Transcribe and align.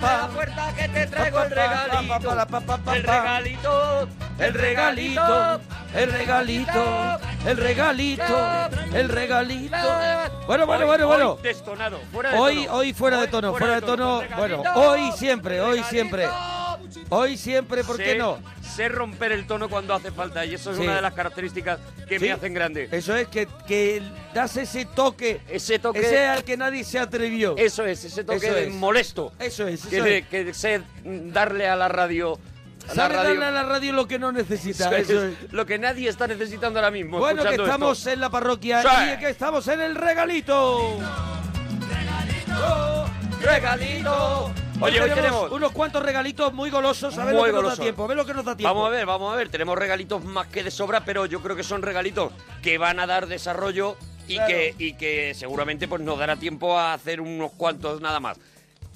la 0.00 0.28
puerta 0.28 0.74
que 0.76 0.88
te 0.88 1.06
traigo 1.06 1.42
el 1.42 1.50
regalito. 1.50 2.32
El 2.94 3.02
regalito. 3.02 4.08
El 4.38 4.52
regalito, 4.52 5.60
el 5.94 6.10
regalito, 6.10 7.18
el 7.46 7.56
regalito, 7.56 8.68
el 8.92 9.08
regalito. 9.08 9.76
Bueno, 10.46 10.66
bueno, 10.66 10.86
bueno, 10.86 11.06
bueno. 11.06 11.32
Hoy 11.32 11.42
destonado. 11.42 11.98
Fuera 12.12 12.32
de 12.32 12.68
Hoy, 12.68 12.92
fuera 12.92 13.20
de 13.20 13.28
tono, 13.28 13.54
fuera 13.54 13.76
de 13.76 13.82
tono. 13.82 14.22
Bueno, 14.36 14.62
hoy 14.74 15.10
siempre, 15.12 15.60
hoy 15.60 15.82
siempre. 15.84 16.28
Hoy 17.10 17.36
siempre, 17.36 17.84
¿por 17.84 17.96
qué 17.96 18.16
no? 18.16 18.38
Sé 18.62 18.88
romper 18.88 19.32
el 19.32 19.46
tono 19.46 19.68
cuando 19.68 19.94
hace 19.94 20.10
falta 20.12 20.44
y 20.44 20.54
eso 20.54 20.70
es 20.72 20.76
Sí. 20.78 20.82
una 20.82 20.96
de 20.96 21.02
las 21.02 21.14
características 21.14 21.78
que 22.08 22.18
Sí. 22.18 22.26
me 22.26 22.32
hacen 22.32 22.54
grande. 22.54 22.88
Eso 22.92 23.16
es 23.16 23.28
que, 23.28 23.48
que 23.66 24.02
das 24.34 24.56
ese 24.56 24.84
toque, 24.84 25.40
Ese 25.48 25.78
toque. 25.78 26.00
ese 26.00 26.26
al 26.26 26.44
que 26.44 26.56
nadie 26.56 26.84
se 26.84 26.98
atrevió. 26.98 27.56
Eso 27.56 27.84
es, 27.84 28.04
ese 28.04 28.24
toque 28.24 28.46
Eso 28.46 28.56
es. 28.56 28.72
molesto. 28.72 29.32
Eso 29.38 29.66
es, 29.68 29.86
Que, 29.86 29.96
eso 29.96 30.04
le- 30.04 30.18
es. 30.18 30.26
que 30.28 30.54
sé 30.54 30.82
darle 31.04 31.68
a 31.68 31.76
la 31.76 31.88
radio. 31.88 32.38
Sabe 32.94 33.16
darle 33.16 33.44
a 33.44 33.50
la 33.50 33.64
radio 33.64 33.92
lo 33.92 34.06
que 34.06 34.16
no 34.18 34.30
necesita. 34.30 34.86
Eso 34.96 35.12
Eso 35.14 35.24
es 35.24 35.34
es. 35.44 35.52
Lo 35.52 35.66
que 35.66 35.76
nadie 35.78 36.08
está 36.08 36.28
necesitando 36.28 36.78
ahora 36.78 36.92
mismo. 36.92 37.18
Bueno, 37.18 37.42
que 37.42 37.56
estamos 37.56 37.98
esto. 37.98 38.10
en 38.10 38.20
la 38.20 38.30
parroquia 38.30 38.82
Sí. 38.82 38.88
y 39.14 39.18
que 39.18 39.30
estamos 39.30 39.66
en 39.66 39.80
el 39.80 39.96
regalito. 39.96 40.96
Regalito. 41.90 43.05
Oye, 44.80 45.00
hoy 45.00 45.10
tenemos- 45.10 45.50
unos 45.52 45.72
cuantos 45.72 46.02
regalitos 46.02 46.52
muy 46.52 46.70
golosos. 46.70 47.16
A 47.18 47.24
ver 47.24 47.34
lo 47.34 47.42
que 47.44 47.48
nos 47.52 47.56
golosos. 47.56 47.78
da 47.78 47.82
tiempo. 47.84 48.04
A 48.04 48.06
ver 48.06 48.16
lo 48.16 48.26
que 48.26 48.34
nos 48.34 48.44
da 48.44 48.56
tiempo. 48.56 48.74
Vamos 48.74 48.88
a 48.88 48.90
ver, 48.90 49.06
vamos 49.06 49.32
a 49.32 49.36
ver. 49.36 49.48
Tenemos 49.48 49.78
regalitos 49.78 50.24
más 50.24 50.46
que 50.48 50.62
de 50.62 50.70
sobra, 50.70 51.04
pero 51.04 51.26
yo 51.26 51.40
creo 51.42 51.56
que 51.56 51.62
son 51.64 51.82
regalitos 51.82 52.32
que 52.62 52.78
van 52.78 53.00
a 53.00 53.06
dar 53.06 53.26
desarrollo 53.26 53.96
y, 54.28 54.34
Claro. 54.36 54.48
que, 54.48 54.74
y 54.78 54.92
que 54.94 55.34
seguramente 55.34 55.88
pues 55.88 56.02
nos 56.02 56.18
dará 56.18 56.36
tiempo 56.36 56.78
a 56.78 56.92
hacer 56.94 57.20
unos 57.20 57.52
cuantos 57.52 58.00
nada 58.00 58.20
más. 58.20 58.38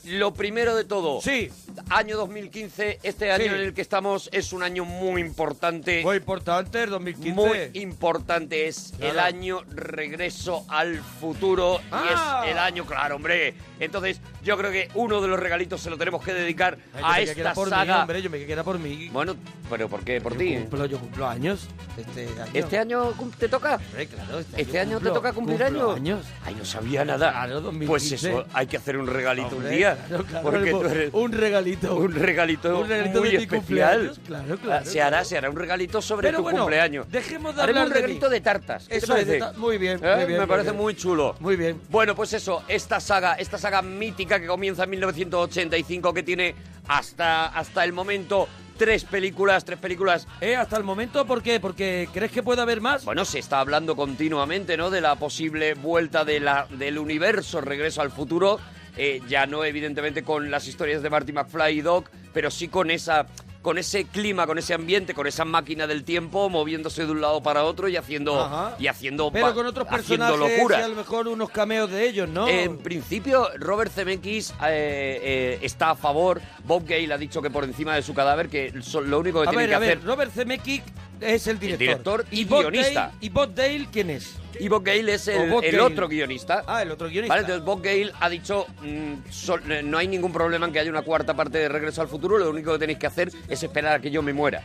Lo 0.04 0.32
primero 0.32 0.74
de 0.74 0.84
todo, 0.84 1.20
Sí. 1.20 1.50
Año 1.88 2.16
2015, 2.16 2.99
este 3.02 3.30
año 3.32 3.45
en 3.45 3.54
el 3.54 3.74
que 3.74 3.80
estamos 3.82 4.29
es 4.32 4.52
un 4.52 4.63
año 4.63 4.85
muy 4.85 5.21
importante. 5.21 6.02
Muy 6.02 6.16
importante, 6.18 6.82
el 6.82 6.90
2015. 6.90 7.32
Muy 7.35 7.71
importante, 7.82 8.66
es 8.68 8.93
Claro. 8.99 9.12
el 9.12 9.18
año 9.21 9.60
regreso 9.71 10.65
al 10.68 10.99
futuro 11.21 11.80
Ah. 11.90 12.43
y 12.45 12.46
es 12.49 12.52
el 12.52 12.59
año, 12.59 12.85
claro, 12.87 13.16
hombre. 13.16 13.54
Entonces, 13.79 14.21
yo 14.45 14.57
creo 14.59 14.71
que 14.71 14.88
uno 14.95 15.21
de 15.21 15.29
los 15.29 15.38
regalitos 15.40 15.80
se 15.80 15.90
lo 15.90 15.96
tenemos 15.96 16.23
que 16.23 16.32
dedicar 16.35 16.77
Ay, 17.02 17.27
yo 17.27 17.32
a 17.32 17.35
me 17.35 17.40
esta 17.40 17.54
por 17.54 17.66
mí, 17.68 17.71
saga. 17.71 18.01
hombre, 18.01 18.23
yo 18.23 18.29
me 18.30 18.37
creía 18.37 18.46
que 18.46 18.52
era 18.52 18.65
por 18.65 18.79
mí. 18.79 19.09
Bueno, 19.12 19.37
pero 19.71 19.88
¿por 19.88 20.01
qué? 20.05 20.21
¿Por 20.21 20.37
ti? 20.37 20.57
Cumplo, 20.57 20.87
yo 20.87 20.99
cumplo 20.99 21.27
años 21.29 21.66
este 21.96 22.27
año. 22.40 22.51
¿Este 22.52 22.79
año 22.79 23.12
cum- 23.12 23.30
te 23.30 23.49
toca? 23.49 23.79
Claro, 23.79 24.40
¿Este 24.57 24.79
año 24.80 24.99
te 24.99 25.05
cumplo- 25.09 25.15
toca 25.15 25.32
cumplir 25.32 25.59
cumplo 25.62 25.93
años? 25.93 25.96
años. 25.96 26.27
Ay, 26.45 26.55
no 26.57 26.65
sabía 26.65 27.05
nada. 27.05 27.30
Claro, 27.30 27.60
2015. 27.60 27.87
Pues 27.88 28.12
eso, 28.12 28.45
hay 28.52 28.66
que 28.66 28.77
hacer 28.77 28.96
un 28.99 29.07
regalito 29.07 29.49
un 29.49 29.55
Hombre, 29.62 29.77
día. 29.77 29.96
claro, 30.09 30.24
claro, 30.24 30.51
porque 30.51 30.71
tú 30.71 30.84
eres 30.84 31.10
un 31.15 31.32
regalito. 31.32 31.70
Un 31.79 32.13
regalito, 32.15 32.80
Un 32.80 32.88
regalito 32.88 33.21
muy 33.21 33.30
de 33.30 33.37
especial. 33.37 34.13
claro, 34.26 34.57
claro, 34.59 34.82
Ah, 34.82 34.85
se 34.85 35.01
hará, 35.01 35.10
claro. 35.10 35.24
se 35.24 35.38
hará 35.38 35.51
un 35.51 35.57
regalito 35.57 36.02
sobre 36.02 36.29
Pero 36.29 36.38
tu 36.38 36.43
bueno, 36.45 36.59
cumpleaños. 36.60 37.10
dejemos 37.10 37.54
de 37.57 37.62
Haremos 37.62 37.82
hablar 37.82 37.87
un 37.88 37.93
de 37.95 38.01
regalito 38.01 38.27
mí. 38.29 38.32
de 38.35 38.40
tartas. 38.40 38.85
¿Qué 38.85 38.99
te 38.99 39.04
Eso 39.04 39.16
es, 39.16 39.27
de 39.27 39.38
ta- 39.38 39.52
muy 39.54 39.79
bien, 39.79 39.99
¿Eh? 40.02 40.16
muy 40.16 40.24
bien, 40.27 40.29
Me 40.32 40.38
muy 40.38 40.46
parece 40.46 40.71
bien. 40.71 40.82
muy 40.82 40.95
chulo. 40.96 41.37
Muy 41.40 41.57
bien. 41.57 41.80
Bueno, 41.88 42.15
pues 42.15 42.32
eso, 42.32 42.62
esta 42.68 43.01
saga, 43.01 43.35
esta 43.35 43.59
saga 43.59 43.82
mítica 43.82 44.40
que 44.40 44.46
comienza 44.46 44.85
en 44.85 44.90
1985, 44.90 46.15
que 46.15 46.23
tiene 46.23 46.54
hasta, 46.88 47.46
hasta 47.46 47.84
el 47.84 47.93
momento 47.93 48.49
tres 48.77 49.05
películas, 49.05 49.65
tres 49.66 49.79
películas 49.79 50.27
Eh, 50.40 50.57
hasta 50.57 50.77
el 50.79 50.84
momento, 50.84 51.27
¿por 51.27 51.43
qué? 51.43 51.60
Porque 51.60 52.09
¿crees 52.15 52.32
que 52.32 52.43
puede 52.43 52.62
haber 52.62 52.80
más? 52.80 53.05
Bueno, 53.05 53.24
se 53.27 53.38
está 53.38 53.60
hablando 53.60 53.95
continuamente, 53.95 54.77
¿no? 54.79 54.88
De 54.88 55.02
la 55.02 55.16
posible 55.16 55.74
vuelta 55.74 56.24
de 56.24 56.40
la, 56.40 56.66
del 56.71 56.99
universo 56.99 57.60
Regreso 57.60 58.01
al 58.01 58.10
Futuro. 58.10 58.59
Eh, 58.96 59.21
ya 59.29 59.46
no, 59.46 59.65
evidentemente, 59.65 60.23
con 60.23 60.51
las 60.51 60.66
historias 60.69 61.02
de 61.02 61.10
Marty 61.10 61.33
McFly 61.33 61.79
y 61.79 61.80
Doc, 61.80 62.09
pero 62.33 62.51
sí 62.51 62.69
con 62.69 62.91
esa 62.91 63.27
con 63.63 63.77
ese 63.77 64.06
clima, 64.06 64.47
con 64.47 64.56
ese 64.56 64.73
ambiente, 64.73 65.12
con 65.12 65.27
esa 65.27 65.45
máquina 65.45 65.87
del 65.87 66.03
tiempo 66.03 66.49
moviéndose 66.49 67.05
de 67.05 67.12
un 67.12 67.21
lado 67.21 67.43
para 67.43 67.65
otro 67.65 67.89
y 67.89 67.97
haciendo 67.99 68.41
Ajá. 68.41 68.75
y 68.79 68.87
haciendo 68.87 69.31
Pero 69.31 69.55
con 69.55 69.67
otros 69.67 69.87
personajes 69.87 70.39
locuras. 70.39 70.81
y 70.81 70.83
a 70.83 70.89
lo 70.89 70.97
mejor 70.97 71.29
unos 71.29 71.50
cameos 71.50 71.91
de 71.91 72.09
ellos, 72.09 72.27
¿no? 72.27 72.49
En 72.49 72.79
principio, 72.79 73.50
Robert 73.59 73.93
Zemeckis 73.93 74.53
eh, 74.67 75.21
eh, 75.23 75.59
está 75.61 75.91
a 75.91 75.95
favor. 75.95 76.41
Bob 76.65 76.87
Gale 76.87 77.12
ha 77.12 77.19
dicho 77.19 77.43
que 77.43 77.50
por 77.50 77.65
encima 77.65 77.95
de 77.95 78.00
su 78.03 78.15
cadáver, 78.15 78.49
que 78.49 78.73
lo 79.05 79.19
único 79.21 79.43
que 79.43 79.49
a 79.49 79.50
tiene 79.50 79.65
ver, 79.65 79.69
que 79.69 79.75
a 79.75 79.79
ver, 79.79 79.91
hacer. 79.99 80.05
Robert 80.06 80.33
Zemeckis 80.33 80.83
es 81.21 81.47
el 81.47 81.59
director. 81.59 82.25
director 82.25 82.27
y 82.31 82.45
guionista. 82.47 82.93
Dale- 83.09 83.12
¿Y 83.21 83.29
Bob 83.29 83.55
Dale 83.55 83.89
quién 83.93 84.09
es? 84.09 84.37
Y 84.60 84.69
Bob 84.69 84.84
Gale 84.84 85.15
es 85.15 85.26
el, 85.28 85.50
Bob 85.50 85.65
el 85.65 85.72
Gale. 85.72 85.82
otro 85.82 86.09
guionista. 86.09 86.62
Ah, 86.66 86.82
el 86.82 86.91
otro 86.91 87.09
guionista. 87.09 87.32
Vale, 87.34 87.41
entonces 87.43 87.65
Bob 87.65 87.82
Gale 87.82 88.12
ha 88.21 88.28
dicho, 88.28 88.66
mm, 88.82 89.12
eh, 89.71 89.82
no 89.82 89.98
hay 89.98 90.06
ningún 90.09 90.32
problema 90.32 90.66
en 90.66 90.72
que 90.72 90.81
haya 90.81 90.91
una 90.91 91.03
cuarta 91.03 91.34
parte 91.34 91.59
de 91.59 91.69
Regreso 91.69 92.03
al 92.03 92.09
Futuro, 92.09 92.38
lo 92.38 92.50
único 92.50 92.72
que 92.72 92.78
tenéis 92.78 92.99
que 92.99 93.06
hacer 93.06 93.31
es 93.49 93.62
esperar 93.62 93.94
a 93.94 94.00
que 94.00 94.10
yo 94.10 94.22
me 94.22 94.32
muera. 94.32 94.62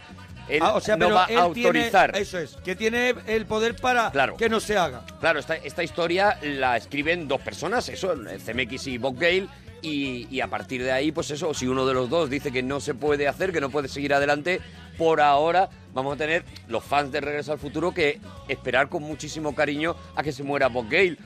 Él 0.47 0.59
Ah, 0.61 0.73
o 0.75 0.79
sea, 0.81 0.95
no 0.95 1.05
pero 1.05 1.15
va 1.15 1.25
a 1.25 1.41
autorizar. 1.41 2.11
Tiene, 2.11 2.23
eso 2.23 2.37
es, 2.37 2.55
que 2.63 2.75
tiene 2.75 3.15
el 3.25 3.45
poder 3.47 3.75
para 3.75 4.11
Claro. 4.11 4.37
que 4.37 4.47
no 4.47 4.59
se 4.59 4.77
haga. 4.77 5.03
Claro, 5.19 5.39
esta, 5.39 5.55
esta 5.55 5.81
historia 5.83 6.37
la 6.43 6.77
escriben 6.77 7.27
dos 7.27 7.41
personas, 7.41 7.89
eso, 7.89 8.13
CMX 8.45 8.87
y 8.87 8.97
Bob 8.99 9.17
Gale, 9.17 9.47
y, 9.81 10.27
y 10.29 10.41
a 10.41 10.47
partir 10.47 10.83
de 10.83 10.91
ahí, 10.91 11.11
pues 11.11 11.31
eso, 11.31 11.53
si 11.53 11.67
uno 11.67 11.85
de 11.85 11.93
los 11.95 12.09
dos 12.09 12.29
dice 12.29 12.51
que 12.51 12.61
no 12.61 12.79
se 12.79 12.93
puede 12.93 13.27
hacer, 13.27 13.51
que 13.51 13.61
no 13.61 13.69
puede 13.71 13.87
seguir 13.87 14.13
adelante, 14.13 14.61
por 14.97 15.21
ahora 15.21 15.69
vamos 15.93 16.15
a 16.15 16.17
tener 16.17 16.43
los 16.67 16.83
fans 16.83 17.11
de 17.11 17.21
Regreso 17.21 17.51
al 17.51 17.59
Futuro 17.59 17.93
que 17.93 18.19
esperar 18.47 18.89
con 18.89 19.03
muchísimo 19.03 19.53
cariño 19.55 19.95
a 20.15 20.23
que 20.23 20.31
se 20.31 20.43
muera 20.43 20.67
Bob 20.67 20.85
Gale. 20.89 21.17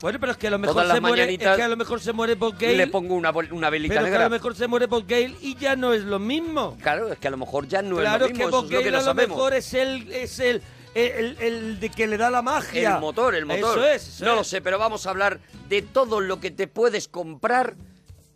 Bueno, 0.00 0.18
pero 0.18 0.32
es 0.32 0.38
que 0.38 0.48
a 0.48 0.50
lo 0.50 0.58
mejor 0.58 0.74
Todas 0.74 0.88
las 0.88 0.96
se 0.96 1.00
muere, 1.00 1.22
es 1.22 1.26
mañanitas 1.28 1.56
que 1.56 1.62
a 1.62 1.68
lo 1.68 1.76
mejor 1.76 2.00
se 2.00 2.12
muere 2.12 2.34
Bob 2.34 2.54
Gale. 2.58 2.76
Le 2.76 2.86
pongo 2.88 3.14
una, 3.14 3.30
bol- 3.30 3.52
una 3.52 3.70
velita 3.70 3.94
pero 3.94 4.04
que 4.04 4.08
a 4.08 4.10
negra. 4.10 4.24
lo 4.24 4.30
mejor 4.30 4.56
se 4.56 4.66
muere 4.66 4.86
Bob 4.86 5.04
Gale 5.06 5.36
y 5.40 5.54
ya 5.56 5.76
no 5.76 5.92
es 5.92 6.02
lo 6.02 6.18
mismo. 6.18 6.76
Claro, 6.82 7.12
es 7.12 7.18
que 7.20 7.28
a 7.28 7.30
lo 7.30 7.36
mejor 7.36 7.68
ya 7.68 7.82
no 7.82 7.96
claro 7.98 8.26
es 8.26 8.32
lo 8.32 8.36
mismo, 8.36 8.38
que 8.38 8.48
eso 8.48 8.50
Bob 8.62 8.64
es 8.64 8.70
lo 8.72 8.78
que 8.78 8.84
Gale 8.84 8.90
no 8.90 8.96
a 8.96 9.00
lo 9.00 9.04
sabemos. 9.06 9.36
mejor 9.36 9.54
es 9.54 9.74
el, 9.74 10.12
es 10.12 10.38
el, 10.40 10.62
el, 10.96 11.36
el 11.40 11.78
de 11.80 11.88
que 11.90 12.08
le 12.08 12.16
da 12.16 12.30
la 12.30 12.42
magia. 12.42 12.94
El 12.96 13.00
motor, 13.00 13.34
el 13.36 13.46
motor. 13.46 13.78
Eso 13.78 13.86
es. 13.86 14.08
eso 14.08 14.24
no 14.24 14.34
lo 14.34 14.40
es. 14.40 14.48
sé, 14.48 14.60
pero 14.60 14.76
vamos 14.76 15.06
a 15.06 15.10
hablar 15.10 15.38
de 15.68 15.82
todo 15.82 16.20
lo 16.20 16.40
que 16.40 16.50
te 16.50 16.66
puedes 16.66 17.06
comprar, 17.06 17.74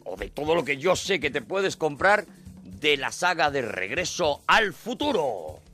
o 0.05 0.17
de 0.17 0.31
todo 0.31 0.55
lo 0.55 0.65
que 0.65 0.77
yo 0.77 0.95
sé 0.95 1.19
que 1.19 1.31
te 1.33 1.43
puedes 1.43 1.77
comprar, 1.77 2.27
de 2.81 2.97
la 2.97 3.13
saga 3.13 3.51
de 3.51 3.63
Regreso 3.63 4.43
al 4.47 4.73
Futuro. 4.73 5.66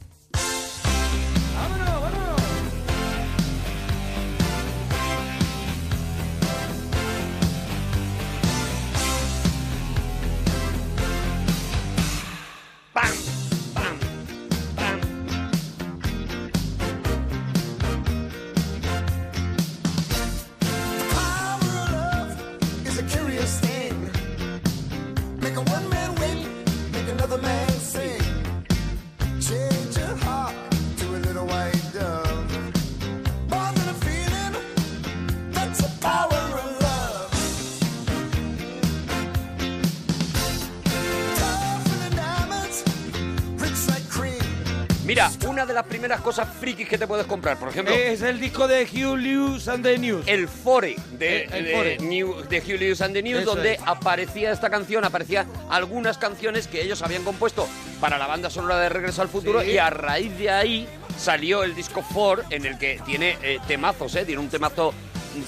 Primeras 46.02 46.20
cosas 46.20 46.48
frikis 46.58 46.88
que 46.88 46.98
te 46.98 47.06
puedes 47.06 47.26
comprar, 47.26 47.56
por 47.60 47.68
ejemplo, 47.68 47.94
Es 47.94 48.22
el 48.22 48.40
disco 48.40 48.66
de 48.66 48.82
Hugh 48.82 49.16
Lewis 49.16 49.68
and 49.68 49.84
the 49.84 49.96
News. 49.98 50.26
el 50.26 50.48
fore 50.48 50.96
de, 51.12 51.44
El- 51.44 51.52
el 51.54 51.64
de 51.64 51.72
fore. 51.76 51.98
New- 52.00 52.42
de 52.48 52.58
Hugh 52.58 52.80
Lewis 52.80 53.00
and 53.02 53.14
the 53.14 53.22
News, 53.22 53.42
Eso 53.42 53.54
donde 53.54 53.74
es. 53.74 53.80
aparecía 53.86 54.50
esta 54.50 54.68
canción, 54.68 55.04
aparecía 55.04 55.46
algunas 55.70 56.18
canciones 56.18 56.66
que 56.66 56.82
ellos 56.82 57.02
habían 57.02 57.22
compuesto 57.22 57.68
para 58.00 58.18
la 58.18 58.26
banda 58.26 58.50
sonora 58.50 58.80
de 58.80 58.88
Regreso 58.88 59.22
al 59.22 59.28
Futuro 59.28 59.62
Sí. 59.62 59.70
y 59.70 59.78
a 59.78 59.90
raíz 59.90 60.36
de 60.38 60.50
ahí 60.50 60.88
salió 61.16 61.62
el 61.62 61.76
disco 61.76 62.04
4 62.12 62.46
en 62.50 62.66
el 62.66 62.78
que 62.78 63.00
tiene 63.06 63.38
eh, 63.40 63.60
temazos, 63.68 64.16
¿eh? 64.16 64.24
Tiene 64.24 64.40
un 64.42 64.48
temazo 64.48 64.92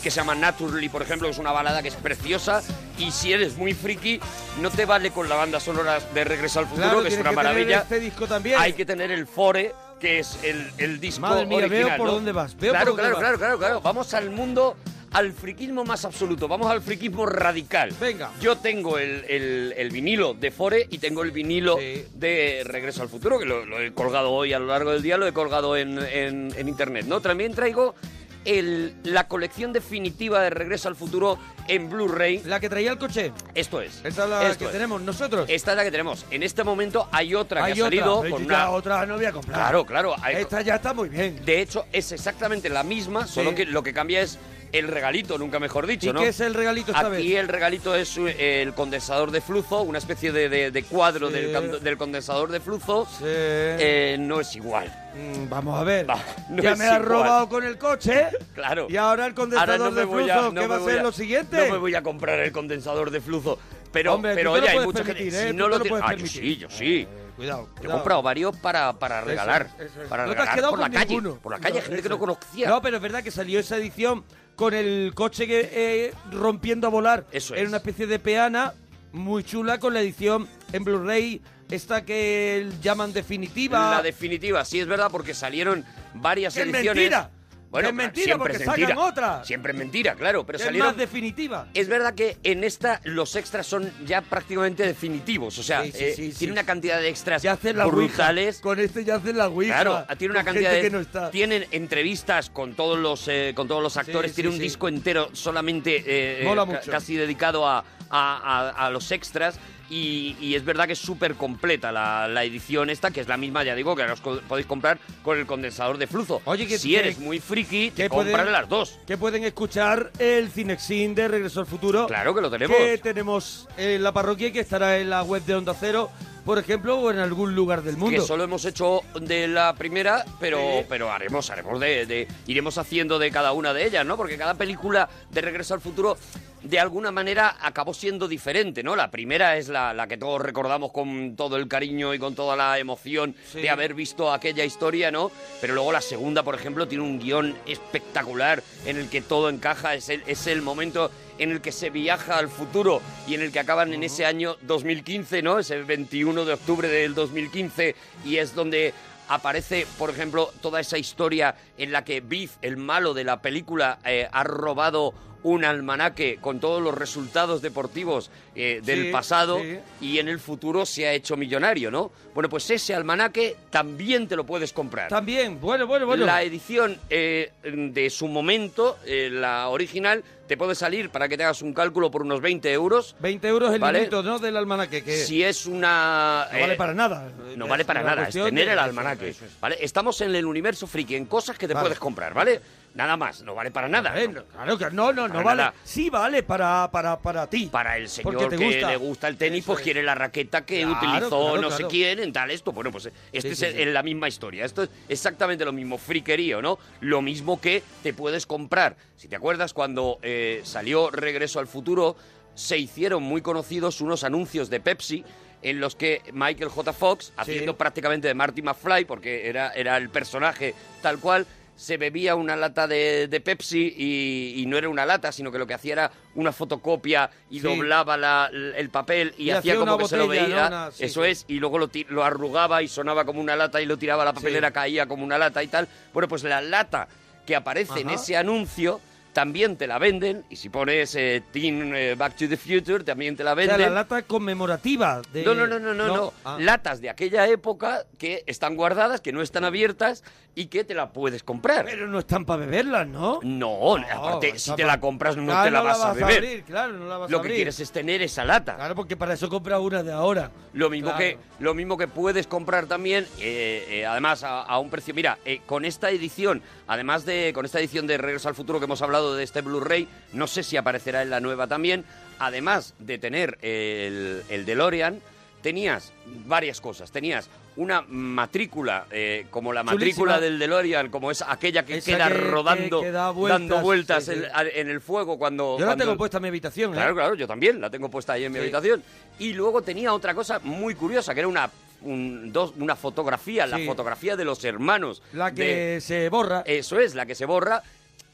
que 0.03 0.11
se 0.11 0.17
llama 0.17 0.35
Naturally, 0.35 0.89
por 0.89 1.03
ejemplo, 1.03 1.29
que 1.29 1.33
es 1.33 1.39
una 1.39 1.53
balada 1.53 1.83
que 1.83 1.89
es 1.89 1.95
preciosa 1.95 2.63
y 2.99 3.11
si 3.11 3.33
eres 3.33 3.57
muy 3.57 3.75
friki 3.75 4.21
no 4.61 4.71
te 4.71 4.85
vale 4.85 5.11
con 5.11 5.29
la 5.29 5.37
banda 5.37 5.61
sonora 5.61 5.99
de 6.01 6.25
Regreso 6.25 6.61
al 6.61 6.67
Futuro, 6.67 6.87
Claro, 6.89 7.03
que 7.03 7.09
es 7.09 7.15
una 7.15 7.31
que 7.31 7.37
tener 7.37 7.45
maravilla. 7.45 7.79
este 7.81 8.01
disco 8.01 8.27
también. 8.27 8.57
Hay 8.61 8.73
que 8.73 8.85
tener 8.87 9.11
el 9.11 9.27
fore 9.27 9.73
que 10.01 10.19
es 10.19 10.39
el, 10.43 10.71
el 10.79 11.01
disco 11.01 11.21
Madre 11.23 11.47
mía, 11.47 11.59
veo 11.61 11.67
original, 11.69 11.97
por 11.99 12.07
¿no? 12.09 12.13
dónde 12.15 12.33
vas, 12.33 12.57
veo 12.57 12.73
claro, 12.73 12.93
por 12.93 12.97
dónde 13.03 13.03
claro, 13.03 13.15
vas. 13.15 13.21
claro, 13.23 13.39
claro, 13.39 13.59
claro. 13.59 13.81
Vamos 13.81 14.13
al 14.13 14.31
mundo, 14.31 14.77
al 15.13 15.33
friquismo 15.33 15.85
más 15.85 16.05
absoluto. 16.05 16.47
Vamos 16.49 16.71
al 16.71 16.83
friquismo 16.83 17.25
radical. 17.25 17.91
Venga. 18.01 18.31
Yo 18.41 18.57
tengo 18.57 18.99
el, 18.99 19.25
el- 19.29 19.75
el 19.77 19.91
vinilo 19.91 20.35
de 20.35 20.51
Fore 20.51 20.87
y 20.91 20.99
tengo 20.99 21.23
el 21.23 21.31
vinilo 21.31 21.79
Sí. 21.79 22.05
de 22.15 22.63
Regreso 22.65 23.03
al 23.03 23.09
Futuro, 23.09 23.39
que 23.39 23.47
lo, 23.47 23.65
lo 23.65 23.81
he 23.81 23.93
colgado 23.93 24.31
hoy 24.33 24.53
a 24.53 24.59
lo 24.59 24.67
largo 24.67 24.91
del 24.91 25.03
día, 25.03 25.17
lo 25.17 25.27
he 25.27 25.33
colgado 25.33 25.77
en, 25.77 25.99
en- 25.99 26.53
en 26.57 26.69
internet, 26.69 27.07
¿no? 27.07 27.21
También 27.21 27.55
traigo 27.55 27.95
el- 28.45 28.95
la 29.05 29.29
colección 29.29 29.73
definitiva 29.73 30.41
de 30.43 30.51
Regreso 30.51 30.89
al 30.89 30.97
Futuro 30.97 31.39
en 31.69 31.89
Blu-ray. 31.89 32.43
La 32.45 32.61
que 32.61 32.69
traía 32.69 32.91
el 32.93 32.99
coche. 32.99 33.33
Esto 33.55 33.81
es. 33.81 34.01
Esa 34.05 34.25
es 34.25 34.31
la 34.31 34.43
esto 34.49 34.59
que 34.59 34.65
es. 34.67 34.73
tenemos 34.73 35.01
nosotros. 35.03 35.47
Esta 35.49 35.71
es 35.73 35.77
la 35.77 35.85
que 35.85 35.91
tenemos. 35.91 36.27
En 36.31 36.43
este 36.43 36.63
momento 36.65 37.09
hay 37.13 37.35
otra 37.35 37.65
Hay 37.65 37.73
que 37.75 37.81
ha 37.81 37.87
otra, 37.87 37.99
salido 37.99 38.31
con 38.31 38.45
una. 38.45 38.71
otra 38.71 39.07
no 39.07 39.17
voy 39.17 39.25
a 39.25 39.33
comprar. 39.33 39.57
Claro, 39.59 39.87
claro. 39.87 40.15
hay- 40.23 40.37
Esta 40.37 40.61
ya 40.63 40.77
está 40.77 40.93
muy 40.93 41.09
bien. 41.09 41.43
De 41.45 41.61
hecho, 41.61 41.87
es 41.93 42.13
exactamente 42.13 42.69
la 42.69 42.83
misma, 42.83 43.27
solo 43.27 43.51
Sí. 43.51 43.57
que 43.57 43.67
lo 43.67 43.83
que 43.83 43.93
cambia 43.95 44.21
es 44.21 44.39
el 44.79 44.89
regalito, 44.89 45.39
nunca 45.39 45.59
mejor 45.59 45.87
dicho, 45.87 46.11
¿Y 46.11 46.13
¿no? 46.13 46.21
qué 46.21 46.29
es 46.29 46.41
el 46.41 46.55
regalito 46.55 46.93
esta 46.93 47.07
Aquí 47.09 47.29
vez? 47.33 47.37
el 47.41 47.49
regalito 47.49 47.95
es 47.95 48.17
eh, 48.19 48.63
el 48.63 48.75
condensador 48.75 49.31
de 49.31 49.41
flujo, 49.41 49.83
una 49.83 49.99
especie 49.99 50.33
de, 50.33 50.49
de- 50.49 50.71
de 50.71 50.83
cuadro 50.85 51.29
Sí. 51.29 51.35
del, 51.35 51.97
condensador 51.97 52.51
de 52.51 52.61
flujo. 52.61 53.07
Sí. 53.07 53.25
Eh, 53.27 54.17
no 54.19 54.41
es 54.41 54.55
igual. 54.57 54.87
Mm, 55.15 55.49
vamos 55.49 55.81
a 55.81 55.85
ver. 55.85 56.09
Va, 56.11 56.19
no 56.51 56.63
ya 56.63 56.75
me 56.77 56.87
has 56.87 57.03
robado 57.03 57.49
con 57.49 57.65
el 57.65 57.79
coche. 57.79 58.29
Claro. 58.55 58.87
Y 58.89 58.97
ahora 58.97 59.27
el 59.27 59.35
condensador 59.35 59.71
Ahora 59.73 59.85
no 59.85 59.91
me 59.91 60.01
de 60.01 60.07
flujo. 60.07 60.53
no 60.53 60.61
¿Qué 60.61 60.67
va 60.67 60.77
a 60.77 60.81
ser 60.81 61.03
lo 61.03 61.13
siguiente? 61.13 61.57
No 61.67 61.73
me 61.73 61.79
voy 61.79 61.95
a 61.95 62.03
comprar 62.03 62.39
el 62.41 62.53
condensador 62.53 63.11
de 63.11 63.21
flujo. 63.21 63.59
Pero, 63.93 64.15
Hombre, 64.15 64.35
pero 64.35 64.53
oye, 64.53 64.69
hay 64.69 64.81
mucha 64.81 65.05
gente. 65.05 65.29
¿eh? 65.29 65.31
Si 65.51 65.57
no 65.57 65.65
te 65.67 65.71
lo 65.71 65.79
lo 65.79 65.81
tiene- 65.81 65.89
puedes 66.01 66.05
Ah, 66.09 66.15
yo 66.15 66.27
sí, 66.27 66.57
yo 66.57 66.69
sí. 66.71 67.07
Cuidado, 67.37 67.69
Yo 67.83 67.89
he 67.89 67.93
comprado 67.93 68.23
varios 68.23 68.57
para, 68.59 68.93
para 68.93 69.19
Eso 69.21 69.27
regalar. 69.29 69.69
es, 69.79 69.87
eso 69.91 70.03
es. 70.03 70.09
Para 70.09 70.27
No 70.27 70.35
te 70.35 70.43
has 70.43 70.55
quedado 70.55 70.71
por 70.71 70.79
la 70.81 70.91
calle. 70.91 71.21
Por 71.43 71.53
la 71.53 71.59
calle, 71.59 71.81
No, 71.81 71.87
gente 71.87 72.03
que 72.03 72.09
no 72.09 72.19
conocía. 72.19 72.69
No, 72.69 72.81
pero 72.81 72.97
es 72.97 73.03
verdad 73.03 73.23
que 73.25 73.31
salió 73.33 73.59
esa 73.59 73.77
edición 73.77 74.25
con 74.57 74.75
el 74.75 75.13
coche 75.15 75.47
que 75.47 75.69
eh, 75.73 76.15
rompiendo 76.31 76.87
a 76.87 76.91
volar. 76.91 77.27
Eso 77.33 77.55
Era 77.55 77.63
es. 77.65 77.69
una 77.69 77.79
especie 77.79 78.07
de 78.07 78.19
peana 78.19 78.75
muy 79.13 79.45
chula 79.45 79.79
con 79.79 79.95
la 79.95 80.01
edición 80.01 80.49
en 80.73 80.85
Blu-ray. 80.85 81.41
Esta 81.71 82.05
que 82.05 82.69
llaman 82.83 83.13
definitiva. 83.13 83.91
La 83.91 84.03
definitiva, 84.03 84.65
sí 84.65 84.81
es 84.81 84.87
verdad, 84.87 85.09
porque 85.11 85.33
salieron 85.35 85.85
varias 86.13 86.55
¡Que 86.55 86.61
es 86.63 86.67
ediciones. 86.69 86.95
mentira! 86.95 87.31
Bueno, 87.75 87.89
¡Que 87.89 87.91
es 87.91 87.97
mentira, 87.97 88.25
siempre 88.27 88.39
porque 88.39 88.57
es 88.59 88.65
sacan 88.65 88.81
mentira. 88.83 89.01
otra! 89.01 89.45
Siempre 89.45 89.73
es 89.73 89.79
mentira, 89.79 90.15
claro, 90.15 90.47
pero 90.47 90.59
es 90.59 90.65
salieron. 90.65 90.87
más 90.87 90.97
definitiva. 90.97 91.67
Es 91.75 91.89
verdad 91.89 92.15
que 92.15 92.39
en 92.45 92.63
esta 92.63 93.01
los 93.03 93.35
extras 93.35 93.67
son 93.67 93.91
ya 94.07 94.21
prácticamente 94.23 94.87
definitivos. 94.87 95.59
O 95.59 95.63
sea, 95.65 95.83
Sí, 95.83 95.91
sí, 95.91 96.05
eh, 96.05 96.13
sí, 96.15 96.33
tiene 96.39 96.53
una 96.53 96.65
cantidad 96.65 97.01
de 97.01 97.09
extras 97.09 97.43
Ya 97.43 97.51
hacen 97.55 97.77
la 97.77 97.87
brutales. 97.87 98.59
Ouija. 98.59 98.63
Con 98.63 98.79
este 98.79 99.05
ya 99.05 99.17
hacen 99.17 99.37
la 99.37 99.49
Ouija. 99.49 99.75
Claro, 99.75 100.07
tiene 100.17 100.35
una 100.35 100.45
cantidad 100.45 100.71
de 100.71 100.83
que 100.83 100.91
no 100.91 101.01
está. 101.01 101.33
tienen 101.33 101.67
entrevistas 101.73 102.49
con 102.49 102.75
todos 102.75 102.97
los 102.97 103.27
eh, 103.27 103.53
con 103.57 103.67
todos 103.67 103.83
los 103.83 103.97
actores, 103.97 104.33
tiene 104.37 104.51
un 104.51 104.59
disco 104.61 104.87
entero 104.87 105.31
solamente 105.33 106.05
eh, 106.07 106.45
Mola 106.45 106.67
ca- 106.67 106.73
mucho. 106.75 106.91
casi 106.93 107.17
dedicado 107.17 107.67
a, 107.69 107.79
a- 107.79 107.85
a- 108.11 108.87
a 108.87 108.91
los 108.91 109.11
extras 109.11 109.59
y, 109.91 110.37
y 110.41 110.55
es 110.55 110.65
verdad 110.65 110.87
que 110.87 110.95
es 110.95 110.99
súper 110.99 111.35
completa 111.35 111.93
la, 111.93 112.27
la 112.29 112.43
edición 112.45 112.91
esta, 112.91 113.11
que 113.11 113.21
es 113.21 113.29
la 113.29 113.37
misma, 113.37 113.63
ya 113.65 113.75
digo, 113.75 113.95
que 113.95 114.03
ahora 114.03 114.15
os 114.15 114.21
co- 114.21 114.41
podéis 114.49 114.67
comprar 114.67 114.99
con 115.23 115.39
el 115.39 115.47
condensador 115.47 115.99
de 115.99 116.07
flujo. 116.07 116.41
Oye, 116.47 116.67
que- 116.67 116.79
si 116.79 116.97
eres 116.97 117.19
muy 117.19 117.41
friki, 117.41 117.91
te 117.91 118.05
que 118.05 118.09
compras 118.09 118.49
las 118.49 118.69
dos. 118.69 118.99
Que 119.07 119.17
pueden 119.19 119.45
escuchar 119.45 120.11
el 120.19 120.51
Cinexin 120.51 121.15
de 121.15 121.29
Regreso 121.29 121.61
al 121.61 121.67
Futuro. 121.67 122.07
Claro 122.07 122.35
que 122.35 122.41
lo 122.41 122.51
tenemos. 122.51 122.77
Que 122.77 122.99
tenemos 122.99 123.69
en 123.77 124.03
la 124.03 124.13
parroquia 124.13 124.49
y 124.49 124.53
que 124.53 124.61
estará 124.61 124.99
en 124.99 125.11
la 125.11 125.23
web 125.23 125.43
de 125.45 125.55
Onda 125.55 125.75
Cero, 125.79 126.11
por 126.45 126.59
ejemplo, 126.59 126.99
o 126.99 127.11
en 127.11 127.19
algún 127.19 127.55
lugar 127.55 127.83
del 127.83 127.97
mundo. 127.97 128.21
Que 128.21 128.27
solo 128.27 128.45
hemos 128.45 128.65
hecho 128.65 129.01
de 129.21 129.49
la 129.49 129.75
primera, 129.75 130.25
pero, 130.41 130.59
Sí. 130.59 130.87
pero 130.89 131.11
haremos, 131.11 131.49
haremos 131.51 131.81
de, 131.81 132.07
de- 132.07 132.29
iremos 132.47 132.77
haciendo 132.79 133.19
de 133.19 133.31
cada 133.31 133.53
una 133.53 133.73
de 133.73 133.87
ellas, 133.87 134.05
¿no? 134.05 134.17
Porque 134.17 134.37
cada 134.37 134.55
película 134.55 135.09
de 135.31 135.41
Regreso 135.41 135.75
al 135.75 135.81
Futuro, 135.81 136.17
de 136.63 136.79
alguna 136.81 137.11
manera, 137.11 137.57
acabó 137.61 137.93
siendo 137.93 138.27
diferente, 138.29 138.83
¿no? 138.83 138.97
La 138.97 139.11
primera 139.11 139.57
es 139.59 139.69
la, 139.69 139.93
la 139.93 140.07
que 140.07 140.17
todos 140.17 140.41
recordamos 140.41 140.93
con 140.93 141.37
todo 141.37 141.57
el 141.57 141.69
cariño 141.69 142.15
y 142.15 142.19
con 142.19 142.35
toda 142.35 142.57
la 142.57 142.79
emoción 142.79 143.35
Sí. 143.53 143.61
de 143.61 143.71
haber 143.71 143.95
visto 143.95 144.33
aquella 144.33 144.65
historia, 144.65 145.11
¿no? 145.11 145.31
Pero 145.61 145.75
luego 145.75 145.93
la 145.93 146.01
segunda, 146.01 146.43
por 146.43 146.55
ejemplo, 146.55 146.89
tiene 146.89 147.05
un 147.05 147.19
guion 147.19 147.55
espectacular 147.67 148.63
en 148.87 148.97
el 148.97 149.09
que 149.09 149.21
todo 149.21 149.49
encaja, 149.51 149.95
es 149.95 150.09
el, 150.09 150.23
es 150.27 150.47
el 150.47 150.63
momento 150.63 151.11
en 151.39 151.51
el 151.51 151.61
que 151.61 151.73
se 151.73 151.91
viaja 151.91 152.39
al 152.39 152.49
futuro 152.49 153.01
y 153.27 153.35
en 153.35 153.43
el 153.43 153.53
que 153.53 153.61
acaban 153.61 153.93
en 153.93 154.03
ese 154.03 154.27
año 154.27 154.57
2015, 154.63 155.43
¿no? 155.43 155.59
Ese 155.59 155.83
21 155.83 156.45
de 156.45 156.53
octubre 156.53 156.89
del 156.89 157.15
2015 157.15 157.95
y 158.25 158.37
es 158.37 158.55
donde 158.55 158.95
aparece, 159.29 159.87
por 159.99 160.11
ejemplo, 160.11 160.53
toda 160.61 160.81
esa 160.81 160.99
historia 160.99 161.57
en 161.79 161.93
la 161.93 162.05
que 162.05 162.21
Biff, 162.21 162.57
el 162.63 162.77
malo 162.77 163.15
de 163.15 163.25
la 163.25 163.41
película, 163.41 163.99
eh, 164.05 164.29
ha 164.31 164.45
robado 164.45 165.15
un 165.45 165.65
almanaque 165.65 166.39
con 166.41 166.59
todos 166.59 166.83
los 166.83 166.95
resultados 166.95 167.63
deportivos 167.63 168.31
eh, 168.57 168.81
del 168.85 169.05
Sí, 169.07 169.13
pasado 169.13 169.61
sí. 169.61 169.79
y 170.01 170.19
en 170.19 170.29
el 170.29 170.41
futuro 170.41 170.85
se 170.87 171.07
ha 171.07 171.13
hecho 171.13 171.37
millonario, 171.37 171.91
¿no? 171.91 172.11
Bueno, 172.35 172.49
pues 172.49 172.69
ese 172.71 172.95
almanaque 172.95 173.57
también 173.71 174.27
te 174.27 174.37
lo 174.37 174.45
puedes 174.45 174.73
comprar. 174.73 175.09
También, 175.09 175.61
bueno, 175.61 175.87
bueno, 175.87 176.07
bueno. 176.07 176.25
La 176.25 176.43
edición 176.43 176.99
eh, 177.11 177.53
de 177.63 178.11
su 178.11 178.27
momento, 178.27 178.99
eh, 179.07 179.29
la 179.31 179.69
original, 179.69 180.25
te 180.49 180.57
puede 180.57 180.75
salir, 180.75 181.11
para 181.11 181.29
que 181.29 181.37
te 181.37 181.45
hagas 181.45 181.63
un 181.63 181.73
cálculo, 181.75 182.11
por 182.11 182.23
unos 182.23 182.41
20 182.41 182.71
euros. 182.73 183.15
20 183.21 183.47
euros 183.49 183.73
el 183.75 183.81
¿Vale? 183.81 184.01
librito, 184.01 184.23
¿no? 184.23 184.39
Del 184.39 184.57
almanaque. 184.57 185.03
Que 185.05 185.17
Si 185.25 185.43
es 185.43 185.67
una... 185.67 186.49
no 186.53 186.61
vale 186.61 186.75
para 186.77 186.95
nada. 186.95 187.31
no 187.57 187.65
Es 187.65 187.71
vale 187.71 187.85
para 187.85 188.03
nada, 188.03 188.29
es 188.29 188.35
tener 188.35 188.69
el 188.69 188.75
eso, 188.75 188.81
almanaque. 188.83 189.29
eso. 189.29 189.45
¿vale? 189.61 189.77
Estamos 189.81 190.21
en 190.23 190.35
el 190.35 190.45
universo 190.47 190.87
friki, 190.87 191.17
en 191.17 191.27
cosas 191.27 191.57
que 191.59 191.69
te 191.69 191.75
Vale. 191.75 191.85
puedes 191.85 191.99
comprar, 191.99 192.33
¿vale? 192.35 192.61
Nada 192.95 193.17
más, 193.17 193.43
no 193.43 193.55
vale 193.57 193.73
para 193.73 193.89
nada. 193.89 194.15
¿no? 194.15 194.33
no, 194.33 194.45
claro 194.47 194.79
que 194.79 194.91
no, 194.93 195.13
no, 195.13 195.29
vale. 195.29 195.45
nada. 195.63 195.75
Sí 195.83 196.11
vale 196.11 196.45
para, 196.45 196.89
para, 196.93 197.19
para 197.19 197.49
ti. 197.51 197.67
Para 197.67 197.97
el 197.97 198.09
señor 198.09 198.49
te 198.49 198.57
que 198.57 198.65
gusta. 198.65 198.91
le 198.91 198.97
gusta 198.97 199.27
el 199.29 199.37
tenis, 199.37 199.61
Eso 199.65 199.67
pues 199.73 199.81
es. 199.81 199.85
quiere 199.85 200.03
la 200.05 200.15
raqueta 200.15 200.65
que 200.65 200.83
Claro, 200.83 200.97
utilizó 200.97 201.29
claro, 201.41 201.61
no 201.61 201.71
sé 201.71 201.77
claro. 201.79 201.89
quién 201.89 202.19
en 202.21 202.33
tal 202.33 202.51
esto. 202.53 202.71
Bueno, 202.73 202.93
pues 202.93 203.11
este 203.33 203.55
Sí, 203.57 203.65
es 203.67 203.75
sí, 203.75 203.85
la 203.87 204.03
misma 204.05 204.29
historia. 204.29 204.65
Esto 204.65 204.85
es 204.85 204.91
exactamente 205.09 205.65
lo 205.65 205.73
mismo, 205.73 205.99
friquerío, 205.99 206.63
¿no? 206.63 206.79
Lo 207.01 207.21
mismo 207.21 207.61
que 207.61 207.83
te 208.05 208.15
puedes 208.15 208.47
comprar. 208.47 208.97
Si 209.17 209.27
te 209.27 209.35
acuerdas, 209.35 209.75
cuando 209.75 210.19
eh, 210.23 210.61
salió 210.65 211.11
Regreso 211.11 211.59
al 211.59 211.67
Futuro, 211.67 212.15
se 212.55 212.79
hicieron 212.79 213.25
muy 213.25 213.43
conocidos 213.43 214.01
unos 214.01 214.23
anuncios 214.23 214.71
de 214.71 214.79
Pepsi 214.79 215.25
en 215.63 215.81
los 215.81 215.97
que 215.97 216.23
Michael 216.33 216.69
J. 216.69 216.93
Fox, 216.93 217.33
haciendo 217.37 217.77
prácticamente 217.77 218.29
de 218.29 218.35
Marty 218.35 218.63
McFly, 218.63 219.05
porque 219.07 219.49
era, 219.49 219.73
era 219.73 219.97
el 219.97 220.11
personaje 220.11 220.75
tal 221.03 221.19
cual, 221.19 221.47
se 221.77 221.97
bebía 221.97 222.35
una 222.37 222.55
lata 222.57 222.87
de, 222.87 223.27
de 223.29 223.41
Pepsi 223.41 223.93
y, 223.97 224.55
y 224.63 224.67
no 224.67 224.79
era 224.79 224.89
una 224.89 225.05
lata, 225.05 225.33
sino 225.33 225.51
que 225.51 225.59
lo 225.59 225.67
que 225.67 225.75
hacía 225.75 225.93
era 225.95 226.11
una 226.37 226.53
fotocopia 226.53 227.31
y 227.51 227.57
Sí. 227.61 227.67
doblaba 227.67 228.17
la- 228.17 228.49
el 228.53 228.91
papel 228.91 229.35
y, 229.39 229.45
Y 229.47 229.51
hacía 229.51 229.77
como 229.77 229.99
que 229.99 230.07
se 230.07 230.17
lo 230.17 230.29
veía. 230.29 230.67
Una- 230.69 230.91
sí, 230.93 231.05
Eso 231.05 231.25
sí. 231.25 231.31
es, 231.31 231.45
y 231.49 231.55
luego 231.59 231.79
lo, 231.79 231.91
lo 232.11 232.25
arrugaba 232.25 232.83
y 232.83 232.89
sonaba 232.89 233.25
como 233.25 233.41
una 233.41 233.57
lata 233.57 233.81
y 233.83 233.87
lo 233.87 233.97
tiraba 233.97 234.23
a 234.23 234.27
la 234.27 234.33
papelera, 234.33 234.71
caía 234.71 235.07
como 235.07 235.25
una 235.25 235.37
lata 235.39 235.63
y 235.63 235.67
tal. 235.67 235.89
Bueno, 236.13 236.29
pues 236.29 236.45
la 236.45 236.61
lata 236.61 237.09
que 237.47 237.57
aparece 237.57 238.01
en 238.01 238.11
ese 238.11 238.37
anuncio 238.37 239.01
también 239.35 239.77
te 239.77 239.87
la 239.87 239.99
venden 239.99 240.45
y 240.49 240.57
si 240.57 240.71
pones 240.71 241.15
eh, 241.17 241.43
Teen 241.53 241.95
eh, 241.95 242.15
Back 242.15 242.37
to 242.37 242.49
the 242.49 242.57
Future 242.57 243.05
también 243.05 243.37
te 243.37 243.45
la 243.45 243.53
O 243.53 243.57
sea, 243.57 243.67
venden. 243.67 243.81
la 243.81 243.91
lata 244.03 244.23
conmemorativa 244.23 245.21
de... 245.33 245.45
No, 245.45 245.55
no, 245.55 245.67
no, 245.67 245.79
no, 245.79 245.93
no, 245.93 246.07
no. 246.07 246.33
Ah. 246.45 246.57
Latas 246.61 247.01
de 247.01 247.11
aquella 247.11 247.47
época 247.49 248.05
que 248.19 248.45
están 248.47 248.77
guardadas, 248.77 249.21
que 249.21 249.33
no 249.33 249.43
están 249.43 249.65
abiertas 249.65 250.23
y 250.55 250.67
que 250.67 250.85
te 250.85 250.95
la 250.95 251.13
puedes 251.13 251.43
comprar. 251.43 251.85
Pero 251.85 252.07
no 252.07 252.21
están 252.21 252.45
para 252.45 252.65
beberlas, 252.65 253.09
¿no? 253.09 253.41
No, 253.43 253.99
No, 253.99 254.07
aparte, 254.13 254.57
si 254.59 254.71
te 254.77 254.83
pa- 254.85 254.87
la 254.89 255.01
compras 255.01 255.37
no 255.37 255.47
Claro, 255.47 255.65
te 255.65 255.71
la 255.73 255.79
no 255.81 255.85
vas, 255.85 256.01
a 256.01 256.13
beber. 256.13 256.37
abrir, 256.37 256.63
claro, 256.65 256.93
no 256.93 257.09
la 257.09 257.17
vas 257.19 257.31
Lo 257.31 257.39
a 257.39 257.41
que 257.43 257.47
abrir. 257.49 257.57
quieres 257.57 257.81
es 257.81 257.91
tener 257.91 258.23
esa 258.23 258.45
lata. 258.45 258.77
Claro, 258.77 258.95
porque 258.95 259.17
para 259.17 259.35
eso 259.35 259.49
compra 259.49 259.81
una 259.81 260.05
de 260.05 260.13
ahora. 260.13 260.53
Lo 260.73 260.91
mismo, 260.91 261.09
Claro. 261.11 261.19
que, 261.19 261.39
lo 261.59 261.75
mismo 261.75 261.97
que 261.99 262.07
puedes 262.07 262.47
comprar 262.47 262.87
también, 262.87 263.27
eh, 263.41 263.85
eh, 263.89 264.07
además 264.07 264.45
a, 264.45 264.63
a 264.63 264.79
un 264.79 264.91
precio. 264.91 265.13
Mira, 265.13 265.39
con 265.67 265.85
esta 265.85 266.11
edición, 266.11 266.63
además 266.87 267.25
de 267.25 267.53
con 267.53 267.65
esta 267.65 267.81
edición 267.81 268.07
de 268.07 268.17
Regreso 268.17 268.49
al 268.49 268.55
Futuro 268.55 268.79
que 268.79 268.85
hemos 268.85 269.03
hablado 269.03 269.24
de 269.33 269.45
este 269.45 269.63
Blu-ray, 269.63 270.07
no 270.35 270.47
sé 270.47 270.63
si 270.63 270.77
aparecerá 270.77 271.23
en 271.23 271.31
la 271.31 271.41
nueva 271.41 271.67
también. 271.67 272.05
Además 272.39 272.93
de 272.99 273.17
tener 273.19 273.57
el, 273.63 274.43
el 274.51 274.67
DeLorean, 274.67 275.21
tenías 275.63 276.13
varias 276.47 276.81
cosas. 276.83 277.11
Tenías 277.11 277.49
una 277.77 278.03
matrícula, 278.03 279.07
eh, 279.11 279.47
como 279.51 279.73
la 279.73 279.83
matrícula 279.83 280.35
Chulísima. 280.35 280.41
del 280.41 280.59
DeLorean, 280.59 281.09
como 281.11 281.31
es 281.31 281.43
aquella 281.43 281.85
que 281.85 281.97
Esa 281.97 282.13
queda 282.13 282.29
que- 282.29 282.35
que- 282.35 282.41
rodando, 282.41 283.01
que 283.01 283.11
da 283.11 283.31
vueltas, 283.31 283.61
dando 283.61 283.81
vueltas 283.83 284.25
sí, 284.27 284.33
sí. 284.33 284.39
en- 284.39 284.45
a- 284.55 284.63
en 284.63 284.91
el 284.91 285.01
fuego 285.01 285.39
cuando. 285.39 285.77
Yo 285.79 285.81
la 285.81 285.87
cuando 285.93 286.05
tengo 286.05 286.17
puesta 286.19 286.37
en 286.39 286.43
mi 286.43 286.49
habitación, 286.49 286.91
¿eh? 286.93 286.97
Claro, 286.97 287.15
claro, 287.15 287.35
yo 287.35 287.47
también 287.47 287.81
la 287.81 287.89
tengo 287.91 288.09
puesta 288.11 288.35
ahí 288.35 288.45
en 288.45 288.53
mi 288.53 288.59
Sí. 288.59 288.63
habitación. 288.63 289.03
Y 289.39 289.53
luego 289.55 289.83
tenía 289.83 290.13
otra 290.13 290.35
cosa 290.35 290.59
muy 290.63 290.95
curiosa, 290.95 291.33
que 291.35 291.41
era 291.41 291.49
una, 291.49 291.71
un- 292.03 292.53
dos, 292.53 292.75
una 292.79 292.95
fotografía, 292.95 293.67
la 293.67 293.79
Sí. 293.79 293.87
fotografía 293.87 294.37
de 294.37 294.45
los 294.45 294.63
hermanos. 294.65 295.23
La 295.33 295.53
que 295.55 295.63
de- 295.95 296.01
se 296.01 296.29
borra. 296.29 296.63
eso 296.67 296.99
es, 297.01 297.15
la 297.15 297.27
que 297.27 297.35
se 297.35 297.47
borra, 297.47 297.83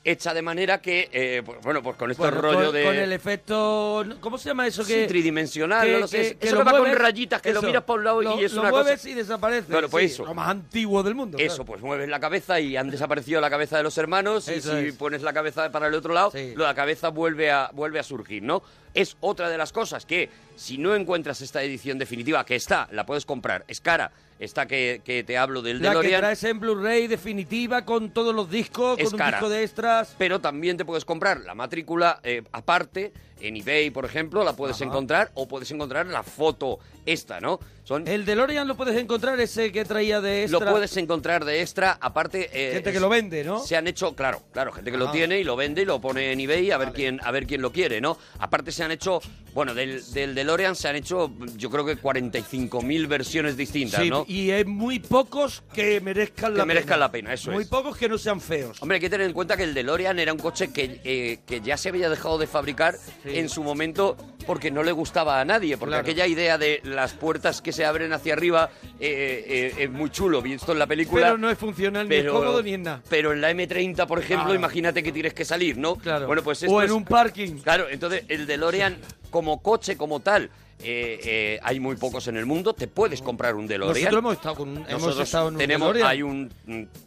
hecha 0.02 0.32
de 0.32 0.40
manera 0.42 0.80
que, 0.80 1.08
eh, 1.12 1.42
pues, 1.44 1.58
bueno, 1.62 1.82
pues 1.82 1.96
con 1.96 2.10
este 2.10 2.22
Bueno, 2.22 2.40
rollo 2.40 2.64
con, 2.66 2.74
de... 2.74 2.84
con 2.84 2.96
el 2.96 3.12
efecto... 3.12 4.04
¿Cómo 4.20 4.38
se 4.38 4.48
llama 4.48 4.66
eso? 4.66 4.82
sí, 4.82 4.94
que 4.94 5.06
tridimensional, 5.06 5.86
que- 5.86 5.92
no 5.92 5.98
lo 6.00 6.08
sé. 6.08 6.16
que- 6.30 6.36
que 6.38 6.46
eso 6.46 6.56
lo 6.56 6.64
que 6.64 6.72
va 6.72 6.78
con 6.78 6.92
rayitas, 6.94 7.42
que 7.42 7.52
lo 7.52 7.60
miras 7.62 7.84
por 7.84 7.98
un 7.98 8.04
lado 8.04 8.22
lo- 8.22 8.40
y 8.40 8.44
es 8.44 8.52
lo 8.54 8.62
una 8.62 8.70
mueves 8.70 8.98
cosa... 9.00 9.10
y 9.10 9.14
desaparece. 9.14 9.66
Claro, 9.68 9.88
pues 9.90 10.06
sí, 10.08 10.14
eso. 10.14 10.24
Lo 10.24 10.34
más 10.34 10.48
antiguo 10.48 11.02
del 11.02 11.14
mundo. 11.14 11.36
Eso, 11.38 11.64
pues 11.64 11.82
mueves 11.82 12.08
la 12.08 12.18
cabeza 12.20 12.58
y 12.60 12.76
han 12.76 12.90
desaparecido 12.90 13.40
la 13.40 13.50
cabeza 13.50 13.76
de 13.76 13.82
los 13.82 13.96
hermanos 13.98 14.48
y 14.48 14.60
si 14.60 14.70
es. 14.70 14.94
pones 14.94 15.22
la 15.22 15.32
cabeza 15.32 15.70
para 15.70 15.88
el 15.88 15.94
otro 15.94 16.14
lado, 16.14 16.30
Sí. 16.30 16.54
la 16.56 16.74
cabeza 16.74 17.08
vuelve 17.10 17.50
a, 17.50 17.70
vuelve 17.74 17.98
a 17.98 18.02
surgir, 18.02 18.42
¿no? 18.42 18.62
Es 18.94 19.16
otra 19.20 19.48
de 19.48 19.56
las 19.58 19.72
cosas 19.72 20.04
que 20.04 20.28
si 20.56 20.78
no 20.78 20.94
encuentras 20.94 21.40
esta 21.40 21.62
edición 21.62 21.98
definitiva, 21.98 22.44
que 22.44 22.56
está, 22.56 22.88
la 22.92 23.06
puedes 23.06 23.24
comprar, 23.24 23.64
es 23.68 23.80
cara, 23.80 24.10
esta 24.38 24.66
que, 24.66 25.00
que 25.04 25.22
te 25.22 25.36
hablo 25.38 25.62
del 25.62 25.76
La 25.82 25.90
que 25.90 25.96
DeLorean. 25.98 26.20
traes 26.22 26.44
en 26.44 26.58
Blu-ray 26.60 27.06
definitiva 27.06 27.84
con 27.84 28.10
todos 28.10 28.34
los 28.34 28.50
discos, 28.50 28.98
Es 28.98 29.04
con 29.06 29.14
un 29.14 29.18
cara. 29.18 29.36
disco 29.38 29.48
de 29.48 29.62
extras. 29.62 30.14
Pero 30.18 30.40
también 30.40 30.76
te 30.76 30.84
puedes 30.84 31.04
comprar 31.04 31.40
la 31.40 31.54
matrícula 31.54 32.20
eh, 32.22 32.42
aparte, 32.52 33.12
en 33.40 33.56
eBay, 33.56 33.90
por 33.90 34.04
ejemplo, 34.04 34.44
la 34.44 34.54
puedes 34.54 34.76
Ajá. 34.76 34.84
encontrar, 34.86 35.30
o 35.34 35.48
puedes 35.48 35.70
encontrar 35.70 36.06
la 36.06 36.22
foto 36.22 36.78
esta, 37.06 37.40
¿no? 37.40 37.58
Son, 37.84 38.06
El 38.06 38.24
DeLorean 38.24 38.68
lo 38.68 38.76
puedes 38.76 38.96
encontrar, 38.96 39.40
ese 39.40 39.72
que 39.72 39.84
traía 39.84 40.20
de 40.20 40.46
lo 40.48 40.58
extra. 40.58 40.70
puedes 40.70 40.96
encontrar 40.96 41.44
de 41.44 41.60
extra, 41.62 41.98
aparte... 42.00 42.48
eh, 42.52 42.74
Gente 42.74 42.92
que 42.92 43.00
lo 43.00 43.08
vende, 43.08 43.42
¿no? 43.42 43.58
Se 43.60 43.76
han 43.76 43.86
hecho, 43.88 44.14
claro, 44.14 44.42
claro, 44.52 44.70
gente 44.72 44.90
que 44.92 44.96
lo 44.98 45.10
tiene 45.10 45.40
y 45.40 45.44
lo 45.44 45.56
vende 45.56 45.82
y 45.82 45.84
lo 45.86 46.00
pone 46.00 46.30
en 46.32 46.38
eBay 46.40 46.70
a 46.70 46.78
ver 46.78 46.92
quién 46.92 47.20
a 47.24 47.30
ver 47.32 47.46
quién 47.46 47.62
lo 47.62 47.72
quiere, 47.72 48.00
¿no? 48.00 48.16
Aparte 48.38 48.70
se 48.70 48.84
han 48.84 48.92
hecho, 48.92 49.20
bueno, 49.54 49.74
del, 49.74 50.04
del 50.12 50.34
DeLorean 50.36 50.76
se 50.76 50.88
han 50.88 50.96
hecho 50.96 51.32
yo 51.56 51.68
creo 51.70 51.84
que 51.84 51.96
45.000 51.98 53.08
versiones 53.08 53.56
distintas, 53.56 54.02
Sí, 54.02 54.10
¿no? 54.10 54.24
y 54.28 54.50
hay 54.50 54.64
muy 54.64 55.00
pocos 55.00 55.62
que 55.72 56.00
merezcan 56.00 56.52
Que 56.52 56.58
la 56.58 56.64
merezcan 56.66 56.88
pena. 56.96 56.98
la 56.98 57.10
pena, 57.12 57.32
eso 57.34 57.50
Muy 57.50 57.62
es. 57.64 57.68
pocos 57.68 57.96
que 57.96 58.08
no 58.08 58.18
sean 58.18 58.40
feos. 58.40 58.80
Hombre, 58.82 58.96
hay 58.96 59.00
que 59.00 59.10
tener 59.10 59.26
en 59.26 59.32
cuenta 59.32 59.56
que 59.56 59.64
el 59.64 59.74
DeLorean 59.74 60.18
era 60.18 60.32
un 60.32 60.38
coche 60.38 60.72
que, 60.72 61.00
eh, 61.02 61.40
que 61.46 61.60
ya 61.60 61.76
se 61.76 61.88
había 61.88 62.08
dejado 62.08 62.38
de 62.38 62.46
fabricar 62.46 62.94
Sí. 63.24 63.29
En 63.38 63.48
su 63.48 63.62
momento 63.62 64.16
porque 64.46 64.70
no 64.70 64.82
le 64.82 64.90
gustaba 64.92 65.40
a 65.40 65.44
nadie, 65.44 65.76
porque 65.76 65.90
Claro. 65.92 66.02
aquella 66.02 66.26
idea 66.26 66.58
de 66.58 66.80
las 66.84 67.12
puertas 67.12 67.62
que 67.62 67.72
se 67.72 67.84
abren 67.84 68.12
hacia 68.12 68.32
arriba 68.32 68.70
eh, 68.98 69.72
eh, 69.78 69.84
es 69.84 69.90
muy 69.90 70.10
chulo, 70.10 70.42
visto 70.42 70.72
en 70.72 70.78
la 70.78 70.86
película. 70.86 71.26
Pero 71.26 71.38
no 71.38 71.50
es 71.50 71.58
funcional, 71.58 72.08
ni 72.08 72.16
es 72.16 72.26
cómodo, 72.26 72.62
ni 72.62 72.74
en 72.74 72.82
nada. 72.82 73.02
Pero 73.08 73.32
en 73.32 73.40
la 73.40 73.50
M30, 73.52 74.06
por 74.06 74.18
ejemplo, 74.18 74.54
imagínate 74.54 75.02
que 75.02 75.12
tienes 75.12 75.34
que 75.34 75.44
salir, 75.44 75.76
¿no? 75.76 75.96
Claro. 75.96 76.26
Bueno, 76.26 76.42
pues 76.42 76.62
o 76.62 76.66
esto 76.66 76.80
en 76.80 76.86
es- 76.86 76.92
un 76.92 77.04
parking. 77.04 77.58
Claro, 77.58 77.88
entonces 77.88 78.24
el 78.28 78.46
DeLorean 78.46 78.96
como 79.30 79.62
coche, 79.62 79.96
como 79.96 80.20
tal, 80.20 80.50
eh, 80.82 81.20
eh, 81.24 81.60
hay 81.62 81.80
muy 81.80 81.96
pocos 81.96 82.26
en 82.28 82.36
el 82.36 82.46
mundo. 82.46 82.74
Te 82.74 82.88
puedes 82.88 83.22
comprar 83.22 83.54
un 83.54 83.66
DeLorean. 83.66 83.94
Nosotros 83.94 84.18
hemos 84.18 84.34
estado, 84.34 84.54
con 84.56 84.68
un, 84.68 84.76
hemos 84.78 84.92
Nosotros 84.92 85.28
estado 85.28 85.48
en 85.48 85.54
un 85.54 85.58
tenemos, 85.58 85.88
DeLorean. 85.88 86.08
hay 86.08 86.22
un 86.22 86.50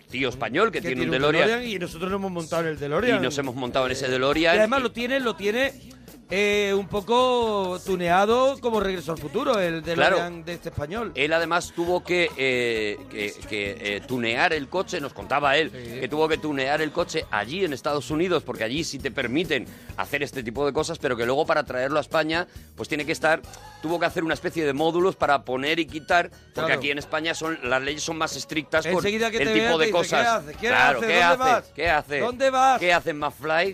tío 0.10 0.30
español 0.30 0.72
que, 0.72 0.82
tiene 0.82 1.03
un 1.03 1.12
DeLorean, 1.12 1.65
y 1.65 1.80
nosotros 1.80 2.12
nos 2.12 2.20
hemos 2.20 2.32
montado 2.32 2.63
en 2.63 2.68
el 2.70 2.80
DeLorean. 2.80 3.20
y 3.20 3.24
nos 3.24 3.38
hemos 3.38 3.56
montado 3.56 3.86
en 3.88 3.92
ese 3.94 4.08
Y 4.08 4.12
DeLorean. 4.12 4.58
además 4.60 4.82
lo 4.82 4.92
tiene, 4.92 5.20
lo 5.20 5.36
tiene 5.36 5.74
eh, 6.36 6.74
un 6.74 6.88
poco 6.88 7.80
tuneado 7.86 8.60
como 8.60 8.80
Regreso 8.80 9.12
al 9.12 9.20
Futuro, 9.20 9.60
el 9.60 9.84
DeLorean 9.84 10.44
de 10.44 10.54
este 10.54 10.70
español. 10.70 11.12
Él 11.13 11.32
además 11.32 11.72
tuvo 11.75 12.04
que, 12.04 12.28
eh, 12.36 12.98
que- 13.12 13.34
que, 13.48 13.78
eh, 13.98 14.02
tunear 14.08 14.52
el 14.52 14.68
coche, 14.68 15.00
nos 15.00 15.13
contaba 15.13 15.58
él, 15.58 15.70
Sí. 15.72 16.00
que 16.00 16.08
tuvo 16.08 16.28
que 16.28 16.40
tunear 16.40 16.82
el 16.82 16.92
coche 16.92 17.25
allí 17.30 17.63
en 17.63 17.72
Estados 17.72 18.10
Unidos, 18.10 18.42
porque 18.42 18.63
allí 18.63 18.84
sí 18.84 18.98
te 18.98 19.12
permiten 19.12 19.68
hacer 19.96 20.24
este 20.24 20.42
tipo 20.42 20.66
de 20.66 20.74
cosas, 20.74 20.98
pero 20.98 21.16
que 21.16 21.25
luego 21.28 21.46
para 21.46 21.63
traerlo 21.66 22.00
a 22.00 22.02
España, 22.02 22.48
pues 22.75 22.90
tiene 22.90 23.06
que 23.06 23.12
estar, 23.12 23.44
tuvo 23.84 24.00
que 24.00 24.08
hacer 24.08 24.24
una 24.24 24.34
especie 24.34 24.66
de 24.66 24.74
módulos 24.74 25.16
para 25.16 25.44
poner 25.46 25.78
y 25.80 25.86
quitar, 25.86 26.30
porque 26.30 26.54
Claro. 26.54 26.74
aquí 26.74 26.90
en 26.90 26.98
España 26.98 27.36
son 27.36 27.60
las 27.63 27.82
leyes 27.84 28.02
son 28.02 28.18
más 28.18 28.36
estrictas 28.36 28.88
con 28.88 29.06
el 29.06 29.12
tipo 29.13 29.54
vean, 29.54 29.78
de 29.80 29.92
cosas. 29.92 30.22
¿qué 30.24 30.28
haces? 30.28 30.58
¿Qué 30.58 30.68
claro? 30.68 31.00
¿qué 31.00 31.06
¿Dónde 31.08 31.20
vas? 31.20 31.63
¿Qué 31.75 32.50
vas? 32.50 32.80
¿Qué? 32.80 32.80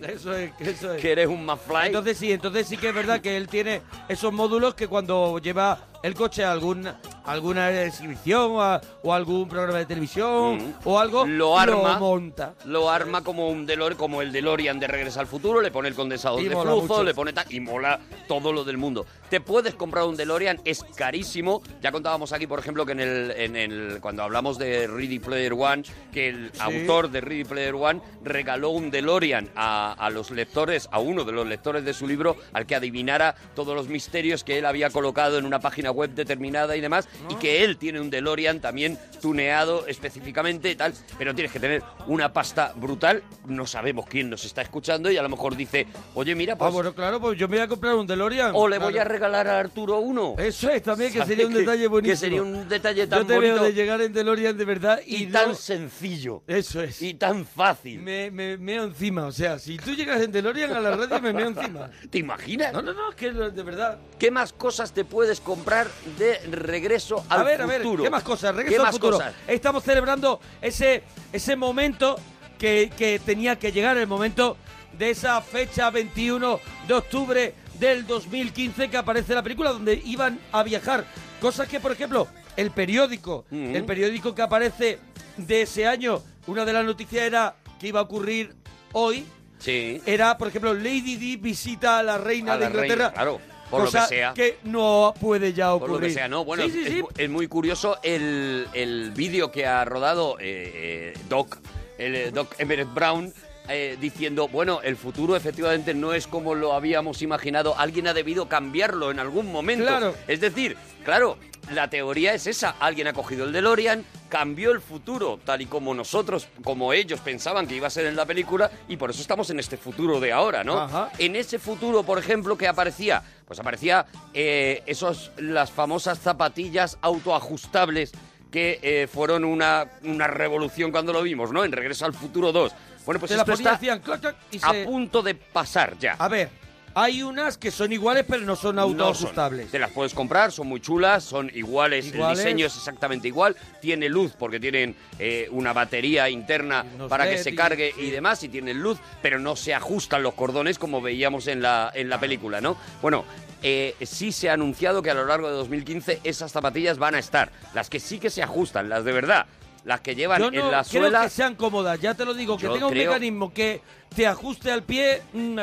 Eso 0.03 0.33
es, 0.35 0.51
eso 0.59 0.93
es. 0.93 1.01
Que 1.01 1.11
eres 1.13 1.27
un 1.27 1.45
McFly. 1.45 1.87
Entonces 1.87 2.17
sí, 2.17 2.31
entonces 2.33 2.48
sí 2.63 2.77
que 2.77 2.89
es 2.89 2.95
verdad 2.95 3.21
que 3.21 3.37
él 3.37 3.47
tiene 3.47 3.81
esos 4.07 4.31
módulos 4.33 4.73
que 4.75 4.87
cuando 4.87 5.39
lleva 5.39 5.79
el 6.03 6.13
coche 6.15 6.43
a 6.45 6.51
algún, 6.51 6.87
alguna 7.25 7.69
exhibición 7.83 8.51
o, 8.51 8.61
a- 8.61 8.81
o 9.03 9.13
algún 9.13 9.47
programa 9.49 9.79
de 9.79 9.85
televisión 9.85 10.57
Mm. 10.57 10.73
o 10.85 10.97
algo, 10.99 11.25
lo 11.25 11.57
arma, 11.59 11.99
monta. 11.99 12.53
lo 12.65 12.89
arma 12.89 13.21
como 13.23 13.49
un 13.49 13.65
DeLorean, 13.65 13.97
como 13.97 14.21
el 14.21 14.31
DeLorean 14.31 14.79
de 14.79 14.87
Regreso 14.87 15.19
al 15.19 15.27
Futuro, 15.27 15.61
le 15.61 15.71
pone 15.71 15.89
el 15.89 15.95
condensador 15.95 16.39
Y 16.41 16.45
de 16.45 16.51
flujo, 16.55 16.81
mucho. 16.81 17.03
le 17.03 17.13
pone 17.13 17.33
tal, 17.33 17.45
y 17.49 17.59
mola 17.59 17.99
todo 18.27 18.53
lo 18.53 18.63
del 18.63 18.77
mundo. 18.77 19.05
Te 19.29 19.39
puedes 19.41 19.75
comprar 19.75 20.05
un 20.05 20.15
DeLorean, 20.15 20.59
es 20.65 20.83
carísimo. 20.95 21.61
Ya 21.81 21.91
contábamos 21.91 22.33
aquí, 22.33 22.47
por 22.47 22.59
ejemplo, 22.59 22.85
que 22.85 22.93
en 22.93 22.99
el, 22.99 23.31
en 23.31 23.55
el 23.55 23.99
cuando 24.01 24.23
hablamos 24.23 24.57
de 24.57 24.87
Ready 24.87 25.19
Player 25.19 25.53
One, 25.53 25.83
que 26.11 26.29
el 26.29 26.51
autor 26.59 27.11
de 27.11 27.21
Ready 27.21 27.43
Player 27.43 27.75
One 27.75 28.01
regaló 28.23 28.69
un 28.71 28.89
DeLorean 28.89 29.49
a, 29.55 29.93
a 29.93 30.09
los 30.09 30.31
lectores, 30.31 30.89
a 30.91 30.99
uno 30.99 31.23
de 31.25 31.31
los 31.31 31.45
lectores 31.47 31.85
de 31.85 31.93
su 31.93 32.07
libro, 32.07 32.37
al 32.53 32.65
que 32.65 32.75
adivinara 32.75 33.35
todos 33.55 33.75
los 33.75 33.87
misterios 33.87 34.43
que 34.43 34.57
él 34.57 34.65
había 34.65 34.89
colocado 34.89 35.37
en 35.37 35.45
una 35.45 35.59
página 35.59 35.91
web 35.91 36.09
determinada 36.15 36.75
y 36.75 36.81
demás, 36.81 37.07
y 37.29 37.35
que 37.35 37.63
él 37.63 37.77
tiene 37.77 37.99
un 38.01 38.09
DeLorean 38.09 38.59
también 38.61 38.97
tuneado 39.21 39.85
específicamente 39.87 40.71
y 40.71 40.75
tal, 40.75 40.93
pero 41.17 41.35
tienes 41.35 41.51
que 41.51 41.59
tener 41.59 41.83
una 42.07 42.33
pasta 42.33 42.73
brutal. 42.75 43.21
No 43.45 43.67
sabemos 43.67 44.05
quién 44.07 44.29
nos 44.29 44.43
está 44.45 44.61
escuchando 44.63 45.11
y 45.11 45.17
a 45.17 45.21
lo 45.21 45.29
mejor 45.29 45.55
dice, 45.55 45.85
oye, 46.15 46.33
mira, 46.35 46.53
Ah, 46.53 46.57
pues, 46.57 46.73
bueno, 46.73 46.93
claro, 46.95 47.19
pues 47.21 47.37
yo 47.37 47.47
me 47.47 47.57
voy 47.57 47.63
a 47.65 47.67
comprar 47.67 47.95
un 47.95 48.07
DeLorean. 48.07 48.51
o 48.55 48.67
le 48.67 48.79
voy 48.79 48.97
a. 48.97 49.03
regalar 49.19 49.47
a 49.49 49.59
Arturo 49.59 49.99
uno. 49.99 50.35
Eso 50.37 50.69
es 50.69 50.81
también, 50.81 51.11
que 51.11 51.23
sería 51.25 51.45
un 51.45 51.53
detalle 51.53 51.87
buenísimo. 51.87 52.13
Que 52.13 52.17
sería 52.17 52.41
un 52.41 52.69
detalle 52.69 53.05
tan 53.07 53.19
Yo 53.19 53.25
te 53.27 53.35
bonito 53.35 53.55
veo 53.55 53.63
de 53.65 53.73
llegar 53.73 54.01
en 54.01 54.13
DeLorean 54.13 54.57
de 54.57 54.65
verdad 54.65 55.01
y, 55.05 55.23
y 55.23 55.25
no- 55.27 55.31
tan 55.33 55.55
sencillo 55.55 56.41
Eso 56.47 56.81
es. 56.81 57.01
y 57.01 57.13
tan 57.15 57.45
fácil. 57.45 58.01
Me, 58.01 58.31
me 58.31 58.57
meo 58.57 58.85
encima, 58.85 59.25
o 59.25 59.31
sea, 59.31 59.59
si 59.59 59.77
tú 59.77 59.93
llegas 59.93 60.21
en 60.21 60.31
DeLorean 60.31 60.71
a 60.71 60.79
la 60.79 60.95
radio 60.95 61.19
me 61.21 61.33
meo 61.33 61.47
encima. 61.49 61.89
¿Te 62.09 62.17
imaginas? 62.19 62.71
No, 62.71 62.81
no, 62.81 62.93
no, 62.93 63.09
es 63.09 63.15
que 63.15 63.31
de 63.31 63.63
verdad. 63.63 63.99
¿Qué 64.17 64.31
más 64.31 64.53
cosas 64.53 64.93
te 64.93 65.03
puedes 65.03 65.41
comprar 65.41 65.87
de 66.17 66.39
regreso 66.49 67.25
al 67.29 67.41
a 67.41 67.43
ver, 67.43 67.61
a 67.61 67.65
ver, 67.65 67.81
futuro? 67.81 68.03
¿qué 68.03 68.09
más 68.09 68.23
cosas? 68.23 68.55
Regreso 68.55 68.71
¿Qué 68.71 68.77
al 68.77 68.83
más 68.83 68.91
futuro. 68.95 69.17
cosas? 69.17 69.33
Estamos 69.47 69.83
celebrando 69.83 70.39
ese, 70.61 71.03
ese 71.33 71.55
momento 71.57 72.15
que, 72.57 72.89
que 72.97 73.19
tenía 73.19 73.57
que 73.57 73.71
llegar, 73.71 73.97
el 73.97 74.07
momento 74.07 74.55
de 74.97 75.11
esa 75.11 75.41
fecha 75.41 75.89
21 75.89 76.59
de 76.87 76.93
octubre 76.93 77.53
del 77.79 78.05
2015 78.07 78.89
que 78.89 78.97
aparece 78.97 79.33
la 79.33 79.43
película 79.43 79.71
donde 79.71 80.01
iban 80.05 80.39
a 80.51 80.63
viajar. 80.63 81.05
Cosas 81.41 81.67
que, 81.67 81.79
por 81.79 81.91
ejemplo, 81.91 82.27
el 82.57 82.71
periódico, 82.71 83.45
el 83.51 83.85
periódico 83.85 84.35
que 84.35 84.41
aparece 84.41 84.99
de 85.37 85.61
ese 85.61 85.87
año, 85.87 86.21
una 86.47 86.65
de 86.65 86.73
las 86.73 86.83
noticias 86.85 87.23
era 87.23 87.55
que 87.79 87.87
iba 87.87 87.99
a 88.01 88.03
ocurrir 88.03 88.55
hoy, 88.93 89.25
Sí. 89.59 90.01
era, 90.05 90.37
por 90.37 90.47
ejemplo, 90.49 90.73
Lady 90.73 91.15
Di 91.17 91.35
visita 91.37 91.99
a 91.99 92.03
la 92.03 92.17
reina 92.17 92.53
A 92.53 92.57
de 92.57 92.63
la 92.65 92.69
reina, 92.69 92.85
Inglaterra. 92.93 93.13
claro, 93.13 93.39
por 93.69 93.83
lo 93.83 93.91
que 93.91 93.99
sea. 94.07 94.33
no 94.63 95.13
puede 95.19 95.53
ya 95.53 95.73
ocurrir. 95.73 95.91
Por 95.93 96.01
lo 96.01 96.07
que 96.07 96.13
sea, 96.13 96.27
¿no? 96.27 96.43
Bueno, 96.45 96.63
Sí, 96.63 96.71
sí, 96.71 96.79
es, 96.85 96.93
sí. 96.93 97.01
mu- 97.01 97.07
es 97.17 97.29
muy 97.29 97.47
curioso 97.47 97.97
el, 98.03 98.67
el 98.73 99.11
vídeo 99.11 99.51
que 99.51 99.65
ha 99.65 99.83
rodado 99.85 100.37
eh, 100.39 101.13
eh, 101.13 101.19
Doc, 101.29 101.57
el 101.97 102.15
eh, 102.15 102.31
Doc 102.31 102.55
Everett 102.57 102.93
Brown, 102.93 103.33
eh, 103.69 103.97
diciendo, 103.99 104.47
bueno, 104.47 104.81
el 104.81 104.97
futuro 104.97 105.35
efectivamente 105.35 105.93
no 105.93 106.13
es 106.13 106.27
como 106.27 106.55
lo 106.55 106.73
habíamos 106.73 107.21
imaginado, 107.21 107.77
alguien 107.77 108.07
ha 108.07 108.13
debido 108.13 108.49
cambiarlo 108.49 109.11
en 109.11 109.19
algún 109.19 109.51
momento. 109.51 109.85
Claro. 109.85 110.15
Es 110.27 110.41
decir, 110.41 110.75
claro, 111.03 111.37
la 111.71 111.89
teoría 111.89 112.33
es 112.33 112.47
esa, 112.47 112.75
alguien 112.79 113.07
ha 113.07 113.13
cogido 113.13 113.45
el 113.45 113.51
DeLorean, 113.51 114.03
cambió 114.27 114.71
el 114.71 114.81
futuro 114.81 115.39
tal 115.43 115.61
y 115.61 115.65
como 115.67 115.93
nosotros, 115.93 116.47
como 116.63 116.93
ellos 116.93 117.19
pensaban 117.19 117.67
que 117.67 117.75
iba 117.75 117.87
a 117.87 117.91
ser 117.91 118.07
en 118.07 118.15
la 118.15 118.25
película 118.25 118.71
y 118.87 118.97
por 118.97 119.11
eso 119.11 119.21
estamos 119.21 119.49
en 119.51 119.59
este 119.59 119.77
futuro 119.77 120.19
de 120.19 120.31
ahora, 120.31 120.63
¿no? 120.63 120.79
Ajá. 120.79 121.11
En 121.19 121.35
ese 121.35 121.59
futuro, 121.59 122.03
por 122.03 122.17
ejemplo, 122.17 122.57
que 122.57 122.67
aparecía, 122.67 123.21
pues 123.45 123.59
aparecía 123.59 124.05
eh, 124.33 124.81
esos 124.87 125.31
las 125.37 125.71
famosas 125.71 126.19
zapatillas 126.19 126.97
autoajustables 127.01 128.13
que 128.51 128.79
eh, 128.81 129.07
fueron 129.07 129.43
una, 129.43 129.85
una 130.03 130.27
revolución 130.27 130.91
cuando 130.91 131.13
lo 131.13 131.21
vimos, 131.21 131.51
¿no? 131.51 131.63
En 131.63 131.71
Regreso 131.71 132.05
al 132.05 132.13
Futuro 132.13 132.51
2. 132.51 132.71
Bueno, 133.09 133.21
pues 133.21 133.29
Te 133.31 133.37
la 133.37 133.41
esto 133.41 133.53
ponían, 133.53 133.73
está 133.73 133.99
clac, 134.03 134.21
clac, 134.21 134.35
y 134.51 134.57
a 134.61 134.69
se- 134.69 134.83
punto 134.85 135.23
de 135.23 135.33
pasar 135.33 135.97
ya. 135.97 136.13
A 136.19 136.27
ver, 136.27 136.47
hay 136.93 137.23
unas 137.23 137.57
que 137.57 137.71
son 137.71 137.91
iguales 137.91 138.23
pero 138.29 138.45
no 138.45 138.55
son 138.55 138.75
No 138.75 138.83
autoajustables. 138.83 139.71
Te 139.71 139.79
las 139.79 139.89
puedes 139.89 140.13
comprar, 140.13 140.51
son 140.51 140.67
muy 140.67 140.79
chulas, 140.79 141.23
son 141.23 141.49
iguales, 141.55 142.05
Iguales. 142.05 142.37
el 142.37 142.45
diseño 142.45 142.67
es 142.67 142.75
exactamente 142.75 143.27
igual, 143.27 143.55
tiene 143.81 144.09
luz 144.09 144.33
porque 144.37 144.59
tienen 144.59 144.95
eh, 145.17 145.47
una 145.49 145.73
batería 145.73 146.29
interna 146.29 146.85
Y 147.03 147.07
para 147.09 147.27
que 147.27 147.39
se 147.39 147.49
y- 147.49 147.55
cargue 147.55 147.91
y 147.97 147.99
sí. 147.99 148.11
demás, 148.11 148.43
y 148.43 148.49
tienen 148.49 148.79
luz, 148.79 148.99
pero 149.23 149.39
no 149.39 149.55
se 149.55 149.73
ajustan 149.73 150.21
los 150.21 150.35
cordones 150.35 150.77
como 150.77 151.01
veíamos 151.01 151.47
en 151.47 151.63
la, 151.63 151.91
en 151.95 152.09
la 152.09 152.19
película, 152.19 152.61
¿no? 152.61 152.77
Bueno, 153.01 153.25
eh, 153.63 153.95
sí 154.03 154.31
se 154.31 154.51
ha 154.51 154.53
anunciado 154.53 155.01
que 155.01 155.09
a 155.09 155.15
lo 155.15 155.25
largo 155.25 155.47
de 155.49 155.55
2015 155.55 156.19
esas 156.23 156.51
zapatillas 156.51 156.99
van 156.99 157.15
a 157.15 157.19
estar, 157.19 157.51
las 157.73 157.89
que 157.89 157.99
sí 157.99 158.19
que 158.19 158.29
se 158.29 158.43
ajustan, 158.43 158.87
las 158.87 159.03
de 159.03 159.13
verdad, 159.13 159.47
las 159.89 160.01
que 160.01 160.13
llevan 160.15 160.39
Yo 160.39 160.51
no 160.51 160.59
en 160.59 160.71
la 160.71 160.83
creo 160.83 161.01
suela... 161.01 161.23
que 161.23 161.29
sean 161.31 161.55
cómodas, 161.55 161.99
ya 161.99 162.13
te 162.13 162.23
lo 162.23 162.35
digo, 162.35 162.55
que 162.57 162.63
Yo 162.63 162.73
tenga 162.73 162.85
un 162.85 162.93
creo- 162.93 163.07
mecanismo 163.11 163.51
que 163.51 163.81
te 164.15 164.27
ajuste 164.27 164.71
al 164.71 164.83
pie, 164.83 165.23
mm, 165.33 165.55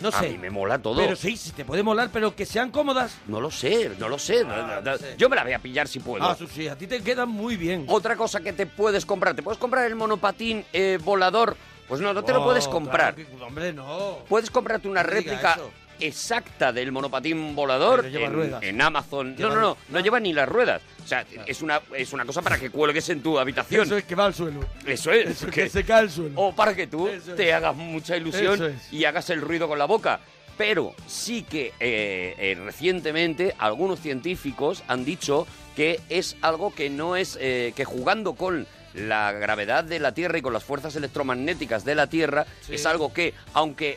no 0.00 0.08
A 0.08 0.12
sé. 0.12 0.30
mí 0.30 0.38
me 0.38 0.50
mola 0.50 0.80
todo. 0.80 0.96
Pero 0.96 1.14
sí, 1.14 1.36
sí, 1.36 1.52
te 1.52 1.64
puede 1.64 1.84
molar, 1.84 2.10
pero 2.12 2.34
que 2.34 2.44
sean 2.44 2.72
cómodas. 2.72 3.16
No 3.28 3.40
lo 3.40 3.52
sé, 3.52 3.92
no 3.98 4.08
lo 4.08 4.18
sé. 4.18 4.42
no- 4.44 4.52
Ah, 4.52 4.80
no- 4.84 4.90
no 4.92 4.98
sé. 4.98 5.14
Yo 5.16 5.28
me 5.28 5.36
la 5.36 5.44
voy 5.44 5.52
a 5.52 5.60
pillar 5.60 5.86
si 5.86 6.00
puedo. 6.00 6.24
Ah, 6.24 6.32
eso 6.34 6.48
sí, 6.52 6.66
a 6.66 6.76
ti 6.76 6.88
te 6.88 7.00
quedan 7.02 7.28
muy 7.28 7.56
bien. 7.56 7.84
Otra 7.88 8.16
cosa 8.16 8.40
que 8.40 8.52
te 8.52 8.66
puedes 8.66 9.06
comprar, 9.06 9.36
¿te 9.36 9.42
puedes 9.44 9.58
comprar 9.60 9.86
el 9.86 9.94
monopatín 9.94 10.64
eh, 10.72 10.98
volador? 11.02 11.56
Pues 11.86 12.00
no, 12.00 12.12
no 12.12 12.22
te 12.24 12.32
lo 12.32 12.42
Oh, 12.42 12.44
puedes 12.46 12.64
claro 12.64 12.72
comprar. 12.80 13.14
que- 13.14 13.26
hombre, 13.40 13.72
no. 13.72 14.18
Puedes 14.28 14.50
comprarte 14.50 14.88
una 14.88 15.02
No 15.04 15.08
diga 15.08 15.20
réplica 15.20 15.52
eso. 15.54 15.70
Exacta 16.00 16.72
del 16.72 16.92
monopatín 16.92 17.54
volador 17.54 18.00
Pero 18.02 18.12
lleva 18.12 18.26
en, 18.26 18.32
ruedas. 18.32 18.62
en 18.62 18.80
Amazon. 18.80 19.36
Lleva 19.36 19.50
no, 19.50 19.54
no, 19.56 19.60
no, 19.60 19.76
no 19.88 20.00
lleva 20.00 20.20
ni 20.20 20.32
las 20.32 20.48
ruedas. 20.48 20.82
O 21.04 21.06
sea, 21.06 21.24
es 21.46 21.62
una, 21.62 21.80
es 21.96 22.12
una 22.12 22.24
cosa 22.24 22.42
para 22.42 22.58
que 22.58 22.70
cuelgues 22.70 23.08
en 23.08 23.22
tu 23.22 23.38
habitación. 23.38 23.82
Eso 23.86 23.96
es 23.96 24.04
que 24.04 24.14
va 24.14 24.26
al 24.26 24.34
suelo. 24.34 24.60
Eso 24.86 25.10
es. 25.12 25.30
Eso 25.30 25.46
que- 25.46 25.52
que 25.64 25.68
se 25.68 25.84
cae 25.84 26.00
al 26.00 26.10
suelo. 26.10 26.32
O 26.40 26.54
para 26.54 26.74
que 26.74 26.86
tú 26.86 27.08
Eso 27.08 27.34
te 27.34 27.48
es. 27.48 27.54
hagas 27.54 27.74
mucha 27.76 28.16
ilusión 28.16 28.62
es. 28.62 28.92
y 28.92 29.04
hagas 29.04 29.30
el 29.30 29.40
ruido 29.40 29.68
con 29.68 29.78
la 29.78 29.86
boca. 29.86 30.20
Pero 30.58 30.92
sí 31.06 31.44
que 31.44 31.72
eh, 31.78 32.34
eh, 32.38 32.58
recientemente 32.64 33.54
algunos 33.58 34.00
científicos 34.00 34.82
han 34.88 35.04
dicho 35.04 35.46
que 35.76 36.00
es 36.08 36.36
algo 36.42 36.74
que 36.74 36.90
no 36.90 37.14
es, 37.14 37.38
eh, 37.40 37.72
que 37.76 37.84
jugando 37.84 38.34
con 38.34 38.66
la 38.94 39.30
gravedad 39.30 39.84
de 39.84 40.00
la 40.00 40.12
Tierra 40.12 40.38
y 40.38 40.42
con 40.42 40.52
las 40.52 40.64
fuerzas 40.64 40.96
electromagnéticas 40.96 41.84
de 41.84 41.94
la 41.94 42.08
Tierra, 42.08 42.44
Sí. 42.62 42.74
es 42.74 42.86
algo 42.86 43.12
que, 43.12 43.34
aunque 43.54 43.96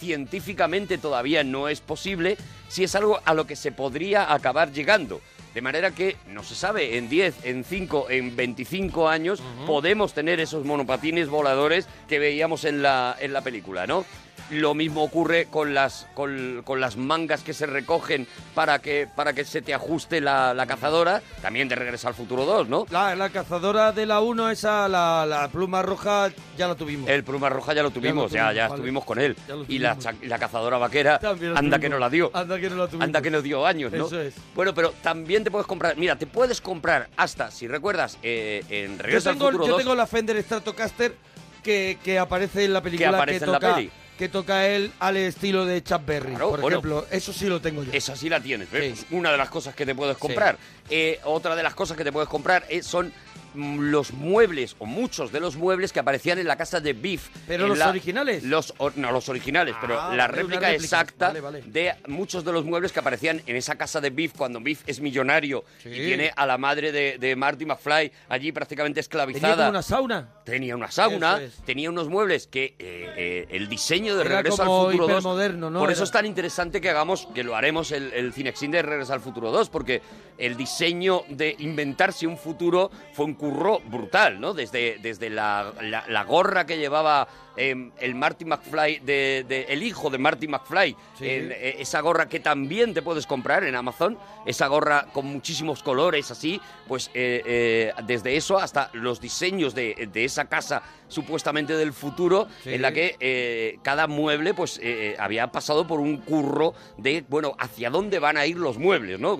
científicamente 0.00 0.98
todavía 0.98 1.44
no 1.44 1.68
es 1.68 1.80
posible, 1.80 2.36
sí 2.68 2.82
es 2.82 2.94
algo 2.94 3.20
a 3.24 3.34
lo 3.34 3.46
que 3.46 3.54
se 3.54 3.70
podría 3.70 4.32
acabar 4.32 4.72
llegando. 4.72 5.20
De 5.54 5.62
manera 5.62 5.90
que 5.90 6.16
no 6.28 6.44
se 6.44 6.54
sabe, 6.54 6.96
en 6.96 7.08
10, 7.08 7.44
en 7.44 7.64
5, 7.64 8.06
en 8.10 8.36
25 8.36 9.08
años 9.08 9.42
podemos 9.66 10.14
tener 10.14 10.38
esos 10.38 10.64
monopatines 10.64 11.28
voladores 11.28 11.88
que 12.08 12.20
veíamos 12.20 12.64
en 12.64 12.82
la, 12.82 13.16
en 13.20 13.32
la 13.32 13.42
película, 13.42 13.86
¿no? 13.86 14.04
Lo 14.50 14.74
mismo 14.74 15.04
ocurre 15.04 15.46
con 15.46 15.74
las, 15.74 16.06
con, 16.14 16.62
con 16.64 16.80
las 16.80 16.96
mangas 16.96 17.42
que 17.42 17.52
se 17.52 17.66
recogen 17.66 18.26
para 18.54 18.80
que, 18.80 19.08
para 19.14 19.32
que 19.32 19.44
se 19.44 19.62
te 19.62 19.74
ajuste 19.74 20.20
la, 20.20 20.54
la 20.54 20.66
cazadora, 20.66 21.22
también 21.42 21.68
de 21.68 21.74
Regreso 21.76 22.08
al 22.08 22.14
Futuro 22.14 22.44
2, 22.44 22.68
¿no? 22.68 22.86
La, 22.90 23.14
la 23.14 23.30
cazadora 23.30 23.92
de 23.92 24.06
la 24.06 24.20
1, 24.20 24.50
esa, 24.50 24.88
la, 24.88 25.24
la 25.26 25.48
pluma 25.48 25.82
roja, 25.82 26.30
ya 26.58 26.66
la 26.68 26.74
tuvimos. 26.74 27.08
El 27.08 27.22
pluma 27.22 27.48
roja 27.48 27.74
ya 27.74 27.82
lo 27.82 27.90
tuvimos, 27.90 28.30
ya, 28.32 28.40
tuvimos, 28.40 28.54
ya, 28.56 28.62
vale. 28.62 28.74
estuvimos 28.74 29.04
con 29.04 29.18
él. 29.20 29.36
Ya 29.46 29.54
lo 29.54 29.64
Y 29.68 29.78
la, 29.78 29.96
la 30.22 30.38
cazadora 30.38 30.78
vaquera, 30.78 31.20
anda 31.54 31.78
que 31.78 31.88
no 31.88 31.98
la 31.98 32.10
dio. 32.10 32.30
Anda 32.34 32.58
que 32.58 32.70
no 32.70 32.76
la 32.76 32.86
tuvimos. 32.86 33.04
Anda 33.04 33.22
que 33.22 33.30
nos 33.30 33.42
dio 33.42 33.66
años, 33.66 33.92
¿no? 33.92 34.06
Eso 34.06 34.20
es. 34.20 34.34
Bueno, 34.54 34.74
pero 34.74 34.92
también 35.02 35.44
te 35.44 35.50
puedes 35.50 35.66
comprar, 35.66 35.96
mira, 35.96 36.16
te 36.16 36.26
puedes 36.26 36.60
comprar 36.60 37.08
hasta, 37.16 37.50
si 37.50 37.68
recuerdas, 37.68 38.18
eh, 38.22 38.64
en 38.68 38.96
Yo 38.96 39.02
Regreso 39.02 39.30
tengo, 39.30 39.46
al 39.46 39.52
Futuro 39.52 39.66
yo 39.66 39.72
2, 39.74 39.82
tengo 39.82 39.94
la 39.94 40.06
Fender 40.06 40.42
Stratocaster 40.42 41.14
que, 41.62 41.98
que 42.02 42.18
aparece 42.18 42.64
en 42.64 42.72
la 42.72 42.82
película 42.82 43.10
aparece 43.10 43.44
en 43.44 43.52
la 43.52 43.60
peli. 43.60 43.90
Que 44.20 44.28
toca 44.28 44.66
él 44.68 44.92
al 45.00 45.16
estilo 45.16 45.64
de 45.64 45.82
Chuck 45.82 46.04
Berry, 46.04 46.32
Claro, 46.32 46.50
por 46.50 46.60
bueno. 46.60 46.76
ejemplo. 46.76 47.06
Eso 47.10 47.32
sí 47.32 47.46
lo 47.46 47.58
tengo 47.62 47.82
yo. 47.84 47.90
esa 47.94 48.14
sí 48.14 48.28
la 48.28 48.38
tienes, 48.38 48.70
¿ves? 48.70 48.98
Sí. 48.98 49.04
Pues 49.08 49.18
Una 49.18 49.32
de 49.32 49.38
las 49.38 49.48
cosas 49.48 49.74
que 49.74 49.86
te 49.86 49.94
puedes 49.94 50.18
comprar. 50.18 50.58
Eh, 50.90 51.20
otra 51.24 51.54
de 51.56 51.62
las 51.62 51.74
cosas 51.74 51.96
que 51.96 52.04
te 52.04 52.12
puedes 52.12 52.28
comprar 52.28 52.64
eh, 52.68 52.82
son 52.82 53.12
los 53.52 54.12
muebles, 54.12 54.76
o 54.78 54.86
muchos 54.86 55.32
de 55.32 55.40
los 55.40 55.56
muebles 55.56 55.92
que 55.92 55.98
aparecían 55.98 56.38
en 56.38 56.46
la 56.46 56.54
casa 56.54 56.78
de 56.80 56.92
Biff. 56.92 57.30
¿Pero 57.48 57.66
los 57.66 57.78
la- 57.78 57.88
originales? 57.88 58.44
Los, 58.44 58.72
o- 58.78 58.92
no, 58.94 59.10
los 59.10 59.28
originales, 59.28 59.74
pero 59.80 60.00
Ah, 60.00 60.14
la 60.14 60.28
vale, 60.28 60.38
réplica, 60.42 60.60
réplica. 60.68 60.72
exacta 60.84 61.26
Vale, 61.28 61.40
vale. 61.40 61.62
de 61.66 61.92
muchos 62.06 62.44
de 62.44 62.52
los 62.52 62.64
muebles 62.64 62.92
que 62.92 63.00
aparecían 63.00 63.42
en 63.46 63.56
esa 63.56 63.74
casa 63.74 64.00
de 64.00 64.10
Biff 64.10 64.34
cuando 64.36 64.60
Biff 64.60 64.82
es 64.86 65.00
millonario 65.00 65.64
Sí. 65.82 65.88
y 65.88 65.94
tiene 66.06 66.32
a 66.36 66.46
la 66.46 66.58
madre 66.58 66.92
de, 66.92 67.18
de 67.18 67.34
Marty 67.34 67.66
McFly 67.66 68.12
allí 68.28 68.52
prácticamente 68.52 69.00
esclavizada. 69.00 69.54
Tenía 69.56 69.70
una 69.70 69.82
sauna. 69.82 70.28
Tenía 70.44 70.76
una 70.76 70.90
sauna, 70.92 71.38
Eso 71.38 71.46
es. 71.46 71.64
tenía 71.64 71.90
unos 71.90 72.08
muebles 72.08 72.46
que 72.46 72.76
eh, 72.78 73.12
eh, 73.16 73.46
el 73.50 73.68
diseño 73.68 74.14
de 74.14 74.20
Era 74.26 74.36
Regreso 74.36 74.62
al 74.62 74.68
como 74.68 74.84
Futuro 74.84 75.04
2. 75.08 75.10
hipermoderno, 75.12 75.70
¿no? 75.70 75.80
Por 75.80 75.90
eso 75.90 76.02
Era- 76.02 76.04
es 76.04 76.12
tan 76.12 76.26
interesante 76.26 76.80
que 76.80 76.88
hagamos, 76.90 77.26
que 77.34 77.42
lo 77.42 77.56
haremos 77.56 77.90
el, 77.90 78.12
el 78.12 78.32
Cinexin 78.32 78.70
de 78.70 78.82
Regreso 78.82 79.12
al 79.12 79.20
Futuro 79.20 79.50
2, 79.50 79.68
porque 79.70 80.02
el 80.38 80.56
diseño 80.56 80.79
de 81.28 81.56
inventarse 81.58 82.26
un 82.26 82.36
futuro 82.38 82.90
fue 83.12 83.26
un 83.26 83.34
curro 83.34 83.80
brutal, 83.80 84.40
¿no? 84.40 84.54
Desde, 84.54 84.98
desde 85.02 85.30
la, 85.30 85.72
la- 85.82 86.04
la 86.08 86.24
gorra 86.24 86.66
que 86.66 86.78
llevaba 86.78 87.28
eh, 87.56 87.90
el 88.00 88.14
Marty 88.14 88.44
McFly, 88.44 89.00
de, 89.00 89.44
de- 89.46 89.66
el 89.68 89.82
hijo 89.82 90.08
de 90.08 90.18
Marty 90.18 90.48
McFly, 90.48 90.96
Sí. 91.18 91.28
el- 91.28 91.52
eh, 91.52 91.76
esa 91.80 92.00
gorra 92.00 92.28
que 92.28 92.40
también 92.40 92.94
te 92.94 93.02
puedes 93.02 93.26
comprar 93.26 93.64
en 93.64 93.74
Amazon, 93.74 94.16
esa 94.46 94.68
gorra 94.68 95.06
con 95.12 95.26
muchísimos 95.26 95.82
colores 95.82 96.30
así, 96.30 96.60
pues 96.88 97.10
eh, 97.12 97.42
eh, 97.44 97.92
desde 98.06 98.36
eso 98.36 98.58
hasta 98.58 98.88
los 98.94 99.20
diseños 99.20 99.74
de, 99.74 100.08
de 100.12 100.24
esa 100.24 100.46
casa 100.48 100.82
supuestamente 101.08 101.76
del 101.76 101.92
futuro, 101.92 102.46
Sí. 102.62 102.74
en 102.74 102.82
la 102.82 102.92
que 102.92 103.78
cada 103.82 104.06
mueble 104.06 104.54
pues 104.54 104.80
había 105.18 105.50
pasado 105.50 105.86
por 105.86 105.98
un 105.98 106.18
curro 106.18 106.72
de, 106.98 107.24
bueno, 107.28 107.54
hacia 107.58 107.90
dónde 107.90 108.20
van 108.20 108.36
a 108.36 108.46
ir 108.46 108.56
los 108.56 108.78
muebles, 108.78 109.18
¿no? 109.18 109.36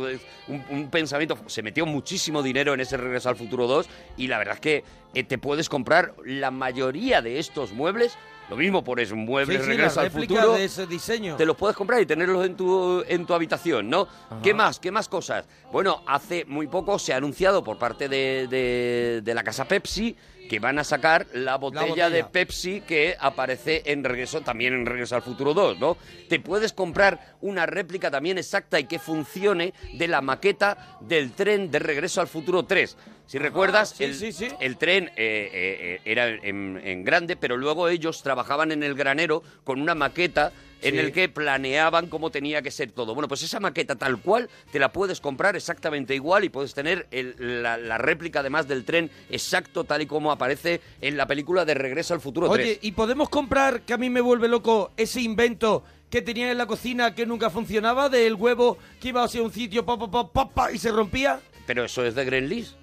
Un 0.48 0.90
pensamiento, 0.90 1.29
se 1.46 1.62
metió 1.62 1.86
muchísimo 1.86 2.42
dinero 2.42 2.74
en 2.74 2.80
ese 2.80 2.96
Regreso 2.96 3.28
al 3.28 3.36
Futuro 3.36 3.66
2 3.66 3.88
y 4.16 4.28
la 4.28 4.38
verdad 4.38 4.54
es 4.54 4.60
que 4.60 4.84
eh, 5.14 5.24
te 5.24 5.38
puedes 5.38 5.68
comprar 5.68 6.14
la 6.24 6.50
mayoría 6.50 7.22
de 7.22 7.38
estos 7.38 7.72
muebles, 7.72 8.16
lo 8.50 8.56
mismo 8.56 8.82
por 8.84 9.00
Sí, 9.06 9.14
muebles 9.14 9.62
sí, 9.62 9.66
Regreso 9.68 10.00
al 10.00 10.10
Futuro, 10.10 10.54
de 10.54 10.64
ese 10.64 10.86
diseño. 10.86 11.36
te 11.36 11.46
los 11.46 11.56
puedes 11.56 11.76
comprar 11.76 12.00
y 12.02 12.06
tenerlos 12.06 12.44
en 12.44 12.56
tu, 12.56 13.02
en 13.08 13.24
tu 13.24 13.32
habitación, 13.32 13.88
¿no? 13.88 14.08
Ajá. 14.28 14.42
¿Qué 14.42 14.52
más? 14.52 14.78
¿Qué 14.80 14.90
más 14.90 15.08
cosas? 15.08 15.46
Bueno, 15.72 16.02
hace 16.06 16.44
muy 16.46 16.66
poco 16.66 16.98
se 16.98 17.12
ha 17.14 17.16
anunciado 17.16 17.62
por 17.64 17.78
parte 17.78 18.08
de, 18.08 18.46
de- 18.48 19.20
de 19.22 19.34
la 19.34 19.42
casa 19.44 19.66
Pepsi 19.66 20.16
que 20.48 20.58
van 20.58 20.80
a 20.80 20.84
sacar 20.84 21.28
la 21.32 21.54
botella, 21.56 21.86
botella. 21.86 22.10
de 22.10 22.24
Pepsi 22.24 22.80
que 22.80 23.16
aparece 23.20 23.82
en 23.86 24.02
Regreso, 24.02 24.40
también 24.40 24.74
en 24.74 24.84
Regreso 24.84 25.14
al 25.14 25.22
Futuro 25.22 25.54
2, 25.54 25.78
¿no? 25.78 25.96
Te 26.28 26.40
puedes 26.40 26.72
comprar 26.72 27.36
una 27.40 27.66
réplica 27.66 28.10
también 28.10 28.36
exacta 28.36 28.80
y 28.80 28.84
que 28.84 28.98
funcione 28.98 29.72
de 29.94 30.08
la 30.08 30.20
maqueta 30.20 30.98
del 31.02 31.30
tren 31.32 31.70
de 31.70 31.78
Regreso 31.78 32.20
al 32.20 32.26
Futuro 32.26 32.64
3. 32.64 32.96
Si 33.26 33.38
recuerdas, 33.38 33.90
sí, 33.96 34.02
el, 34.02 34.14
sí, 34.16 34.32
sí. 34.32 34.48
el 34.58 34.76
tren 34.76 35.04
eh, 35.04 35.12
eh, 35.16 35.50
eh, 35.52 36.00
era 36.04 36.26
en, 36.26 36.80
en 36.82 37.04
grande, 37.04 37.36
pero 37.36 37.56
luego 37.56 37.88
ellos 37.88 38.20
trabajaban 38.40 38.72
en 38.72 38.82
el 38.82 38.94
granero 38.94 39.42
con 39.64 39.80
una 39.82 39.94
maqueta 39.94 40.50
en 40.82 40.94
Sí. 40.94 40.98
el 40.98 41.12
que 41.12 41.28
planeaban 41.28 42.06
cómo 42.06 42.30
tenía 42.30 42.62
que 42.62 42.70
ser 42.70 42.90
todo. 42.90 43.14
Bueno, 43.14 43.28
pues 43.28 43.42
esa 43.42 43.60
maqueta 43.60 43.96
tal 43.96 44.18
cual 44.18 44.48
te 44.72 44.78
la 44.78 44.90
puedes 44.90 45.20
comprar 45.20 45.54
exactamente 45.54 46.14
igual 46.14 46.44
y 46.44 46.48
puedes 46.48 46.72
tener 46.72 47.06
el- 47.10 47.62
la, 47.62 47.76
la 47.76 47.98
réplica 47.98 48.40
además 48.40 48.66
del 48.66 48.86
tren 48.86 49.10
exacto 49.28 49.84
tal 49.84 50.00
y 50.00 50.06
como 50.06 50.32
aparece 50.32 50.80
en 51.02 51.18
la 51.18 51.26
película 51.26 51.66
de 51.66 51.74
Regreso 51.74 52.14
al 52.14 52.22
Futuro 52.22 52.48
Oye, 52.48 52.62
3. 52.76 52.78
¿y 52.80 52.92
podemos 52.92 53.28
comprar, 53.28 53.82
que 53.82 53.92
a 53.92 53.98
mí 53.98 54.08
me 54.08 54.22
vuelve 54.22 54.48
loco, 54.48 54.92
ese 54.96 55.20
invento 55.20 55.84
que 56.08 56.22
tenía 56.22 56.50
en 56.50 56.56
la 56.56 56.66
cocina 56.66 57.14
que 57.14 57.26
nunca 57.26 57.50
funcionaba, 57.50 58.08
del 58.08 58.34
huevo 58.36 58.78
que 59.02 59.08
iba 59.08 59.22
hacia 59.22 59.42
un 59.42 59.52
sitio, 59.52 59.84
pa, 59.84 59.98
pa, 59.98 60.48
pa, 60.50 60.72
y 60.72 60.78
se 60.78 60.90
rompía? 60.90 61.40
Pero 61.66 61.84
eso 61.84 62.06
es 62.06 62.14
de 62.14 62.24
Gremlins. 62.24 62.74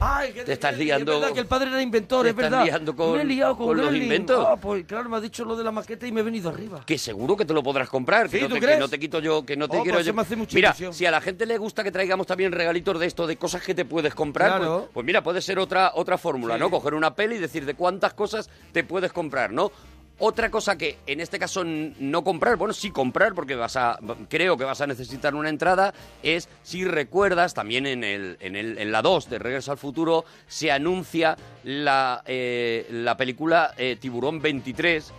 Ay, 0.00 0.32
que, 0.32 0.44
Te 0.44 0.52
estás 0.52 0.76
liando- 0.76 1.12
Es 1.14 1.20
verdad 1.20 1.34
que 1.34 1.40
el 1.40 1.46
padre 1.46 1.70
era 1.70 1.80
inventor, 1.80 2.24
te 2.24 2.30
es 2.30 2.34
estás 2.36 2.50
verdad. 2.50 2.64
liando 2.66 2.94
con- 2.96 3.16
me 3.16 3.22
he 3.22 3.24
liado 3.24 3.56
con, 3.56 3.68
con 3.68 3.76
los 3.78 3.94
inventos. 3.94 4.46
Ah, 4.46 4.56
pues 4.56 4.84
claro, 4.84 5.08
me 5.08 5.16
ha 5.16 5.20
dicho 5.20 5.44
lo 5.44 5.56
de 5.56 5.64
la 5.64 5.70
maqueta 5.70 6.06
y 6.06 6.12
me 6.12 6.20
he 6.20 6.22
venido 6.22 6.50
arriba. 6.50 6.82
Que 6.84 6.98
seguro 6.98 7.36
que 7.36 7.44
te 7.44 7.54
lo 7.54 7.62
podrás 7.62 7.88
comprar. 7.88 8.28
que, 8.28 8.40
no 8.40 8.48
¿tú 8.48 8.54
te, 8.54 8.60
que 8.60 8.66
crees? 8.66 8.80
no 8.80 8.88
te 8.88 8.98
quito 8.98 9.20
yo, 9.20 9.46
que 9.46 9.56
no 9.56 9.68
te 9.68 9.78
Oh, 9.78 9.82
quiero 9.82 9.96
pues 9.96 10.06
yo. 10.06 10.10
se 10.12 10.16
me 10.16 10.22
hace 10.22 10.36
mucha 10.36 10.54
mira, 10.56 10.68
ilusión. 10.70 10.92
si 10.92 11.06
a 11.06 11.10
la 11.10 11.20
gente 11.20 11.46
le 11.46 11.56
gusta 11.58 11.82
que 11.84 11.90
traigamos 11.92 12.26
también 12.26 12.52
regalitos 12.52 12.98
de 12.98 13.06
esto, 13.06 13.26
de 13.26 13.36
cosas 13.36 13.62
que 13.62 13.74
te 13.74 13.84
puedes 13.84 14.14
comprar, 14.14 14.58
Claro. 14.58 14.78
pues, 14.80 14.90
pues 14.94 15.06
mira, 15.06 15.22
puede 15.22 15.40
ser 15.40 15.58
otra, 15.58 15.92
otra 15.94 16.18
fórmula, 16.18 16.54
Sí. 16.54 16.60
¿no? 16.60 16.70
Coger 16.70 16.94
una 16.94 17.14
peli 17.14 17.36
y 17.36 17.38
decir 17.38 17.64
de 17.64 17.74
cuántas 17.74 18.12
cosas 18.14 18.50
te 18.72 18.84
puedes 18.84 19.12
comprar, 19.12 19.52
¿no? 19.52 19.70
Otra 20.18 20.48
cosa 20.48 20.78
que 20.78 20.98
en 21.06 21.20
este 21.20 21.40
caso 21.40 21.64
no 21.64 22.22
comprar, 22.22 22.56
bueno, 22.56 22.72
sí 22.72 22.90
comprar, 22.90 23.34
porque 23.34 23.56
vas 23.56 23.76
a, 23.76 23.98
creo 24.28 24.56
que 24.56 24.62
vas 24.62 24.80
a 24.80 24.86
necesitar 24.86 25.34
una 25.34 25.48
entrada, 25.48 25.92
es 26.22 26.48
si 26.62 26.84
recuerdas, 26.84 27.52
también 27.52 27.84
en, 27.86 28.04
el, 28.04 28.36
en, 28.40 28.54
el, 28.54 28.78
en 28.78 28.92
la 28.92 29.02
2 29.02 29.28
de 29.28 29.38
Regreso 29.40 29.72
al 29.72 29.78
Futuro, 29.78 30.24
se 30.46 30.70
anuncia 30.70 31.36
la, 31.64 32.22
eh, 32.26 32.86
la 32.90 33.16
película 33.16 33.74
eh, 33.76 33.96
Tiburón 34.00 34.40
23 34.40 35.12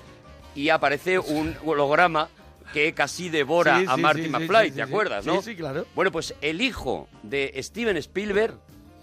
y 0.56 0.70
aparece 0.70 1.20
un 1.20 1.54
holograma 1.66 2.30
que 2.74 2.94
casi 2.94 3.30
devora 3.30 3.80
Sí, 3.80 3.86
a 3.90 3.96
sí, 3.96 4.02
Marty 4.02 4.24
sí, 4.24 4.30
McFly, 4.30 4.72
¿te 4.72 4.82
acuerdas, 4.82 5.26
no? 5.26 5.42
Sí, 5.42 5.52
sí, 5.52 5.56
claro. 5.58 5.86
Bueno, 5.94 6.12
pues 6.12 6.34
el 6.42 6.62
hijo 6.62 7.10
de 7.22 7.54
Steven 7.62 7.98
Spielberg 7.98 8.56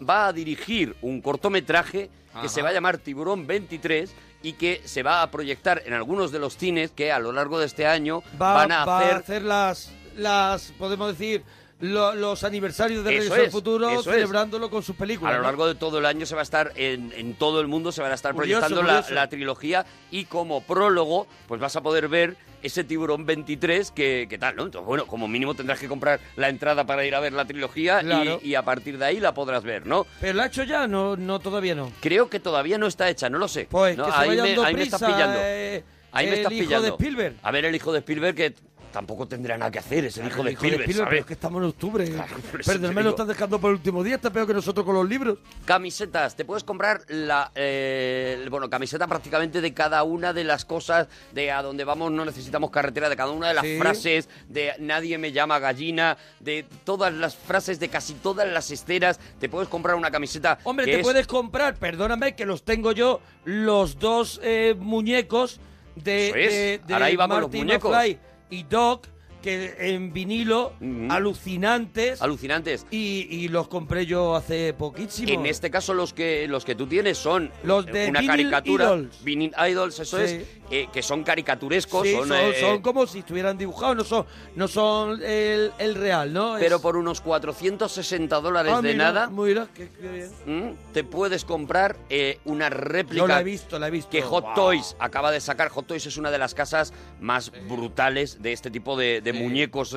va 0.09 0.29
a 0.29 0.33
dirigir 0.33 0.97
un 1.03 1.21
cortometraje 1.21 2.11
que 2.41 2.49
se 2.49 2.63
va 2.63 2.71
a 2.71 2.73
llamar 2.73 2.97
Tiburón 2.97 3.47
23 3.47 4.15
y 4.43 4.55
que 4.55 4.83
se 4.85 5.03
va 5.03 5.23
a 5.23 5.31
proyectar 5.31 5.83
en 5.87 5.93
algunos 5.93 6.33
de 6.33 6.39
los 6.39 6.57
cines 6.57 6.91
que 6.91 7.13
a 7.13 7.19
lo 7.19 7.33
largo 7.33 7.59
de 7.59 7.67
este 7.67 7.87
año 7.87 8.23
Va, 8.41 8.55
van 8.55 8.73
a 8.73 8.85
va 8.85 8.99
hacer... 8.99 9.13
a 9.15 9.17
hacer 9.19 9.43
las, 9.43 9.93
las, 10.17 10.73
podemos 10.79 11.17
decir, 11.17 11.43
lo- 11.81 12.15
los 12.15 12.45
aniversarios 12.45 13.05
de 13.05 13.17
Eso 13.19 13.31
Regreso 13.31 13.45
al 13.47 13.51
Futuro 13.53 13.91
es. 13.91 14.05
celebrándolo 14.05 14.71
con 14.71 14.83
sus 14.83 14.97
películas. 14.97 15.33
A 15.35 15.37
lo 15.37 15.43
¿no? 15.43 15.49
largo 15.49 15.67
de 15.67 15.75
todo 15.75 15.99
el 15.99 16.07
año 16.07 16.27
se 16.27 16.35
va 16.35 16.41
a 16.41 16.45
estar 16.45 16.73
en, 16.77 17.13
en 17.17 17.35
todo 17.35 17.61
el 17.61 17.67
mundo, 17.69 17.93
se 17.93 18.03
van 18.03 18.13
a 18.13 18.15
estar 18.15 18.35
Curioso, 18.35 18.67
proyectando 18.67 19.11
la, 19.11 19.15
la 19.23 19.29
trilogía 19.29 19.87
y 20.11 20.25
como 20.27 20.61
prólogo, 20.63 21.27
pues 21.49 21.61
vas 21.61 21.75
a 21.77 21.83
poder 21.83 22.09
ver 22.09 22.37
ese 22.63 22.85
tiburón 22.85 23.27
23 23.27 23.91
que, 23.91 24.27
que 24.29 24.39
tal, 24.39 24.57
¿no? 24.57 24.65
Entonces, 24.65 24.87
bueno, 24.87 25.07
como 25.07 25.29
mínimo 25.29 25.55
tendrás 25.55 25.79
que 25.79 25.89
comprar 25.89 26.21
la 26.37 26.49
entrada 26.49 26.85
para 26.87 27.05
ir 27.05 27.15
a 27.15 27.21
ver 27.21 27.33
la 27.33 27.45
trilogía 27.45 28.01
y- 28.03 28.05
Claro. 28.07 28.41
y, 28.43 28.55
a 28.55 28.63
partir 28.65 28.99
de 28.99 29.05
ahí 29.05 29.21
la 29.21 29.35
podrás 29.35 29.63
ver, 29.63 29.87
¿no? 29.87 30.07
¿Pero 30.21 30.35
lo 30.35 30.43
ha 30.43 30.47
hecho 30.47 30.63
ya? 30.65 30.87
No, 30.87 31.17
no 31.17 31.39
todavía 31.41 31.75
no. 31.75 31.93
Creo 32.01 32.29
que 32.31 32.41
todavía 32.41 32.79
no 32.79 32.87
está 32.87 33.09
hecha, 33.09 33.29
no 33.31 33.39
lo 33.39 33.49
sé. 33.49 33.67
Pues 33.71 33.97
No, 33.97 34.07
que 34.07 34.13
se 34.13 34.17
ahí, 34.19 34.29
vaya 34.29 34.43
me, 34.43 34.49
dando 34.51 34.65
ahí 34.65 34.75
me 34.75 34.83
estás 34.83 35.01
prisa, 35.03 35.15
pillando. 35.17 35.39
eh, 35.43 35.85
ahí 36.13 36.27
me 36.27 36.33
el 36.33 36.39
estás 36.39 36.53
hijo 36.53 36.65
pillando. 36.65 36.87
de 36.87 36.93
Spielberg. 36.93 37.35
A 37.43 37.51
ver, 37.51 37.65
el 37.65 37.75
hijo 37.75 37.93
de 37.93 37.99
Spielberg 38.01 38.35
que 38.37 38.55
tampoco 38.93 39.27
tendrá 39.27 39.57
nada 39.59 39.71
que 39.71 39.79
hacer, 39.79 40.05
es 40.05 40.17
el 40.19 40.27
hijo 40.29 40.43
de 40.45 40.51
El 40.51 40.53
hijo 40.53 40.63
Spielberg, 40.67 40.87
pero 40.87 41.05
¿sabes? 41.05 41.21
es 41.21 41.27
que 41.27 41.33
estamos 41.33 41.63
en 41.63 41.69
octubre. 41.71 42.05
Claro, 42.11 42.37
me 42.81 42.89
digo. 42.89 43.01
lo 43.03 43.11
estás 43.11 43.27
dejando 43.27 43.59
por 43.61 43.71
el 43.71 43.77
último 43.77 44.05
día, 44.05 44.17
está 44.17 44.31
peor 44.31 44.47
que 44.47 44.55
nosotros 44.55 44.85
con 44.87 44.95
los 44.95 45.09
libros. 45.09 45.39
Camisetas, 45.65 46.37
te 46.37 46.45
puedes 46.45 46.63
comprar 46.65 47.03
la 47.09 47.51
eh, 47.55 48.47
bueno, 48.51 48.69
camiseta 48.69 49.07
prácticamente 49.07 49.61
de 49.61 49.73
cada 49.75 50.03
una 50.03 50.33
de 50.33 50.45
las 50.45 50.65
cosas 50.65 51.09
de 51.33 51.51
a 51.51 51.63
donde 51.63 51.85
vamos 51.85 52.13
no 52.13 52.25
necesitamos 52.25 52.71
carretera, 52.71 53.09
de 53.09 53.17
cada 53.17 53.31
una 53.31 53.49
de 53.49 53.55
las 53.55 53.65
Sí. 53.65 53.79
frases, 53.79 54.29
de 54.49 54.73
nadie 54.79 55.17
me 55.19 55.33
llama 55.33 55.59
gallina, 55.59 56.17
de 56.41 56.67
todas 56.85 57.13
las 57.15 57.35
frases 57.35 57.81
de 57.81 57.89
casi 57.89 58.15
todas 58.15 58.47
las 58.47 58.71
esteras, 58.71 59.19
te 59.41 59.49
puedes 59.49 59.69
comprar 59.69 59.97
una 59.97 60.11
camiseta 60.11 60.59
Hombre, 60.65 60.85
que 60.87 60.93
te 60.93 60.99
es- 60.99 61.03
puedes 61.05 61.27
comprar, 61.27 61.77
perdóname, 61.77 62.35
que 62.35 62.45
los 62.45 62.63
tengo 62.65 62.93
yo, 62.93 63.21
los 63.45 63.99
dos 63.99 64.41
eh, 64.43 64.75
muñecos 64.79 65.61
de, 65.97 66.29
Eso 66.29 66.37
es. 66.37 66.51
de, 66.53 66.81
de 66.87 66.95
Ahora 66.95 67.07
ahí 67.07 67.17
vamos 67.17 67.41
los 67.41 67.51
muñecos. 67.53 67.91
McFly 67.91 68.19
y 68.53 68.65
Doc, 68.65 69.07
que 69.43 69.75
en 69.79 70.13
vinilo, 70.13 70.73
alucinantes. 71.11 72.23
Alucinantes. 72.23 72.87
y, 72.91 73.27
y 73.31 73.49
los 73.49 73.67
compré 73.69 74.07
yo 74.07 74.37
hace 74.37 74.73
poquísimo. 74.75 75.29
En 75.33 75.47
este 75.47 75.71
caso 75.71 75.95
los 75.95 76.13
que 76.13 76.47
los 76.49 76.65
que 76.65 76.75
tú 76.75 76.87
tienes 76.87 77.19
son 77.19 77.51
Los 77.65 77.87
de 77.87 78.09
una 78.09 78.21
Vinyl 78.21 78.27
caricatura, 78.31 78.85
Idols. 78.85 79.25
Vinyl 79.25 79.53
Idols, 79.71 79.99
eso 79.99 80.19
Sí. 80.19 80.23
es, 80.35 80.47
eh, 80.73 80.89
que 80.93 81.03
son 81.03 81.23
caricaturescos, 81.23 82.03
Sí, 82.03 82.15
son, 82.15 82.29
son, 82.29 82.37
eh, 82.39 82.55
son 82.59 82.81
como 82.83 83.07
si 83.07 83.21
estuvieran 83.21 83.57
dibujados, 83.59 83.95
no 83.97 84.05
son, 84.05 84.27
no 84.57 84.67
son 84.67 85.23
el, 85.23 85.71
el 85.79 85.95
real, 85.95 86.33
¿no? 86.33 86.57
pero 86.59 86.77
Es- 86.77 86.83
por 86.83 86.97
unos 86.97 87.21
460 87.21 88.41
dólares 88.41 88.73
Ah, 88.75 88.81
de 88.83 88.93
mira, 88.95 89.05
nada 89.13 89.29
Mira, 89.31 89.69
qué, 89.75 89.89
qué 90.01 90.09
bien. 90.47 90.77
te 90.93 91.05
puedes 91.05 91.45
comprar 91.45 91.97
eh, 92.11 92.39
una 92.47 92.71
réplica 92.71 93.19
Yo 93.23 93.27
la 93.29 93.41
he 93.41 93.45
visto, 93.45 93.79
la 93.79 93.89
he 93.89 93.91
visto. 93.91 94.11
que 94.11 94.23
Hot 94.23 94.45
Wow. 94.45 94.55
Toys 94.55 94.97
acaba 94.99 95.31
de 95.31 95.41
sacar. 95.41 95.69
Hot 95.69 95.87
Toys 95.87 96.07
es 96.07 96.17
una 96.17 96.31
de 96.31 96.39
las 96.39 96.55
casas 96.55 96.93
más 97.21 97.53
brutales 97.69 98.41
de 98.43 98.53
este 98.53 98.71
tipo 98.71 98.97
de, 98.97 99.21
de 99.21 99.33
Sí. 99.33 99.39
muñecos 99.39 99.95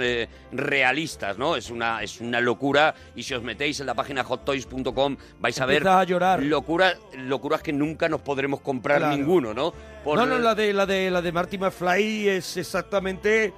realistas, 0.51 1.37
¿no? 1.37 1.55
Es 1.55 1.69
una, 1.69 2.01
es 2.03 2.19
una 2.21 2.41
locura 2.41 2.95
y 3.15 3.23
si 3.23 3.33
os 3.33 3.43
metéis 3.43 3.79
en 3.79 3.85
la 3.85 3.93
página 3.93 4.23
hottoys.com 4.23 5.17
vais 5.39 5.59
a 5.61 5.65
ver 5.65 5.87
a 5.87 6.03
llorar. 6.03 6.41
locura, 6.43 6.95
locuras 7.17 7.61
que 7.61 7.73
nunca 7.73 8.09
nos 8.09 8.21
podremos 8.21 8.61
comprar 8.61 8.99
Claro. 8.99 9.15
ninguno, 9.17 9.53
¿no? 9.53 9.73
Por- 10.05 10.17
No, 10.17 10.25
no, 10.25 10.37
la 10.39 10.55
de, 10.55 10.71
la 10.71 10.85
de, 10.85 11.11
la 11.11 11.21
de 11.21 11.31
Marty 11.33 11.57
McFly 11.57 12.29
es 12.29 12.55
exactamente 12.57 13.53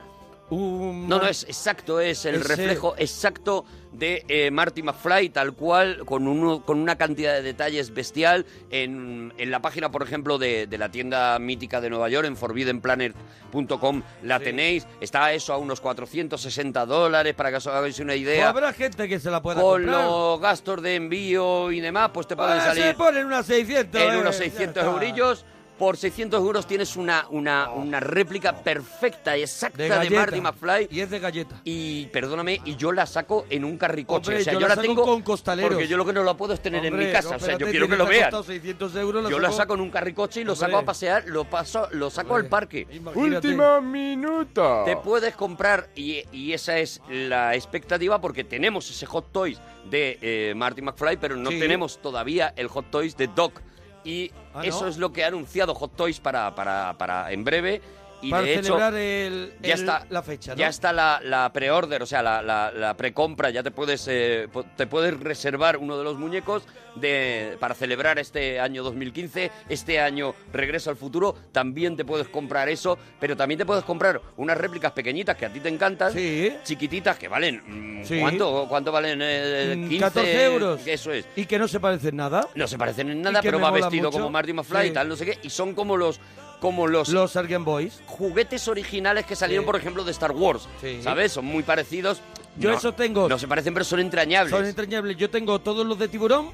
un... 0.50 1.10
No, 1.10 1.20
no, 1.20 1.28
es 1.28 1.44
exacto, 1.44 2.00
es 2.00 2.26
el 2.26 2.36
Ese- 2.36 2.48
reflejo 2.48 2.96
exacto 2.98 3.66
de 3.92 4.24
eh, 4.30 4.50
Marty 4.50 4.82
McFly, 4.82 5.30
tal 5.30 5.54
cual, 5.54 6.06
con, 6.06 6.26
uno, 6.28 6.64
con 6.64 6.80
una 6.80 6.98
cantidad 6.98 7.34
de 7.34 7.42
detalles 7.42 7.94
bestial. 7.94 8.46
En, 8.70 9.34
en 9.38 9.52
la 9.52 9.62
página, 9.62 9.92
por 9.92 10.04
ejemplo, 10.04 10.38
de, 10.38 10.66
de 10.68 10.78
la 10.78 10.90
tienda 10.90 11.38
mítica 11.40 11.82
de 11.82 11.90
Nueva 11.90 12.08
York, 12.08 12.26
en 12.28 12.38
forbiddenplanet.com, 12.38 14.04
la 14.24 14.38
Sí. 14.38 14.44
tenéis. 14.46 14.88
Está 15.02 15.34
eso 15.34 15.54
a 15.54 15.58
unos 15.58 15.82
460 15.82 16.86
dólares, 16.86 17.34
para 17.36 17.50
que 17.50 17.58
os 17.58 17.68
hagáis 17.68 18.00
una 18.00 18.14
Pues 18.14 18.22
idea. 18.22 18.50
habrá 18.50 18.72
gente 18.74 19.08
que 19.10 19.20
se 19.20 19.30
la 19.32 19.42
pueda 19.42 19.62
Con 19.62 19.82
comprar. 19.84 20.06
los 20.06 20.40
gastos 20.40 20.82
de 20.82 20.96
envío 20.96 21.72
y 21.72 21.80
demás, 21.82 22.12
pues 22.14 22.28
te 22.28 22.36
pueden 22.36 22.54
Pues 22.54 22.64
salir 22.64 22.84
se 22.84 22.94
ponen 22.94 23.26
unas 23.26 23.46
600. 23.46 24.02
en 24.02 24.14
eh, 24.14 24.18
unos 24.20 24.38
ya 24.38 24.44
600 24.46 24.84
está. 24.84 24.92
eurillos. 24.94 25.46
Por 25.78 25.96
600 25.98 26.40
euros 26.40 26.66
tienes 26.66 26.96
una, 26.96 27.28
una, 27.30 27.70
una 27.70 28.00
réplica 28.00 28.64
perfecta 28.64 29.38
y 29.38 29.44
exacta 29.44 29.78
De. 30.00 30.10
Marty 30.10 30.42
McFly. 30.42 30.88
Y 30.92 31.02
es 31.02 31.10
de 31.10 31.20
galleta. 31.20 31.62
Y 31.64 32.08
perdóname, 32.08 32.60
y 32.66 32.76
yo 32.76 32.92
la 32.92 33.06
saco 33.06 33.46
en 33.50 33.64
un 33.64 33.78
carricoche. 33.78 34.32
Hombre, 34.32 34.42
o 34.42 34.44
sea, 34.44 34.54
yo 34.54 34.60
yo, 34.60 34.68
la 34.68 34.76
saco 34.76 34.88
tengo 34.88 35.04
con 35.04 35.22
costaleros. 35.22 35.72
porque 35.72 35.88
yo 35.88 35.98
lo 35.98 36.06
que 36.06 36.14
no 36.14 36.24
la 36.24 36.36
puedo 36.36 36.54
es 36.54 36.62
tener 36.62 36.86
en 36.86 36.98
mi 36.98 37.12
casa. 37.12 37.32
no, 37.32 37.36
o 37.36 37.40
sea, 37.40 37.58
yo 37.58 37.68
quiero 37.68 37.88
que 37.88 37.96
lo 37.96 38.06
vean. 38.06 38.24
costado 38.32 38.44
600 38.44 38.96
euros, 38.96 39.24
la 39.24 39.30
Yo 39.30 39.40
la 39.40 39.52
saco 39.52 39.74
en 39.76 39.82
un 39.82 39.90
carricoche 39.92 40.42
y 40.42 40.44
lo 40.44 40.56
saco 40.56 40.78
a 40.78 40.84
pasear, 40.84 41.26
lo 41.28 41.46
paso, 41.46 41.88
lo 41.92 42.10
saco 42.10 42.36
al 42.36 42.48
parque. 42.48 42.88
Imagínate. 42.92 43.56
minuto. 43.82 44.84
Te 44.86 44.96
puedes 44.98 45.36
comprar, 45.36 45.90
y, 45.96 46.24
y 46.32 46.54
esa 46.54 46.78
es 46.80 47.02
la 47.10 47.56
expectativa, 47.56 48.20
porque 48.20 48.44
tenemos 48.44 48.90
ese 48.90 49.06
Hot 49.06 49.32
Toys 49.32 49.60
de 49.90 50.18
eh, 50.22 50.54
Marty 50.56 50.82
McFly, 50.82 51.18
pero 51.18 51.36
no 51.36 51.52
Sí. 51.52 51.60
tenemos 51.60 52.02
todavía 52.02 52.54
el 52.56 52.68
Hot 52.68 52.90
Toys 52.92 53.16
de 53.18 53.28
Doc. 53.28 53.62
Y 54.04 54.32
Ah, 54.54 54.60
¿no? 54.60 54.64
eso 54.64 54.88
es 54.88 54.98
lo 54.98 55.12
que 55.12 55.24
ha 55.24 55.28
anunciado 55.28 55.76
Hot 55.76 55.96
Toys 55.96 56.20
para, 56.20 56.54
para, 56.56 56.94
para 56.98 57.32
en 57.32 57.44
breve. 57.44 57.82
Y 58.22 58.32
Para 58.32 58.44
de 58.44 58.54
hecho, 58.54 58.64
celebrar 58.64 58.96
el, 58.96 59.54
ya 59.62 59.76
está 59.76 60.06
la 60.10 60.24
fecha, 60.24 60.54
¿no? 60.54 60.58
ya 60.58 60.70
está 60.70 60.92
la, 60.92 61.20
la 61.24 61.54
pre-order, 61.54 62.02
o 62.02 62.06
sea, 62.08 62.24
la, 62.24 62.42
la, 62.42 62.72
la 62.72 62.98
precompra, 62.98 63.52
ya 63.52 63.62
te 63.62 63.70
puedes 63.70 64.08
eh, 64.10 64.48
te 64.76 64.88
puedes 64.88 65.20
reservar 65.20 65.78
uno 65.78 65.98
de 66.00 66.04
los 66.04 66.18
muñecos 66.18 66.64
de 66.96 67.58
para 67.60 67.76
celebrar 67.76 68.18
este 68.18 68.60
año 68.60 68.82
2015, 68.82 69.52
este 69.70 70.00
año 70.00 70.34
Regreso 70.52 70.90
al 70.90 70.96
Futuro, 70.96 71.36
también 71.52 71.96
te 71.96 72.06
puedes 72.06 72.28
comprar 72.28 72.70
eso, 72.70 72.98
pero 73.20 73.38
también 73.38 73.60
te 73.60 73.68
puedes 73.68 73.84
comprar 73.84 74.20
unas 74.38 74.58
réplicas 74.58 74.94
pequeñitas 74.94 75.38
que 75.38 75.46
a 75.46 75.54
ti 75.54 75.60
te 75.60 75.70
encantan, 75.70 76.12
Sí. 76.12 76.52
chiquititas 76.64 77.20
que 77.20 77.28
valen, 77.28 78.00
mm, 78.02 78.04
Sí. 78.04 78.20
¿cuánto, 78.20 78.66
cuánto 78.68 78.92
valen? 78.92 79.20
Eh, 79.22 79.76
Mm, 79.78 79.90
15 79.90 80.00
14 80.06 80.44
euros. 80.46 80.82
Eso 80.88 81.12
es. 81.12 81.28
Y 81.36 81.46
que 81.46 81.60
no 81.60 81.68
se 81.68 81.80
parecen 81.80 82.16
nada. 82.16 82.48
No 82.56 82.68
se 82.68 82.78
parecen 82.80 83.10
en 83.12 83.22
nada, 83.22 83.42
pero 83.44 83.60
va 83.60 83.70
vestido 83.70 84.06
mucho. 84.10 84.18
como 84.18 84.32
Marty 84.32 84.54
McFly 84.54 84.86
y 84.86 84.88
Sí. 84.88 84.94
tal, 84.94 85.08
no 85.08 85.16
sé 85.16 85.26
qué, 85.26 85.38
y 85.44 85.50
son 85.52 85.76
como 85.76 85.96
los 85.98 86.20
como 86.60 86.88
los 86.88 87.10
Los 87.10 87.32
Sargent 87.34 87.64
Boys. 87.66 88.02
juguetes 88.06 88.68
originales 88.68 89.26
que 89.26 89.36
salieron, 89.36 89.66
por 89.66 89.76
ejemplo, 89.76 90.04
de 90.04 90.12
Star 90.12 90.32
Wars. 90.32 90.68
Sí. 90.82 91.00
¿Sabes? 91.04 91.32
Son 91.34 91.46
muy 91.46 91.64
parecidos. 91.64 92.22
Yo 92.58 92.72
No- 92.72 92.78
eso 92.78 92.94
tengo. 92.94 93.30
No 93.30 93.38
se 93.38 93.48
parecen, 93.48 93.74
pero 93.74 93.86
son 93.86 94.00
entrañables. 94.00 94.52
Son 94.52 94.66
entrañables. 94.66 95.16
Yo 95.18 95.30
tengo 95.30 95.60
todos 95.60 95.86
los 95.86 96.00
de 96.00 96.08
tiburón. 96.08 96.50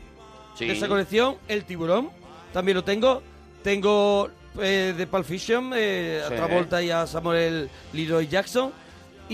Sí. 0.55 0.65
De 0.67 0.73
esa 0.73 0.87
colección. 0.87 1.37
El 1.47 1.63
tiburón. 1.63 2.09
También 2.51 2.75
lo 2.75 2.83
tengo. 2.83 3.23
Tengo 3.63 4.29
eh, 4.61 4.93
de 4.95 5.07
Pulp 5.07 5.25
Fiction. 5.25 5.71
Eh, 5.75 6.21
Sí. 6.27 6.33
A 6.33 6.35
Travolta 6.35 6.81
y 6.83 6.89
a 6.91 7.07
Samuel 7.07 7.69
Leroy 7.93 8.27
Jackson. 8.27 8.71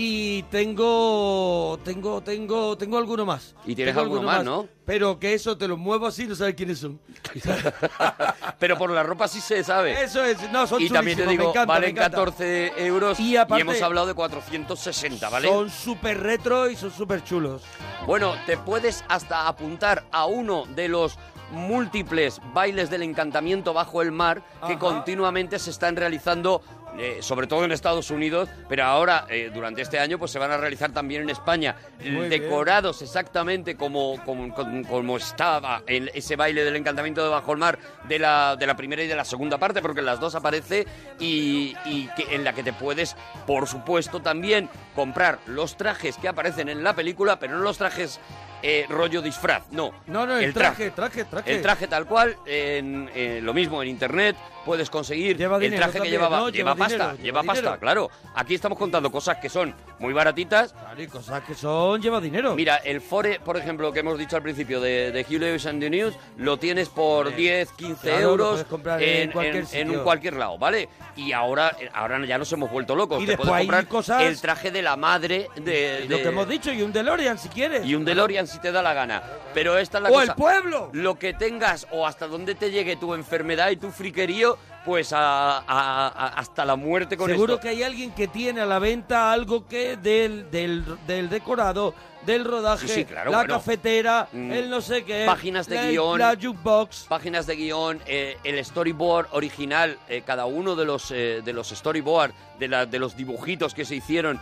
Y 0.02 0.44
tengo. 0.44 1.78
Tengo, 1.84 2.22
tengo, 2.22 2.78
tengo 2.78 2.96
alguno 2.96 3.26
más. 3.26 3.54
Y 3.66 3.74
tienes 3.74 3.94
Tengo 3.94 4.04
alguno 4.04 4.22
más, 4.22 4.42
¿no? 4.42 4.66
Pero 4.86 5.18
que 5.18 5.34
eso 5.34 5.58
te 5.58 5.68
lo 5.68 5.76
muevo 5.76 6.06
así, 6.06 6.26
no 6.26 6.34
sabes 6.34 6.54
quiénes 6.54 6.78
son. 6.78 6.98
pero 8.58 8.78
por 8.78 8.90
la 8.92 9.02
ropa 9.02 9.28
sí 9.28 9.42
se 9.42 9.62
sabe. 9.62 10.02
Eso 10.02 10.24
es. 10.24 10.50
No, 10.50 10.66
son 10.66 10.80
y 10.80 10.88
también 10.88 11.18
te 11.18 11.26
digo, 11.26 11.50
encanta, 11.50 11.66
valen 11.66 11.90
encanta. 11.90 12.16
14 12.16 12.86
euros 12.86 13.20
Y 13.20 13.36
hemos 13.36 13.82
hablado 13.82 14.06
de 14.06 14.14
460, 14.14 15.28
¿vale? 15.28 15.48
Son 15.48 15.68
súper 15.68 16.18
retro 16.18 16.70
y 16.70 16.76
son 16.76 16.90
súper 16.90 17.22
chulos. 17.22 17.60
Bueno, 18.06 18.32
te 18.46 18.56
puedes 18.56 19.04
hasta 19.08 19.48
apuntar 19.48 20.06
a 20.12 20.24
uno 20.24 20.64
de 20.74 20.88
los 20.88 21.18
múltiples 21.52 22.40
bailes 22.54 22.90
del 22.90 23.02
encantamiento 23.02 23.72
bajo 23.72 24.02
el 24.02 24.12
mar 24.12 24.42
que 24.66 24.74
Ajá. 24.74 24.78
continuamente 24.78 25.58
se 25.58 25.70
están 25.70 25.96
realizando, 25.96 26.62
eh, 26.98 27.18
sobre 27.20 27.46
todo 27.46 27.64
en 27.64 27.72
Estados 27.72 28.10
Unidos, 28.10 28.48
pero 28.68 28.84
ahora, 28.84 29.26
eh, 29.28 29.50
durante 29.52 29.82
este 29.82 29.98
año, 29.98 30.18
pues 30.18 30.30
se 30.30 30.38
van 30.38 30.50
a 30.50 30.56
realizar 30.56 30.90
también 30.92 31.22
en 31.22 31.30
España, 31.30 31.76
Muy 32.00 32.28
decorados 32.28 33.02
exactamente 33.02 33.76
como, 33.76 34.22
como, 34.24 34.54
como- 34.54 34.86
como 34.88 35.16
estaba 35.16 35.82
el- 35.86 36.10
ese 36.14 36.36
baile 36.36 36.64
del 36.64 36.76
encantamiento 36.76 37.22
de 37.22 37.28
bajo 37.28 37.52
el 37.52 37.58
mar 37.58 37.78
de 38.08 38.18
la, 38.18 38.56
de 38.56 38.66
la 38.66 38.76
primera 38.76 39.02
y 39.02 39.06
de 39.06 39.16
la 39.16 39.24
segunda 39.24 39.58
parte, 39.58 39.80
porque 39.82 40.00
en 40.00 40.06
las 40.06 40.20
dos 40.20 40.34
aparece 40.34 40.86
y, 41.18 41.74
y 41.84 42.08
que, 42.16 42.34
en 42.34 42.44
la 42.44 42.52
que 42.52 42.62
te 42.62 42.72
puedes, 42.72 43.16
por 43.46 43.66
supuesto, 43.68 44.20
también 44.20 44.68
comprar 44.94 45.38
los 45.46 45.76
trajes 45.76 46.16
que 46.16 46.28
aparecen 46.28 46.68
en 46.68 46.82
la 46.84 46.94
película, 46.94 47.38
pero 47.38 47.54
no 47.56 47.60
los 47.60 47.78
trajes 47.78 48.20
eh, 48.62 48.86
rollo 48.88 49.22
disfraz, 49.22 49.64
no. 49.70 49.92
No, 50.06 50.26
no, 50.26 50.38
el, 50.38 50.52
traje, 50.52 50.90
traje, 50.90 51.24
traje. 51.24 51.54
El 51.54 51.62
traje 51.62 51.86
tal 51.88 52.06
cual, 52.06 52.36
en, 52.46 53.10
eh, 53.14 53.40
lo 53.42 53.54
mismo 53.54 53.82
en 53.82 53.88
internet, 53.88 54.36
puedes 54.64 54.90
conseguir 54.90 55.36
Lleva 55.36 55.56
el 55.56 55.62
dinero 55.62 55.80
traje 55.80 55.92
que 55.92 55.98
también, 55.98 56.12
llevaba, 56.14 56.38
¿no? 56.38 56.48
lleva, 56.50 56.72
Lleva 56.72 56.74
pasta, 56.76 56.94
dinero, 56.94 57.10
lleva, 57.12 57.22
lleva 57.22 57.42
pasta, 57.42 57.60
dinero. 57.62 57.80
claro. 57.80 58.10
Aquí 58.34 58.54
estamos 58.54 58.78
contando 58.78 59.10
cosas 59.10 59.38
que 59.38 59.48
son 59.48 59.74
muy 60.00 60.12
baratitas. 60.12 60.72
Claro, 60.72 61.02
y 61.02 61.06
cosas 61.06 61.42
que 61.44 61.54
son, 61.54 62.00
lleva 62.02 62.20
dinero. 62.20 62.54
Mira, 62.56 62.76
el 62.78 63.00
Fore, 63.00 63.38
por 63.38 63.56
ejemplo, 63.56 63.92
que 63.92 64.00
hemos 64.00 64.18
dicho 64.18 64.34
al 64.36 64.42
principio 64.42 64.80
de, 64.80 65.12
de 65.12 65.20
Hugh 65.22 65.38
Lewis 65.40 65.66
and 65.66 65.80
the 65.80 65.90
News, 65.90 66.14
lo 66.38 66.58
tienes 66.58 66.88
por 66.88 67.34
10, 67.36 67.70
15 67.72 68.00
Claro, 68.02 68.20
lo 68.20 68.28
euros 68.30 68.64
comprar 68.64 69.02
en 69.02 69.30
cualquier 69.30 69.54
en 69.56 69.60
un 69.62 69.66
sitio. 69.66 70.04
cualquier 70.04 70.34
lado, 70.36 70.58
¿vale? 70.58 70.88
Y 71.16 71.32
ahora, 71.32 71.76
ahora 71.92 72.24
ya 72.24 72.38
nos 72.38 72.50
hemos 72.52 72.70
vuelto 72.70 72.96
locos. 72.96 73.22
Y 73.22 73.26
Te 73.26 73.32
después 73.32 73.48
puedes 73.48 73.60
hay 73.60 73.66
comprar 73.66 73.86
cosas- 73.88 74.22
el 74.22 74.40
traje 74.40 74.70
de 74.70 74.82
la 74.82 74.96
madre 74.96 75.48
de, 75.56 76.06
lo 76.08 76.16
que 76.16 76.28
hemos 76.28 76.48
dicho, 76.48 76.72
y 76.72 76.82
un 76.82 76.92
DeLorean 76.92 77.38
si 77.38 77.48
quieres. 77.50 77.84
y 77.86 77.94
un 77.94 78.04
DeLorean 78.04 78.46
si 78.46 78.58
te 78.58 78.72
da 78.72 78.82
la 78.82 78.94
gana. 78.94 79.22
Pero 79.52 79.76
esta 79.78 79.98
es 79.98 80.04
la 80.04 80.10
¡O 80.10 80.12
cosa. 80.14 80.32
el 80.32 80.34
pueblo! 80.34 80.90
Lo 80.94 81.18
que 81.18 81.34
tengas 81.34 81.86
o 81.90 82.06
hasta 82.06 82.26
donde 82.26 82.54
te 82.54 82.70
llegue 82.70 82.96
tu 82.96 83.14
enfermedad 83.14 83.70
y 83.70 83.76
tu 83.76 83.90
friquerío, 83.90 84.56
pues 84.90 85.12
a- 85.12 85.58
a- 85.58 86.08
a- 86.08 86.28
hasta 86.40 86.64
la 86.64 86.74
muerte 86.74 87.16
con 87.16 87.30
Seguro 87.30 87.52
esto. 87.54 87.62
que 87.62 87.68
hay 87.68 87.84
alguien 87.84 88.10
que 88.10 88.26
tiene 88.26 88.60
a 88.60 88.66
la 88.66 88.80
venta 88.80 89.30
algo 89.30 89.64
que 89.68 89.96
del, 89.96 90.50
del, 90.50 90.84
del 91.06 91.28
decorado, 91.30 91.94
del 92.26 92.44
rodaje, 92.44 92.86
Sí, 92.86 92.94
sí, 92.94 93.04
claro, 93.04 93.30
la 93.30 93.38
bueno. 93.38 93.54
cafetera, 93.54 94.28
Mm, 94.32 94.52
el 94.52 94.70
no 94.70 94.80
sé 94.80 95.04
qué, 95.04 95.24
páginas 95.26 95.66
de 95.66 95.76
la, 95.76 95.86
guion. 95.90 96.18
la 96.18 96.34
jukebox. 96.40 97.06
páginas 97.08 97.46
de 97.46 97.56
guion, 97.56 98.00
eh, 98.06 98.36
el 98.44 98.62
storyboard 98.64 99.28
original, 99.32 99.98
eh, 100.08 100.22
cada 100.26 100.44
uno 100.46 100.76
de 100.76 100.84
los 100.84 101.10
eh, 101.10 101.40
de 101.44 101.52
los 101.52 101.68
storyboard, 101.70 102.32
de, 102.58 102.68
la- 102.68 102.84
de 102.86 102.98
los 102.98 103.16
dibujitos 103.16 103.72
que 103.74 103.84
se 103.86 103.94
hicieron, 103.96 104.38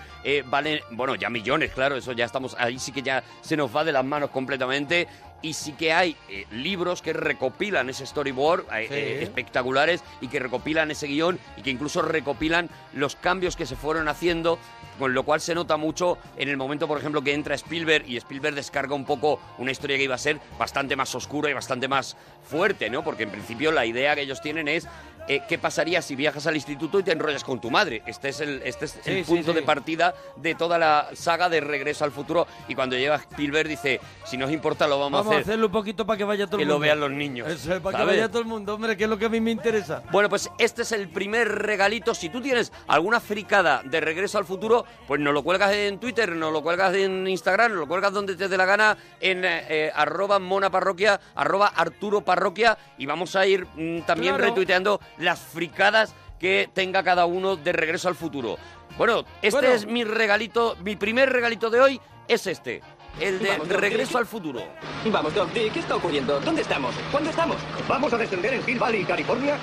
valen, 0.47 0.81
bueno, 0.91 1.15
ya 1.15 1.31
millones, 1.31 1.71
claro, 1.73 1.97
eso 1.97 2.13
ya 2.13 2.25
estamos, 2.25 2.57
ahí 2.59 2.79
sí 2.81 2.91
que 2.93 3.03
ya 3.03 3.23
se 3.43 3.57
nos 3.57 3.75
va 3.75 3.85
de 3.85 3.93
las 3.93 4.05
manos 4.05 4.31
completamente. 4.31 5.07
Y 5.41 5.53
sí 5.53 5.71
que 5.75 5.93
hay 5.93 6.17
eh, 6.29 6.47
libros 6.51 7.01
que 7.01 7.13
recopilan 7.13 7.89
ese 7.89 8.05
storyboard 8.05 8.63
eh, 8.75 8.87
Sí. 8.89 8.95
eh, 8.95 9.23
espectaculares 9.23 10.03
y 10.21 10.27
que 10.27 10.41
recopilan 10.41 10.91
ese 10.91 11.07
guion 11.07 11.39
y 11.57 11.63
que 11.63 11.71
incluso 11.71 12.03
recopilan 12.03 12.69
los 12.93 13.15
cambios 13.15 13.55
que 13.55 13.65
se 13.65 13.77
fueron 13.77 14.09
haciendo 14.09 14.59
con 14.99 15.15
lo 15.15 15.23
cual 15.23 15.41
se 15.41 15.55
nota 15.55 15.77
mucho 15.77 16.19
en 16.37 16.49
el 16.49 16.57
momento, 16.57 16.89
por 16.89 16.99
ejemplo, 16.99 17.23
que 17.23 17.33
entra 17.33 17.55
Spielberg 17.55 18.05
y 18.09 18.17
Spielberg 18.17 18.55
descarga 18.55 18.95
un 18.95 19.05
poco 19.05 19.41
una 19.59 19.71
historia 19.71 19.97
que 19.97 20.05
iba 20.05 20.15
a 20.15 20.19
ser 20.19 20.41
bastante 20.59 20.97
más 20.97 21.15
oscura 21.15 21.51
y 21.51 21.55
bastante 21.55 21.89
más 21.89 22.17
fuerte, 22.43 22.91
¿no? 22.91 23.05
Porque 23.05 23.23
en 23.23 23.31
principio 23.31 23.73
la 23.73 23.87
idea 23.87 24.15
que 24.15 24.23
ellos 24.23 24.41
tienen 24.41 24.69
es 24.69 24.87
eh, 25.29 25.43
¿qué 25.49 25.59
pasaría 25.59 26.03
si 26.03 26.17
viajas 26.17 26.47
al 26.47 26.55
instituto 26.57 26.99
y 26.99 27.03
te 27.03 27.13
enrollas 27.13 27.45
con 27.45 27.61
tu 27.61 27.71
madre? 27.71 28.03
Este 28.07 28.31
es 28.31 28.41
el, 28.41 28.63
este 28.65 28.87
es 28.87 28.93
Sí, 29.03 29.11
el 29.11 29.25
sí, 29.25 29.31
punto 29.31 29.53
sí. 29.53 29.57
de 29.57 29.63
partida 29.63 30.15
de 30.37 30.55
toda 30.55 30.79
la 30.79 31.09
saga 31.15 31.49
de 31.49 31.61
Regreso 31.61 32.05
al 32.05 32.13
Futuro. 32.13 32.47
Y 32.69 32.75
cuando 32.75 32.97
llega 32.97 33.17
Spielberg 33.17 33.69
dice, 33.69 34.01
si 34.25 34.37
nos 34.37 34.51
importa 34.51 34.87
lo 34.89 34.99
vamos, 34.99 35.19
Vamos 35.21 35.33
a 35.33 35.37
a 35.37 35.41
hacer. 35.41 35.51
hacerlo 35.53 35.67
un 35.67 35.73
poquito 35.73 36.07
para 36.07 36.17
que 36.17 36.25
vaya 36.25 36.47
todo 36.47 36.57
que 36.57 36.63
el 36.63 36.69
lo 36.69 36.75
mundo. 36.75 36.85
vean 36.87 37.01
los 37.01 37.11
niños, 37.11 37.49
Eso 37.49 37.75
es, 37.75 37.81
para 37.81 37.99
que 37.99 38.05
vaya 38.05 38.29
todo 38.29 38.41
el 38.41 38.47
mundo, 38.47 38.75
hombre, 38.75 38.97
que 38.97 39.05
es 39.05 39.11
lo 39.11 39.19
que 39.19 39.27
a 39.27 39.29
mí 39.29 39.41
me 39.41 39.51
interesa. 39.51 40.03
Bueno, 40.11 40.29
pues 40.29 40.51
este 40.59 40.83
es 40.83 40.93
el 40.93 41.09
primer 41.09 41.49
regalito. 41.49 42.15
Si 42.15 42.29
tú 42.31 42.41
tienes 42.41 42.73
alguna 42.87 43.21
fricada 43.21 43.83
de 43.85 44.01
regreso 44.01 44.39
al 44.39 44.45
futuro, 44.45 44.85
pues 45.07 45.21
nos 45.21 45.35
lo 45.35 45.43
cuelgas 45.43 45.73
en 45.73 45.99
Twitter, 45.99 46.35
nos 46.35 46.53
lo 46.53 46.63
cuelgas 46.63 46.95
en 46.95 47.27
Instagram, 47.29 47.73
nos 47.73 47.81
lo 47.81 47.87
cuelgas 47.89 48.13
donde 48.13 48.35
te 48.37 48.49
dé 48.49 48.57
la 48.57 48.65
gana, 48.65 48.97
en 49.21 49.45
eh, 49.45 49.65
eh, 49.69 49.93
arroba 49.95 50.39
mona 50.39 50.71
parroquia, 50.71 51.21
arroba 51.35 51.69
arturo 51.69 52.21
parroquia, 52.23 52.79
y 52.97 53.07
vamos 53.07 53.37
a 53.37 53.47
ir 53.47 53.67
mm, 53.77 54.01
también 54.03 54.35
Claro. 54.35 54.51
retuiteando 54.51 55.01
las 55.19 55.41
fricadas 55.41 56.15
que 56.39 56.69
tenga 56.73 57.03
cada 57.03 57.27
uno 57.27 57.57
de 57.57 57.73
regreso 57.73 58.09
al 58.09 58.15
futuro. 58.15 58.57
Bueno, 58.97 59.25
este 59.43 59.61
Bueno. 59.61 59.75
es 59.75 59.87
mi 59.87 60.05
regalito, 60.05 60.77
mi 60.83 60.97
primer 60.97 61.31
regalito 61.33 61.71
de 61.71 61.81
hoy 61.81 62.01
es 62.29 62.47
este, 62.47 62.81
el 63.21 63.39
de 63.41 63.49
Vamos, 63.51 63.69
regreso 63.69 64.13
¿qué- 64.13 64.19
al 64.19 64.27
futuro. 64.27 64.63
Vamos, 65.07 65.35
Doc, 65.35 65.53
¿qué 65.53 65.71
qué 65.71 65.81
está 65.81 65.97
ocurriendo? 65.97 66.39
¿Dónde 66.41 66.63
estamos? 66.63 66.95
¿Cuándo 67.11 67.31
estamos? 67.31 67.57
Vamos 67.89 68.13
a 68.13 68.17
descender 68.17 68.55
en 68.55 68.69
Hill 68.69 68.79
Valley, 68.79 69.05
California, 69.05 69.57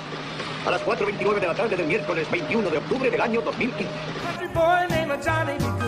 a 0.66 0.70
las 0.70 0.82
4.29 0.82 1.40
de 1.40 1.46
la 1.46 1.54
tarde 1.54 1.76
del 1.76 1.86
miércoles 1.86 2.30
21 2.30 2.68
de 2.70 2.78
octubre 2.78 3.10
del 3.10 3.20
año 3.20 3.40
2015. 3.40 3.90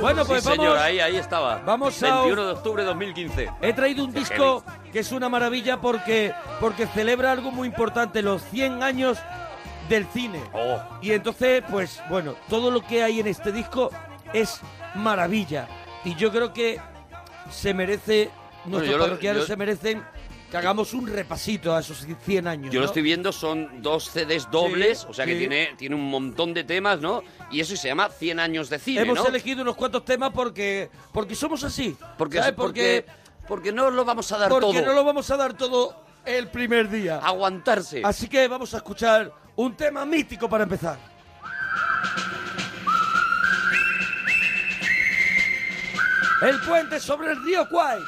Bueno, 0.01 0.25
pues 0.25 0.43
sí, 0.43 0.49
vamos. 0.49 0.65
señor, 0.65 0.79
ahí, 0.79 1.01
ahí 1.01 1.17
estaba. 1.17 1.59
vamos 1.65 2.03
a- 2.03 2.15
21 2.21 2.47
de 2.47 2.53
octubre 2.53 2.83
de 2.83 2.87
2015. 2.89 3.51
He 3.61 3.73
traído 3.73 4.05
un 4.05 4.13
disco 4.13 4.63
que 4.93 5.01
es 5.01 5.11
una 5.13 5.29
maravilla 5.29 5.81
porque, 5.81 6.33
porque 6.61 6.87
celebra 6.87 7.33
algo 7.33 7.51
muy 7.51 7.67
importante, 7.69 8.23
los 8.23 8.43
100 8.45 8.83
años 8.83 9.19
del 9.89 10.07
cine. 10.07 10.43
Oh. 10.53 10.79
Y 11.03 11.13
entonces, 11.13 11.63
pues 11.71 12.01
bueno, 12.11 12.35
todo 12.49 12.71
lo 12.71 12.81
que 12.87 13.03
hay 13.03 13.21
en 13.21 13.27
este 13.27 13.53
disco 13.53 13.91
es 14.33 14.61
maravilla. 14.95 15.69
Y 16.05 16.15
yo 16.15 16.31
creo 16.31 16.53
que 16.53 16.81
se 17.51 17.75
merece, 17.75 18.31
nuestros 18.65 18.91
yo 18.93 18.99
lo- 18.99 19.05
parroquianos 19.05 19.43
yo- 19.43 19.47
se 19.47 19.57
merecen 19.57 20.03
que 20.51 20.57
hagamos 20.57 20.95
un 20.95 21.07
repasito 21.07 21.75
a 21.75 21.81
esos 21.81 22.07
100 22.25 22.47
años. 22.47 22.73
Yo 22.73 22.81
lo 22.81 22.87
estoy 22.87 23.03
viendo, 23.03 23.33
son 23.33 23.83
dos 23.83 24.09
CDs 24.11 24.51
dobles, 24.51 25.01
Sí, 25.01 25.07
o 25.11 25.13
sea 25.13 25.27
que 25.27 25.33
sí. 25.35 25.39
tiene, 25.41 25.75
tiene 25.77 25.95
un 25.95 26.09
montón 26.09 26.55
de 26.55 26.65
temas, 26.65 27.01
¿no? 27.01 27.23
Y 27.51 27.61
eso 27.61 27.77
se 27.77 27.89
llama 27.89 28.09
100 28.09 28.41
años 28.41 28.71
de 28.71 28.79
cine, 28.79 29.03
Hemos 29.03 29.19
¿no? 29.19 29.27
elegido 29.27 29.61
unos 29.63 29.77
cuantos 29.77 30.05
temas 30.07 30.31
porque, 30.33 30.89
porque 31.13 31.35
somos 31.35 31.65
así. 31.65 31.95
Porque, 32.17 32.39
¿sabes? 32.39 32.55
porque, 32.55 33.05
porque 33.47 33.73
no 33.73 33.91
lo 33.91 34.05
vamos 34.07 34.33
a 34.33 34.39
dar 34.39 34.49
porque 34.49 34.79
todo. 34.79 34.87
no 34.87 34.93
lo 34.95 35.05
vamos 35.05 35.31
a 35.31 35.37
dar 35.37 35.53
todo 35.53 36.03
el 36.25 36.49
primer 36.49 36.89
día. 36.89 37.19
Aguantarse. 37.19 38.01
Así 38.03 38.27
que 38.27 38.49
vamos 38.49 38.73
a 38.73 38.79
escuchar 38.79 39.31
un 39.59 39.75
tema 39.75 40.07
mítico 40.07 40.49
para 40.49 40.63
empezar. 40.63 40.97
El 46.43 46.61
puente 46.61 47.01
sobre 47.01 47.33
el 47.33 47.45
río 47.45 47.69
Kwai. 47.69 47.99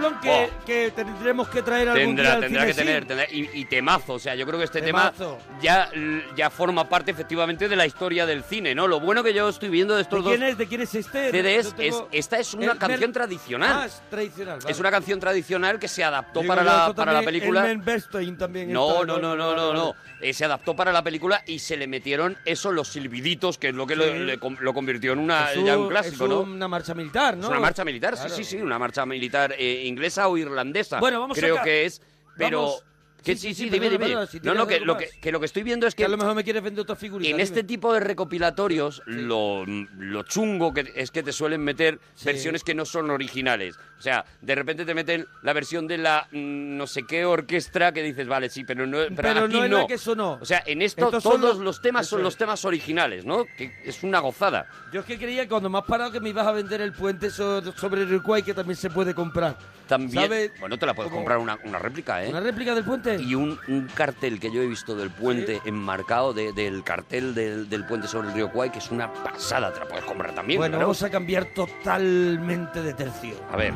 Peliculón, 0.00 0.20
que, 0.20 0.30
Oh. 0.30 0.64
que 0.64 0.90
tendremos 0.94 1.48
que 1.48 1.62
traer 1.62 1.88
algún 1.88 2.16
día 2.16 2.24
Tendrá, 2.24 2.32
al 2.34 2.40
tendrá 2.40 2.60
cine 2.62 2.72
que 2.74 2.78
tener, 2.78 3.04
tendrá- 3.06 3.30
y, 3.30 3.50
y 3.54 3.64
temazo, 3.66 4.14
o 4.14 4.18
sea, 4.18 4.34
yo 4.34 4.46
creo 4.46 4.58
que 4.58 4.64
este 4.64 4.80
Temazo. 4.82 5.38
tema 5.38 5.49
ya, 5.62 5.90
ya 6.36 6.50
forma 6.50 6.88
parte 6.88 7.10
efectivamente 7.10 7.68
de 7.68 7.76
la 7.76 7.86
historia 7.86 8.26
del 8.26 8.42
cine, 8.44 8.74
¿no? 8.74 8.86
Lo 8.88 9.00
bueno 9.00 9.22
que 9.22 9.32
yo 9.34 9.48
estoy 9.48 9.68
viendo 9.68 9.94
de 9.94 9.98
¿De 9.98 10.02
estos 10.02 10.24
dos 10.24 10.32
quién 10.32 10.42
es? 10.42 10.58
¿De 10.58 10.66
quién 10.66 10.80
es 10.80 10.94
este? 10.94 11.30
CDs 11.30 11.74
tengo- 11.74 12.08
es, 12.12 12.18
esta 12.24 12.38
es 12.38 12.54
una 12.54 12.72
El 12.72 12.78
canción 12.78 13.12
tradicional. 13.12 13.72
Ah, 13.82 13.86
es 13.86 14.02
tradicional. 14.10 14.58
vale. 14.60 14.70
Es 14.70 14.80
una 14.80 14.90
canción 14.90 15.20
tradicional 15.20 15.78
que 15.78 15.88
se 15.88 16.02
adaptó 16.04 16.40
Digo 16.40 16.50
para 16.54 16.64
la, 16.64 16.92
para 16.94 17.12
la 17.12 17.22
película. 17.22 17.60
El 17.62 17.78
Men 17.78 17.84
Bernstein 17.84 18.36
también. 18.38 18.72
No, 18.72 19.04
no, 19.04 19.18
no, 19.18 19.36
no, 19.36 19.54
no, 19.54 19.72
no. 19.72 19.94
Eh, 20.20 20.34
se 20.34 20.44
adaptó 20.44 20.76
para 20.76 20.92
la 20.92 21.02
película 21.02 21.42
y 21.46 21.58
se 21.60 21.76
le 21.76 21.86
metieron 21.86 22.36
eso, 22.44 22.72
los 22.72 22.88
silbiditos, 22.88 23.56
que 23.58 23.68
es 23.68 23.74
lo 23.74 23.86
que 23.86 23.96
lo, 23.96 24.04
Sí. 24.04 24.18
le 24.18 24.38
com- 24.38 24.56
lo 24.60 24.74
convirtió 24.74 25.12
en 25.12 25.18
una, 25.18 25.52
ya 25.54 25.78
un- 25.78 25.88
clásico, 25.88 26.24
es 26.24 26.30
¿no? 26.30 26.40
una 26.40 26.68
marcha 26.68 26.94
militar, 26.94 27.36
¿no? 27.36 27.44
Es 27.44 27.50
una 27.50 27.60
marcha 27.60 27.84
militar, 27.84 28.14
Claro. 28.14 28.28
sí, 28.28 28.44
sí, 28.44 28.56
sí, 28.56 28.62
una 28.62 28.78
marcha 28.78 29.06
militar 29.06 29.54
eh, 29.58 29.84
inglesa 29.86 30.28
o 30.28 30.36
irlandesa. 30.36 31.00
Bueno, 31.00 31.20
vamos 31.20 31.38
Creo 31.38 31.62
que 31.62 31.86
es, 31.86 32.02
pero... 32.36 32.62
Vamos. 32.62 32.84
Que 33.24 33.36
Sí, 33.36 33.48
sí, 33.48 33.48
sí, 33.48 33.54
sí, 33.54 33.62
sí, 33.64 33.70
dime, 33.70 33.90
dime. 33.90 34.06
perdona, 34.06 34.26
si 34.26 34.40
no, 34.40 34.54
no, 34.54 34.66
que 34.66 34.80
lo, 34.80 34.96
que, 34.96 35.08
que 35.20 35.30
lo 35.32 35.40
que 35.40 35.46
estoy 35.46 35.62
viendo 35.62 35.86
es 35.86 35.94
Que 35.94 35.98
que 36.02 36.04
a 36.06 36.08
lo 36.08 36.16
mejor 36.16 36.34
me 36.34 36.42
quieres 36.44 36.62
vender 36.62 36.82
otra 36.82 36.96
figurita. 36.96 37.28
en 37.30 37.36
dime. 37.36 37.42
este 37.42 37.62
tipo 37.64 37.92
de 37.92 38.00
recopilatorios 38.00 39.02
lo, 39.06 39.64
lo 39.66 40.22
chungo 40.22 40.72
que 40.72 40.92
es 40.94 41.10
que 41.10 41.22
te 41.22 41.32
suelen 41.32 41.60
meter 41.62 41.98
Sí. 42.14 42.24
versiones 42.26 42.64
que 42.64 42.74
no 42.74 42.84
son 42.84 43.10
originales. 43.10 43.76
O 43.98 44.02
sea, 44.02 44.24
de 44.40 44.54
repente 44.54 44.84
te 44.86 44.94
meten 44.94 45.26
la 45.42 45.52
versión 45.52 45.86
de 45.86 45.98
la 45.98 46.26
mm, 46.32 46.76
no 46.76 46.86
sé 46.86 47.02
qué 47.04 47.24
orquesta 47.24 47.92
que 47.92 48.02
dices, 48.02 48.26
vale, 48.26 48.48
sí, 48.48 48.64
pero 48.64 48.86
no, 48.86 48.98
pero 48.98 49.14
Pero 49.16 49.40
aquí 49.44 49.52
no 49.54 49.64
es 49.64 49.70
no. 49.70 49.78
la 49.78 49.86
que 49.86 49.98
sonó. 49.98 50.38
O 50.40 50.44
sea, 50.44 50.62
en 50.66 50.80
esto 50.82 51.06
Estos 51.06 51.22
todos 51.22 51.40
los- 51.40 51.58
los 51.58 51.82
temas 51.82 52.06
son 52.06 52.20
es. 52.20 52.24
los 52.24 52.36
temas 52.36 52.64
originales, 52.64 53.24
¿no? 53.26 53.44
Que 53.58 53.72
es 53.84 54.02
una 54.02 54.20
gozada. 54.20 54.66
Yo 54.92 55.00
es 55.00 55.06
que 55.06 55.18
creía 55.18 55.42
que 55.42 55.48
cuando 55.50 55.68
me 55.68 55.78
has 55.78 55.84
parado 55.84 56.10
que 56.10 56.20
me 56.20 56.30
ibas 56.30 56.46
a 56.46 56.52
vender 56.52 56.80
el 56.80 56.92
puente 56.92 57.30
so- 57.30 57.60
sobre 57.76 58.02
el 58.02 58.08
Uruguay 58.12 58.42
que 58.42 58.54
también 58.54 58.76
se 58.76 58.88
puede 58.90 59.14
comprar. 59.14 59.56
También, 59.90 60.52
bueno, 60.60 60.78
te 60.78 60.86
la 60.86 60.94
puedes 60.94 61.10
comprar 61.12 61.38
una, 61.38 61.58
una 61.64 61.78
réplica, 61.78 62.24
¿eh? 62.24 62.28
¿Una 62.30 62.40
réplica 62.40 62.74
del 62.74 62.84
puente? 62.84 63.16
Y 63.20 63.34
un, 63.34 63.58
un 63.68 63.88
cartel 63.92 64.38
que 64.40 64.50
yo 64.50 64.62
he 64.62 64.66
visto 64.66 64.94
del 64.96 65.10
puente 65.10 65.60
enmarcado 65.64 66.32
de- 66.32 66.52
del 66.52 66.82
cartel 66.84 67.34
del, 67.34 67.68
del 67.68 67.84
puente 67.84 68.06
sobre 68.08 68.28
el 68.28 68.34
río 68.34 68.50
Kwai, 68.50 68.70
que 68.72 68.78
es 68.78 68.90
una 68.90 69.12
pasada, 69.12 69.72
te 69.72 69.80
la 69.80 69.86
puedes 69.86 70.04
comprar 70.04 70.34
también. 70.34 70.58
bueno, 70.58 70.78
vamos 70.78 71.02
a 71.02 71.10
cambiar 71.10 71.46
totalmente 71.46 72.82
de 72.82 72.94
tercio. 72.94 73.34
A 73.50 73.56
ver. 73.56 73.74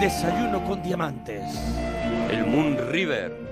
Desayuno 0.00 0.62
con 0.64 0.82
diamantes. 0.82 1.42
El 2.30 2.46
Moon 2.46 2.76
River. 2.90 3.43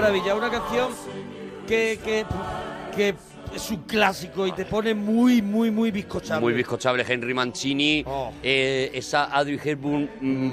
Maravilla, 0.00 0.34
una 0.34 0.50
canción 0.50 0.88
que, 1.68 1.98
que, 2.04 2.24
que 2.96 3.14
es 3.54 3.70
un 3.70 3.82
clásico 3.82 4.44
y 4.46 4.50
te 4.52 4.64
pone 4.64 4.92
muy, 4.92 5.40
muy, 5.40 5.70
muy 5.70 5.92
bizcochable. 5.92 6.40
Muy 6.40 6.52
bizcochable, 6.52 7.04
Henry 7.08 7.32
Mancini, 7.32 8.02
Oh. 8.06 8.32
eh, 8.42 8.90
esa 8.92 9.24
Audrey 9.24 9.60
Hepburn 9.62 10.10
mm, 10.20 10.50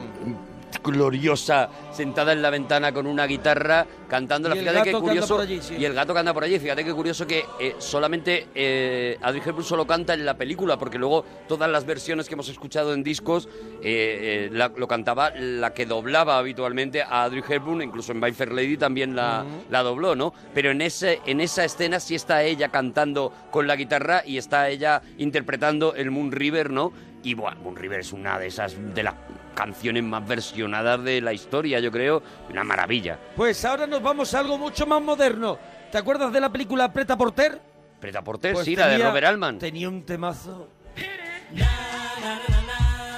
gloriosa, 0.84 1.70
sentada 1.92 2.34
en 2.34 2.42
la 2.42 2.50
ventana 2.50 2.92
con 2.92 3.06
una 3.08 3.26
guitarra, 3.26 3.86
cantándola. 4.08 4.56
Y 4.56 4.60
el 4.60 4.68
Fíjate 4.70 4.92
qué 4.92 4.98
curioso. 4.98 5.36
por 5.36 5.42
allí, 5.44 5.60
sí. 5.62 5.76
Y 5.78 5.86
el 5.86 5.94
gato 5.94 6.14
que 6.14 6.20
anda 6.20 6.34
por 6.34 6.44
allí. 6.44 6.60
Fíjate 6.60 6.84
qué 6.84 6.94
curioso 6.94 7.26
que 7.28 7.46
eh, 7.60 7.76
solamente 7.80 8.48
eh, 8.56 9.18
Audrey 9.22 9.42
Hepburn 9.46 9.64
solo 9.64 9.86
canta 9.88 10.14
en 10.14 10.26
la 10.26 10.36
película, 10.38 10.78
porque 10.78 10.98
luego 10.98 11.26
todas 11.48 11.70
las 11.70 11.86
versiones 11.86 12.28
que 12.28 12.34
hemos 12.34 12.50
escuchado 12.50 12.94
en 12.94 13.04
discos 13.04 13.48
eh, 13.84 14.48
eh, 14.48 14.50
la- 14.52 14.72
lo 14.76 14.88
cantaba 14.88 15.32
la 15.32 15.74
que 15.74 15.86
doblaba 15.86 16.38
habitualmente 16.38 17.02
a 17.04 17.24
Audrey 17.26 17.44
Hepburn, 17.48 17.82
incluso 17.82 18.12
en 18.12 18.20
My 18.20 18.32
Fair 18.32 18.52
Lady 18.52 18.78
también 18.78 19.16
la, 19.16 19.46
la 19.70 19.84
dobló, 19.84 20.16
¿no? 20.16 20.34
Pero 20.54 20.72
en, 20.72 20.82
ese, 20.82 21.22
en 21.26 21.42
esa 21.42 21.64
escena 21.66 22.00
sí 22.00 22.16
está 22.16 22.44
ella 22.44 22.70
cantando 22.70 23.34
con 23.52 23.68
la 23.68 23.76
guitarra 23.76 24.24
y 24.26 24.38
está 24.38 24.70
ella 24.70 25.02
interpretando 25.18 25.96
el 25.96 26.12
Moon 26.12 26.32
River, 26.32 26.70
¿no? 26.72 26.92
Y 27.24 27.36
bueno, 27.36 27.58
Moon 27.62 27.76
River 27.76 28.00
es 28.00 28.14
una 28.14 28.40
de 28.40 28.48
esas, 28.48 28.76
de 28.96 29.04
las 29.04 29.14
canciones 29.56 30.04
más 30.04 30.28
versionadas 30.28 31.04
de 31.04 31.22
la 31.22 31.34
historia, 31.34 31.80
yo 31.80 31.92
creo, 31.92 32.22
una 32.50 32.64
maravilla. 32.64 33.20
Pues 33.36 33.64
ahora 33.66 33.88
nos 33.88 34.02
vamos 34.02 34.34
a 34.34 34.40
algo 34.40 34.58
mucho 34.58 34.86
más 34.86 35.02
moderno. 35.02 35.58
¿Te 35.92 35.98
acuerdas 35.98 36.32
de 36.32 36.40
la 36.40 36.52
película 36.52 36.92
Preta 36.92 37.18
Porter? 37.18 37.62
Preta 38.00 38.24
Porter, 38.24 38.54
Pues 38.54 38.66
sí, 38.66 38.76
la 38.76 38.88
de 38.88 38.98
Robert 38.98 39.28
Altman. 39.28 39.60
Tenía 39.60 39.88
un 39.90 40.04
temazo. 40.04 40.70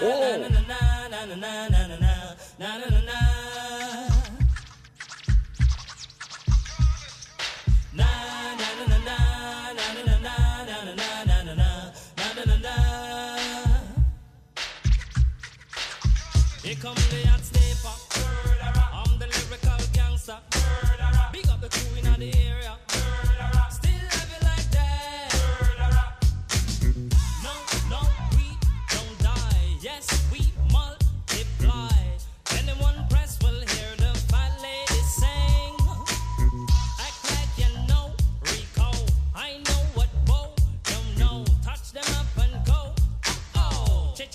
¡Oh! 0.03 0.43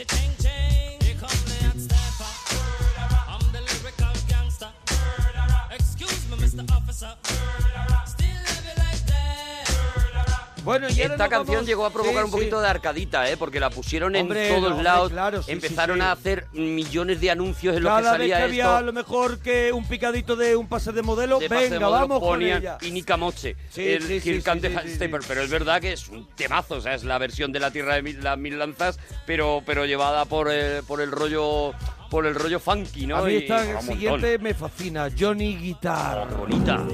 Oh, 0.00 0.04
cha 0.04 0.27
Bueno, 10.68 10.87
y 10.90 11.00
Esta 11.00 11.31
canción 11.31 11.46
vamos- 11.57 11.66
llegó 11.66 11.87
a 11.87 11.90
provocar 11.90 12.18
Sí, 12.18 12.24
un 12.26 12.31
poquito 12.31 12.57
sí. 12.59 12.62
de 12.62 12.68
arcadita, 12.68 13.31
¿eh? 13.31 13.38
Porque 13.38 13.59
la 13.59 13.70
pusieron 13.70 14.14
Hombre, 14.14 14.48
en 14.48 14.54
todos 14.54 14.70
hombre, 14.72 14.85
lados. 14.85 15.11
claro, 15.11 15.42
sí, 15.42 15.50
Empezaron 15.52 16.02
a 16.02 16.12
hacer 16.12 16.44
millones 16.52 17.22
de 17.22 17.31
anuncios 17.31 17.74
en 17.74 17.83
los 17.85 17.90
que 17.90 18.02
Cada 18.02 18.12
vez 18.12 18.20
salía 18.20 18.37
que 18.37 18.42
había 18.42 18.64
esto. 18.64 18.76
a 18.76 18.81
lo 18.83 18.92
mejor 18.92 19.38
que 19.38 19.72
un 19.72 19.88
picadito 19.88 20.37
de 20.37 20.57
un 20.57 20.68
pase 20.68 20.92
de 20.92 21.00
modelo, 21.00 21.38
de 21.38 21.48
pase 21.48 21.62
de 21.64 21.70
venga, 21.70 21.87
modelo 21.87 22.00
vamos 22.09 22.20
con 22.20 22.28
ponían 22.28 22.61
ella. 22.61 22.76
y 22.83 22.90
Nika 22.90 23.16
Moche, 23.16 23.57
el 23.76 24.02
sí. 24.20 24.40
pero 25.26 25.40
es 25.42 25.48
verdad 25.48 25.81
que 25.81 25.94
es 25.94 26.07
un 26.09 26.28
temazo, 26.37 26.74
o 26.74 26.81
sea, 26.83 26.92
es 26.92 27.02
la 27.02 27.16
versión 27.16 27.50
de 27.50 27.61
la 27.61 27.70
Tierra 27.70 27.94
de 27.94 28.02
mil, 28.02 28.22
las 28.22 28.37
Mil 28.37 28.59
Lanzas, 28.59 28.98
pero, 29.24 29.62
pero 29.64 29.87
llevada 29.87 30.26
por 30.26 30.50
el, 30.50 30.83
por 30.83 31.00
el 31.00 31.11
rollo 31.11 31.72
por 32.11 32.26
el 32.26 32.35
rollo 32.35 32.61
funky, 32.61 33.07
¿no? 33.07 33.16
A 33.16 33.22
mí 33.22 33.37
esta 33.37 33.64
y 33.64 33.68
montón. 33.68 33.87
siguiente 33.94 34.38
me 34.38 34.52
fascina, 34.52 35.09
Johnny 35.18 35.57
Guitar. 35.57 36.28
Qué 36.28 36.35
bonita. 36.35 36.85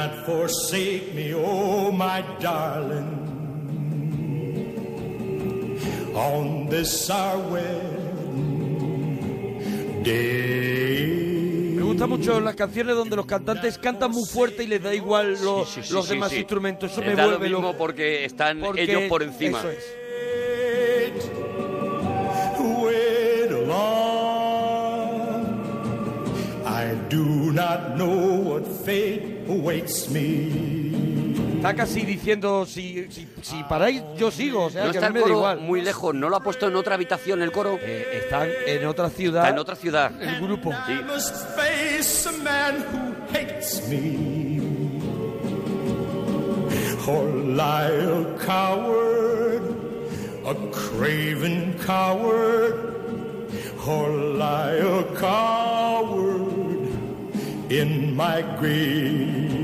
Not 0.00 0.24
forsake 0.24 1.12
me, 1.14 1.34
oh 1.34 1.92
my 1.92 2.22
darling, 2.40 3.10
on 6.14 6.68
this 6.70 7.10
our 7.10 7.36
wedding 7.52 7.98
day. 10.02 11.74
Me 11.76 11.82
gustan 11.82 12.08
mucho 12.08 12.40
las 12.40 12.54
canciones 12.54 12.94
donde 12.96 13.14
los 13.16 13.26
cantantes 13.26 13.76
cantan 13.78 14.10
muy 14.10 14.24
fuerte 14.24 14.64
y 14.64 14.68
les 14.68 14.82
da 14.82 14.94
igual 14.94 15.36
lo- 15.44 15.66
Sí, 15.66 15.82
sí, 15.82 15.88
sí, 15.88 15.92
los 15.94 16.06
sí, 16.06 16.14
demás 16.14 16.30
sí. 16.30 16.36
instrumentos. 16.38 16.90
Eso 16.92 17.00
Les 17.02 17.10
me 17.10 17.16
da 17.16 17.24
lo 17.24 17.28
vuelve 17.32 17.48
mismo 17.48 17.62
loco. 17.68 17.76
porque 17.78 18.24
están 18.24 18.60
Porque 18.60 18.84
ellos 18.84 19.02
por 19.08 19.22
encima. 19.22 19.58
Eso 19.58 19.70
es. 19.70 19.84
Do 27.08 27.50
not 27.52 27.96
know 27.96 28.40
what 28.40 28.64
fate. 28.84 29.29
Está 31.56 31.74
casi 31.74 32.02
diciendo, 32.06 32.64
si, 32.66 33.06
si, 33.10 33.28
si 33.42 33.62
paráis, 33.64 34.02
yo 34.16 34.30
sigo. 34.30 34.64
O 34.64 34.70
sea, 34.70 34.86
No 34.86 34.92
que 34.92 34.98
a 34.98 35.00
está 35.00 35.10
mí 35.12 35.18
el 35.18 35.20
me 35.20 35.20
da 35.20 35.24
coro 35.26 35.36
igual. 35.38 35.60
muy 35.60 35.82
lejos, 35.82 36.14
no 36.14 36.28
lo 36.28 36.36
ha 36.36 36.40
puesto 36.42 36.68
en 36.68 36.76
otra 36.76 36.94
habitación 36.94 37.42
el 37.42 37.52
coro. 37.52 37.78
Eh, 37.82 38.22
están 38.24 38.48
en 38.66 38.86
otra 38.86 39.10
ciudad. 39.10 39.42
Está 39.42 39.54
en 39.54 39.58
otra 39.58 39.76
ciudad. 39.76 40.12
El 40.22 40.40
grupo. 40.40 40.72
Sí. 40.86 40.92
I 40.92 41.02
must 41.04 41.34
face 41.56 42.28
a 42.28 42.32
man 42.42 42.76
who 42.92 43.14
hates 43.36 43.86
me. 43.88 44.60
Or 47.06 47.26
lie 47.34 47.90
a 47.90 48.36
coward, 48.46 49.62
a 50.46 50.54
craven 50.70 51.74
coward, 51.84 52.76
or 53.86 54.10
lie 54.36 54.78
a 54.78 55.02
coward 55.18 56.29
in 57.70 58.16
my 58.16 58.42
grave. 58.58 59.56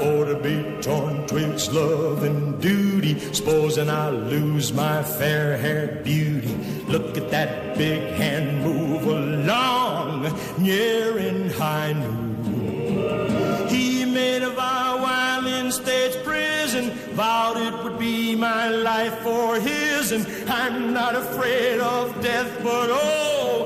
Oh, 0.00 0.24
to 0.24 0.38
be 0.40 0.62
torn 0.80 1.26
twixt 1.26 1.72
love 1.72 2.22
and 2.22 2.60
duty, 2.62 3.18
supposing 3.32 3.90
I 3.90 4.10
lose 4.10 4.72
my 4.72 5.02
fair 5.02 5.56
haired 5.56 6.04
beauty. 6.04 6.54
Look 6.86 7.18
at 7.18 7.30
that 7.30 7.76
big 7.76 8.00
hand 8.12 8.62
move 8.62 9.06
along, 9.06 10.32
near 10.58 11.18
in 11.18 11.50
high 11.50 11.92
noon. 11.94 13.66
He 13.68 14.04
made 14.04 14.42
a 14.42 14.50
vow 14.50 15.02
while 15.02 15.46
in 15.48 15.72
state's 15.72 16.16
prison, 16.18 16.90
vowed 17.14 17.56
it 17.56 17.74
would 17.82 17.98
be 17.98 18.36
my 18.36 18.68
life 18.68 19.18
for 19.18 19.58
his, 19.58 20.12
and 20.12 20.24
I'm 20.48 20.92
not 20.92 21.16
afraid 21.16 21.80
of 21.80 22.22
death, 22.22 22.62
but 22.62 22.88
oh, 22.92 23.65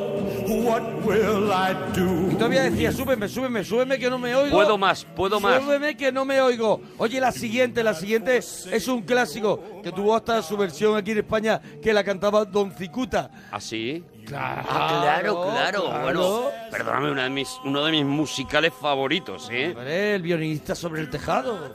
what 0.51 0.83
will 1.05 1.51
I 1.51 1.73
do? 1.99 2.31
Y 2.33 2.35
todavía 2.35 2.63
decía, 2.65 2.93
súbeme, 2.93 3.29
súbeme, 3.29 3.65
súbeme 3.65 3.99
que 3.99 4.11
no 4.11 4.19
me 4.19 4.35
oigo. 4.35 4.57
Puedo 4.57 4.77
más, 4.77 5.05
puedo 5.17 5.41
más. 5.41 5.63
Súbeme 5.63 5.97
que 5.97 6.11
no 6.13 6.25
me 6.25 6.41
oigo. 6.41 6.81
Oye, 6.99 7.21
la 7.21 7.33
siguiente, 7.33 7.83
la 7.83 7.95
siguiente 7.95 8.37
es 8.39 8.89
un 8.89 9.03
clásico 9.03 9.81
que 9.83 9.93
tuvo 9.93 10.15
hasta 10.15 10.43
su 10.43 10.57
versión 10.57 10.97
aquí 10.97 11.13
en 11.13 11.19
España 11.19 11.61
que 11.83 11.93
la 11.93 12.03
cantaba 12.05 12.45
Don 12.45 12.73
Cicuta. 12.73 13.31
¿Así? 13.51 14.05
Claro, 14.27 14.63
Ah, 14.69 15.01
claro, 15.03 15.43
claro. 15.51 15.85
claro. 15.87 16.03
Bueno, 16.03 16.43
perdóname, 16.71 17.11
una 17.11 17.25
de 17.25 17.31
mis, 17.31 17.49
uno 17.65 17.85
de 17.85 17.91
mis 17.93 18.05
musicales 18.05 18.73
favoritos, 18.79 19.49
¿eh? 19.51 19.73
Hombre, 19.77 20.15
el 20.15 20.23
violinista 20.23 20.75
sobre 20.75 21.01
el 21.01 21.11
tejado. 21.11 21.75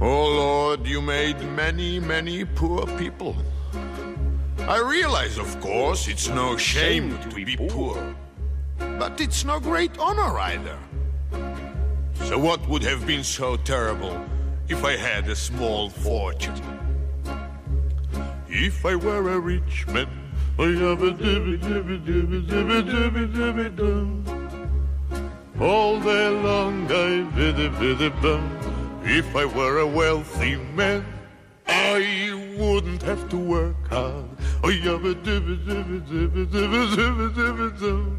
Oh 0.00 0.28
Lord, 0.76 0.84
you 0.84 1.00
made 1.00 1.36
many, 1.56 2.00
many 2.00 2.44
poor 2.44 2.86
people. 2.96 3.34
I 4.68 4.78
realize, 4.78 5.38
of 5.38 5.60
course, 5.60 6.06
it's 6.06 6.28
no 6.28 6.56
shame 6.56 7.18
to 7.18 7.34
be 7.34 7.56
poor. 7.56 8.14
But 8.78 9.20
it's 9.20 9.44
no 9.44 9.58
great 9.58 9.98
honor 9.98 10.38
either. 10.38 10.78
So, 12.26 12.38
what 12.38 12.66
would 12.68 12.84
have 12.84 13.04
been 13.04 13.24
so 13.24 13.56
terrible 13.56 14.24
if 14.68 14.84
I 14.84 14.96
had 14.96 15.28
a 15.28 15.34
small 15.34 15.90
fortune? 15.90 16.54
If 18.48 18.86
I 18.86 18.94
were 18.94 19.32
a 19.32 19.40
rich 19.40 19.86
man, 19.88 20.08
I 20.58 20.66
have 20.66 21.02
a 21.02 21.10
dibby 21.10 21.58
dibby 21.58 21.98
dibby 22.06 22.46
dibby 22.46 22.82
dibby 22.82 23.34
dibby 23.34 23.76
dum. 23.76 24.24
All 25.60 25.98
day 26.00 26.28
long 26.28 26.86
I 26.86 27.22
biddy 27.34 27.68
biddy 27.68 28.10
bum. 28.22 28.44
If 29.02 29.34
I 29.34 29.44
were 29.44 29.78
a 29.78 29.86
wealthy 29.86 30.56
man, 30.56 31.04
I 31.66 32.31
wouldn't 32.58 33.02
have 33.02 33.28
to 33.30 33.36
work 33.36 33.88
hard. 33.88 34.28
I 34.64 34.72
have 34.84 35.04
a 35.04 35.14
dibby 35.14 35.56
dibby 35.66 36.00
dibby 36.08 36.46
dibby 36.46 36.86
dibby 36.96 37.34
dibby 37.34 37.80
dum. 37.80 38.18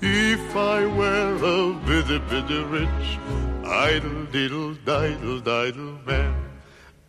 If 0.00 0.56
I 0.56 0.86
were 0.86 1.36
a 1.36 1.72
biddy 1.86 2.18
biddy 2.28 2.62
rich, 2.64 3.18
idle 3.64 4.24
diddle 4.32 4.74
diddle 4.84 5.40
diddle 5.40 5.98
man, 6.06 6.34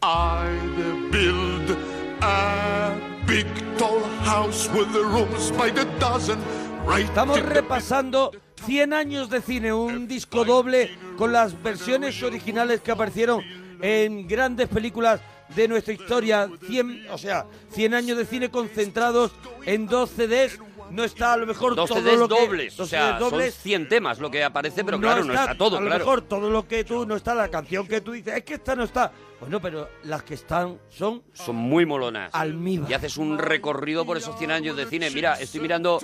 I'd 0.02 1.10
build 1.12 1.78
a 2.22 2.96
big 3.26 3.48
tall 3.78 4.04
house 4.22 4.70
with 4.70 4.94
the 4.94 5.04
rooms 5.04 5.52
by 5.52 5.70
the 5.70 5.86
dozen. 6.00 6.40
Right 6.86 7.06
Estamos 7.06 7.42
repasando 7.42 8.32
100 8.66 8.94
años 8.94 9.30
de 9.30 9.42
cine, 9.42 9.74
un 9.74 10.08
disco 10.08 10.46
doble 10.46 10.92
con 11.18 11.32
las 11.32 11.62
versiones 11.62 12.22
originales 12.22 12.82
que 12.82 12.92
aparecieron 12.92 13.42
en 13.82 14.28
grandes 14.28 14.68
películas 14.68 15.20
de 15.50 15.68
nuestra 15.68 15.94
historia. 15.94 16.50
100, 16.68 17.08
o 17.12 17.18
sea, 17.18 17.46
100 17.72 17.94
años 17.94 18.18
de 18.18 18.26
cine 18.26 18.50
concentrados 18.50 19.32
en 19.66 19.88
dos 19.88 20.12
CDs. 20.12 20.60
No 20.92 21.04
está 21.04 21.34
a 21.34 21.38
lo 21.38 21.48
mejor 21.48 21.76
Dos 21.76 21.90
todo 21.90 22.02
CDs 22.02 22.20
lo 22.20 22.28
que... 22.28 22.36
dobles, 22.36 22.74
o 22.76 22.84
dos 22.84 22.90
sea, 22.90 23.18
CDs 23.18 23.20
dobles. 23.20 23.54
son 23.56 23.64
100 23.64 23.90
temas 23.90 24.20
lo 24.20 24.30
que 24.30 24.44
aparece, 24.44 24.84
pero 24.84 25.00
claro, 25.00 25.24
no 25.24 25.34
está 25.34 25.56
todo, 25.58 25.78
a 25.78 25.80
lo 25.80 25.88
claro. 25.88 26.00
mejor 26.06 26.22
todo 26.22 26.50
lo 26.52 26.68
que 26.68 26.84
tú 26.84 27.06
no 27.08 27.16
está, 27.16 27.34
la 27.34 27.48
canción 27.50 27.88
que 27.88 28.02
tú 28.02 28.12
dices, 28.12 28.36
es 28.36 28.44
que 28.44 28.56
esta 28.56 28.76
no 28.76 28.84
está. 28.84 29.12
Bueno, 29.44 29.62
pero 29.62 29.90
las 30.04 30.24
que 30.24 30.34
están 30.34 30.80
son 30.90 31.24
Son 31.34 31.56
muy 31.56 31.86
molonas. 31.86 32.30
almíbar. 32.34 32.90
Y 32.90 32.94
haces 32.94 33.18
un 33.18 33.38
recorrido 33.38 34.06
por 34.06 34.18
esos 34.18 34.38
100 34.38 34.52
años 34.52 34.76
de 34.76 34.86
cine. 34.86 35.10
Mira, 35.12 35.34
estoy 35.40 35.62
mirando, 35.62 36.00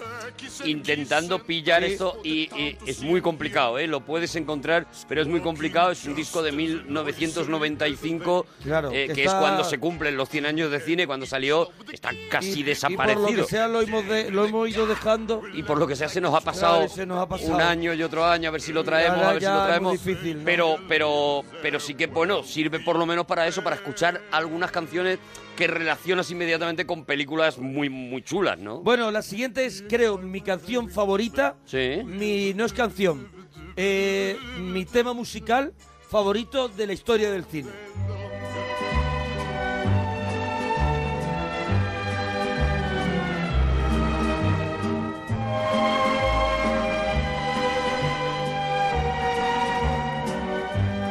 intentando 0.65 1.39
pillar 1.43 1.83
esto 1.83 2.19
y, 2.23 2.49
y 2.59 2.77
es 2.85 3.01
muy 3.01 3.21
complicado, 3.21 3.77
¿eh? 3.79 3.87
Lo 3.87 4.01
puedes 4.01 4.35
encontrar, 4.35 4.87
pero 5.07 5.21
es 5.21 5.27
muy 5.27 5.41
complicado. 5.41 5.91
Es 5.91 6.05
un 6.05 6.15
disco 6.15 6.41
de 6.43 6.51
1995, 6.51 8.45
Claro, 8.63 8.89
eh, 8.91 9.07
que 9.13 9.23
está- 9.23 9.35
es 9.37 9.41
cuando 9.41 9.63
se 9.63 9.77
cumplen 9.79 10.17
los 10.17 10.29
100 10.29 10.45
años 10.45 10.71
de 10.71 10.79
cine. 10.79 11.07
Cuando 11.07 11.25
salió, 11.25 11.69
está 11.91 12.09
casi 12.29 12.49
Y- 12.49 12.51
Y 12.51 12.55
por 12.57 12.65
desaparecido. 12.65 13.29
lo 13.31 13.35
que 13.45 13.49
sea 13.49 13.67
lo 13.67 13.81
hemos, 13.81 14.05
de- 14.07 14.31
lo 14.31 14.45
hemos 14.45 14.69
ido 14.69 14.85
dejando. 14.85 15.41
Y 15.53 15.63
por 15.63 15.77
lo 15.77 15.87
que 15.87 15.95
sea 15.95 16.09
se 16.09 16.21
nos 16.21 16.33
ha 16.33 16.41
pasado, 16.41 16.85
Claro, 16.87 17.05
nos 17.05 17.23
ha 17.23 17.27
pasado. 17.29 17.55
un 17.55 17.61
año 17.61 17.93
y 17.93 18.03
otro 18.03 18.25
año 18.25 18.49
a 18.49 18.51
ver 18.51 18.61
si 18.61 18.73
lo 18.73 18.83
traemos, 18.83 19.19
a 19.23 19.33
ver 19.33 19.41
si 19.41 19.47
lo 19.47 19.65
traemos. 19.65 19.93
difícil, 19.93 20.39
¿no? 20.39 20.45
Pero, 20.45 20.77
pero, 20.87 21.43
pero 21.61 21.79
sí 21.79 21.95
que 21.95 22.07
bueno, 22.07 22.43
sirve 22.43 22.79
por 22.79 22.97
lo 22.97 23.05
menos 23.05 23.25
para 23.29 23.47
eso, 23.47 23.63
para 23.63 23.77
escuchar 23.77 24.21
algunas 24.31 24.71
canciones 24.71 25.19
que 25.55 25.67
relacionas 25.67 26.29
inmediatamente 26.31 26.85
con 26.85 27.05
películas 27.05 27.59
muy, 27.59 27.89
muy 27.89 28.23
chulas, 28.23 28.57
¿no? 28.57 28.81
Bueno, 28.81 29.11
la 29.11 29.21
siguiente 29.21 29.65
es, 29.65 29.85
creo, 29.87 30.17
mi 30.17 30.41
canción 30.41 30.89
favorita. 30.89 31.55
Sí. 31.65 32.01
Mi, 32.03 32.53
no 32.55 32.65
es 32.65 32.73
canción, 32.73 33.29
eh, 33.77 34.35
mi 34.57 34.83
tema 34.83 35.13
musical 35.13 35.73
favorito 36.09 36.67
de 36.67 36.87
la 36.87 36.93
historia 36.93 37.31
del 37.31 37.45
cine. 37.45 37.69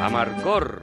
Amarcor. 0.03 0.83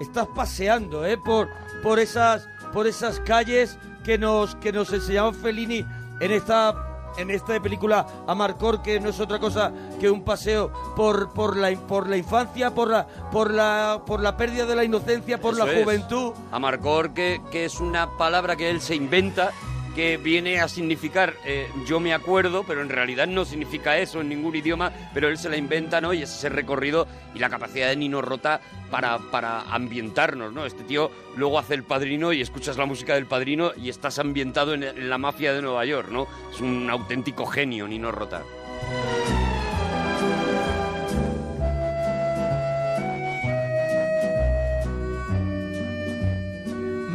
Estás 0.00 0.26
paseando, 0.34 1.04
¿eh? 1.04 1.18
Por, 1.18 1.48
por 1.82 1.98
esas, 1.98 2.48
por 2.72 2.86
esas 2.86 3.20
calles 3.20 3.78
que 4.04 4.16
nos, 4.16 4.54
que 4.56 4.72
nos 4.72 4.92
enseñaba 4.92 5.32
Fellini 5.32 5.84
en 6.20 6.32
esta 6.32 6.86
en 7.18 7.28
esta 7.28 7.60
película 7.60 8.06
Amarcor 8.28 8.82
que 8.82 9.00
no 9.00 9.08
es 9.08 9.18
otra 9.18 9.40
cosa 9.40 9.72
que 9.98 10.08
un 10.08 10.22
paseo 10.22 10.72
por 10.94 11.32
por 11.32 11.56
la 11.56 11.72
por 11.72 12.08
la 12.08 12.16
infancia 12.16 12.72
por 12.72 12.88
la 12.88 13.04
por 13.32 13.52
la 13.52 14.00
por 14.06 14.20
la 14.22 14.36
pérdida 14.36 14.64
de 14.64 14.76
la 14.76 14.84
inocencia 14.84 15.40
por 15.40 15.54
Eso 15.54 15.66
la 15.66 15.72
es. 15.72 15.82
juventud 15.82 16.32
Amarcor, 16.52 17.12
que, 17.12 17.42
que 17.50 17.64
es 17.64 17.80
una 17.80 18.16
palabra 18.16 18.54
que 18.54 18.70
él 18.70 18.80
se 18.80 18.94
inventa, 18.94 19.50
que 19.94 20.16
viene 20.16 20.60
a 20.60 20.68
significar 20.68 21.34
eh, 21.44 21.68
yo 21.86 22.00
me 22.00 22.14
acuerdo, 22.14 22.64
pero 22.64 22.82
en 22.82 22.88
realidad 22.88 23.26
no 23.26 23.44
significa 23.44 23.98
eso 23.98 24.20
en 24.20 24.28
ningún 24.28 24.54
idioma, 24.54 24.92
pero 25.14 25.28
él 25.28 25.38
se 25.38 25.48
la 25.48 25.56
inventa, 25.56 26.00
¿no? 26.00 26.12
Y 26.12 26.22
es 26.22 26.30
ese 26.30 26.48
recorrido 26.48 27.06
y 27.34 27.38
la 27.38 27.50
capacidad 27.50 27.88
de 27.88 27.96
Nino 27.96 28.22
Rota 28.22 28.60
para, 28.90 29.18
para 29.18 29.62
ambientarnos, 29.62 30.52
¿no? 30.52 30.66
Este 30.66 30.84
tío 30.84 31.10
luego 31.36 31.58
hace 31.58 31.74
El 31.74 31.84
Padrino 31.84 32.32
y 32.32 32.40
escuchas 32.40 32.76
la 32.76 32.86
música 32.86 33.14
del 33.14 33.26
Padrino 33.26 33.72
y 33.76 33.88
estás 33.88 34.18
ambientado 34.18 34.74
en, 34.74 35.08
la 35.08 35.18
mafia 35.18 35.52
de 35.52 35.62
Nueva 35.62 35.84
York, 35.84 36.08
¿no? 36.10 36.26
Es 36.52 36.60
un 36.60 36.88
auténtico 36.90 37.46
genio, 37.46 37.86
Nino 37.88 38.12
Rota. 38.12 38.42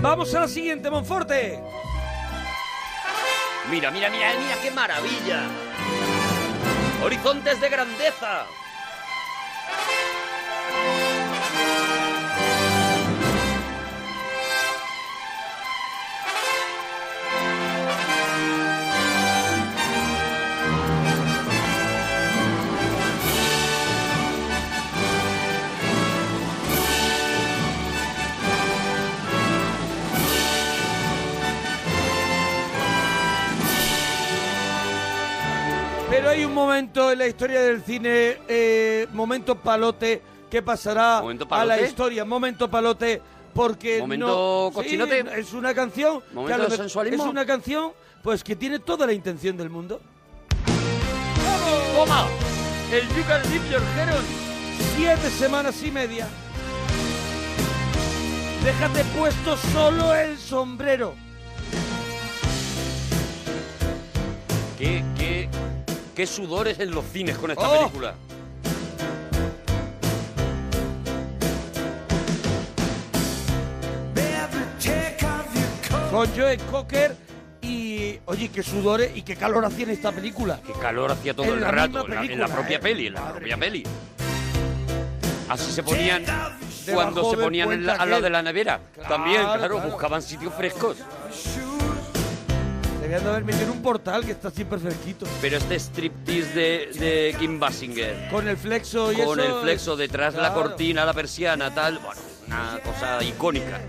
vamos 0.06 0.36
a 0.36 0.42
la 0.42 0.48
siguiente 0.48 0.92
Monforte 0.92 1.60
Mira, 3.70 3.90
mira, 3.92 4.10
mira, 4.10 4.30
mira 4.38 4.56
qué 4.62 4.72
maravilla. 4.72 5.48
Horizontes 7.04 7.60
de 7.60 7.70
grandeza. 7.70 8.46
Hay 36.36 36.46
un 36.46 36.54
momento 36.54 37.12
en 37.12 37.20
la 37.20 37.28
historia 37.28 37.62
del 37.62 37.82
cine 37.84 38.38
eh, 38.48 39.08
momento 39.14 39.56
palote 39.56 40.22
que 40.50 40.62
pasará 40.62 41.22
¿Momento 41.22 41.46
a 41.50 41.66
la 41.66 41.74
palote? 41.76 41.88
historia 41.90 42.26
momento 42.26 42.70
palote 42.70 43.22
porque 43.54 44.00
¿Momento 44.00 44.28
no 44.28 44.70
Sí, 44.70 44.76
cochinote? 44.76 45.26
es 45.40 45.54
una 45.54 45.74
canción 45.74 46.22
que 46.22 46.34
¿Momento 46.36 46.54
a 46.56 46.58
lo 46.58 46.64
de 46.66 46.70
me- 46.72 46.78
sensualismo? 46.78 47.24
es 47.24 47.30
una 47.30 47.46
canción 47.46 47.92
pues 48.22 48.44
que 48.44 48.56
tiene 48.56 48.80
toda 48.80 49.06
la 49.08 49.14
intención 49.14 49.56
del 49.56 49.70
mundo 49.70 50.02
¡Toma! 51.96 52.28
El 52.92 53.02
You 53.08 53.24
Can 53.28 53.42
Your 53.72 53.82
Heron. 53.98 54.24
siete 54.98 55.30
semanas 55.30 55.82
y 55.84 55.92
media 55.92 56.28
déjate 58.64 59.04
puesto 59.18 59.56
solo 59.72 60.14
el 60.14 60.38
sombrero 60.38 61.14
¿Qué, 64.78 65.04
qué, 65.18 65.50
qué 66.16 66.26
sudores 66.26 66.80
en 66.80 66.92
los 66.92 67.06
cines 67.06 67.38
con 67.38 67.52
esta 67.52 67.70
Oh. 67.70 67.80
película? 67.80 68.16
con 76.12 76.28
Joe 76.36 76.58
Cocker 76.72 77.16
y 77.62 78.20
oye 78.26 78.50
qué 78.50 78.64
sudores 78.64 79.12
y 79.16 79.22
qué 79.24 79.36
calor 79.36 79.66
hacía 79.66 79.86
en 79.86 79.90
esta 79.92 80.12
película 80.12 80.60
Qué 80.66 80.74
calor 80.74 81.12
hacía 81.12 81.34
todo 81.34 81.48
En 81.48 81.54
el 81.54 81.62
la 81.62 81.72
rato, 81.72 81.88
en 81.88 81.94
la, 81.94 82.00
en 82.02 82.10
la 82.10 82.22
película, 82.22 82.48
propia 82.48 82.78
¿eh? 82.78 82.80
peli, 82.80 83.08
en 83.08 83.14
la 83.14 83.22
Madre 83.22 83.36
propia 83.38 83.58
peli. 83.58 83.84
Así 85.50 85.72
se 85.72 85.84
ponían 85.84 86.24
cuando 86.26 87.22
Debajo 87.22 87.30
se 87.32 87.36
del 87.38 87.46
ponían 87.46 87.72
en 87.72 87.86
la- 87.86 87.94
puente 87.94 88.04
al 88.04 88.10
lado 88.10 88.18
aquel. 88.20 88.24
de 88.24 88.30
la 88.30 88.42
nevera. 88.44 88.80
Claro, 88.94 89.10
También, 89.10 89.42
claro, 89.44 89.58
claro. 89.76 89.82
buscaban 89.82 90.22
sitios 90.22 90.54
frescos. 90.54 90.98
Debían 93.16 93.24
de 93.24 93.30
haber 93.30 93.44
metido 93.46 93.72
un 93.72 93.82
portal 93.82 94.26
que 94.26 94.32
está 94.32 94.50
siempre 94.52 94.80
fresquito 94.80 95.26
Pero 95.42 95.58
este 95.58 95.76
striptease 95.80 96.54
de, 96.54 96.90
de 97.00 97.36
Kim 97.40 97.60
Basinger, 97.60 98.28
con 98.30 98.48
el 98.48 98.58
flexo 98.58 99.12
y 99.12 99.16
con 99.16 99.40
eso 99.40 99.58
el 99.58 99.62
flexo 99.64 99.94
es- 99.94 100.00
detrás 100.00 100.34
de 100.34 100.42
la 100.42 100.54
claro. 100.54 100.70
cortina, 100.70 101.06
la 101.06 101.14
persiana, 101.14 101.74
tal, 101.74 102.00
bueno, 102.00 102.22
una 102.48 102.80
cosa 102.84 103.24
icónica. 103.24 103.80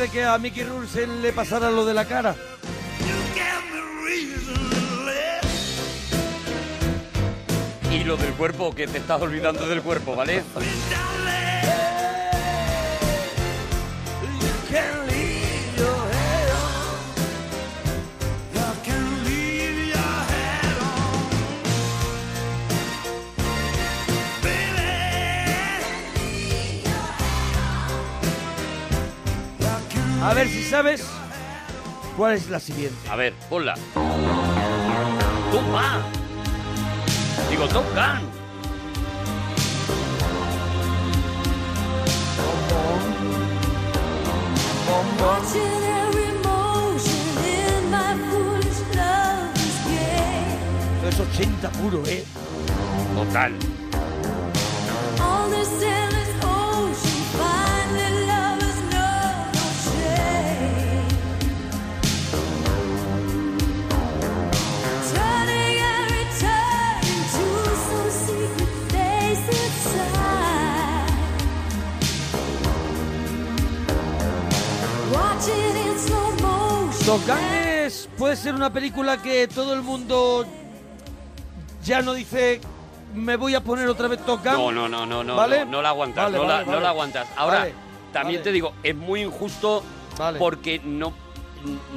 De 0.00 0.08
que 0.08 0.24
a 0.24 0.38
Mickey 0.38 0.64
Rourke 0.64 0.88
se 0.88 1.06
le 1.06 1.30
pasara 1.30 1.70
lo 1.70 1.84
de 1.84 1.92
la 1.92 2.06
cara. 2.06 2.34
Y 7.92 8.04
lo 8.04 8.16
del 8.16 8.32
cuerpo, 8.32 8.74
que 8.74 8.86
te 8.86 8.96
estás 8.96 9.20
olvidando 9.20 9.68
del 9.68 9.82
cuerpo, 9.82 10.16
¿vale? 10.16 10.42
A 30.22 30.34
ver 30.34 30.48
si 30.48 30.62
sabes 30.62 31.02
cuál 32.16 32.34
es 32.34 32.50
la 32.50 32.60
siguiente. 32.60 33.08
A 33.08 33.16
ver, 33.16 33.32
ponla. 33.48 33.74
¡Toma! 35.50 36.02
Digo, 37.48 37.66
Top 37.68 37.86
Gun. 37.94 38.28
Watching 45.18 45.82
every 46.02 46.32
motion 46.42 47.26
in 47.44 47.90
my 47.90 48.14
foolish 48.30 48.80
love's 48.94 49.76
game. 49.86 51.08
Es 51.08 51.18
80 51.18 51.70
puro, 51.70 52.02
¿eh? 52.06 52.24
Total. 53.16 53.52
This 55.50 56.09
motion. 77.10 77.26
Top 77.26 77.36
Gun 77.36 77.54
es- 77.54 78.08
puede 78.18 78.36
ser 78.36 78.54
una 78.54 78.72
película 78.72 79.20
que 79.20 79.48
todo 79.48 79.74
el 79.74 79.82
mundo 79.82 80.46
ya 81.84 82.02
no 82.02 82.12
dice 82.14 82.60
me 83.14 83.34
voy 83.36 83.54
a 83.56 83.60
poner 83.62 83.88
otra 83.88 84.06
vez 84.06 84.24
Top 84.24 84.40
Gun. 84.44 84.52
No, 84.52 84.70
no, 84.72 84.88
no, 84.88 85.04
no, 85.06 85.24
no, 85.24 85.34
¿Vale? 85.34 85.64
no, 85.64 85.72
no 85.72 85.82
la 85.82 85.88
aguantas, 85.88 86.24
Vale, 86.26 86.36
no, 86.38 86.44
vale, 86.44 86.54
la, 86.58 86.60
no 86.64 86.70
vale. 86.70 86.82
la 86.82 86.88
aguantas. 86.90 87.28
Ahora, 87.36 87.68
también 88.12 88.42
te 88.42 88.52
digo, 88.52 88.72
es 88.84 88.94
muy 88.94 89.22
injusto 89.22 89.82
Vale. 90.16 90.38
porque 90.38 90.80
no, 90.84 91.12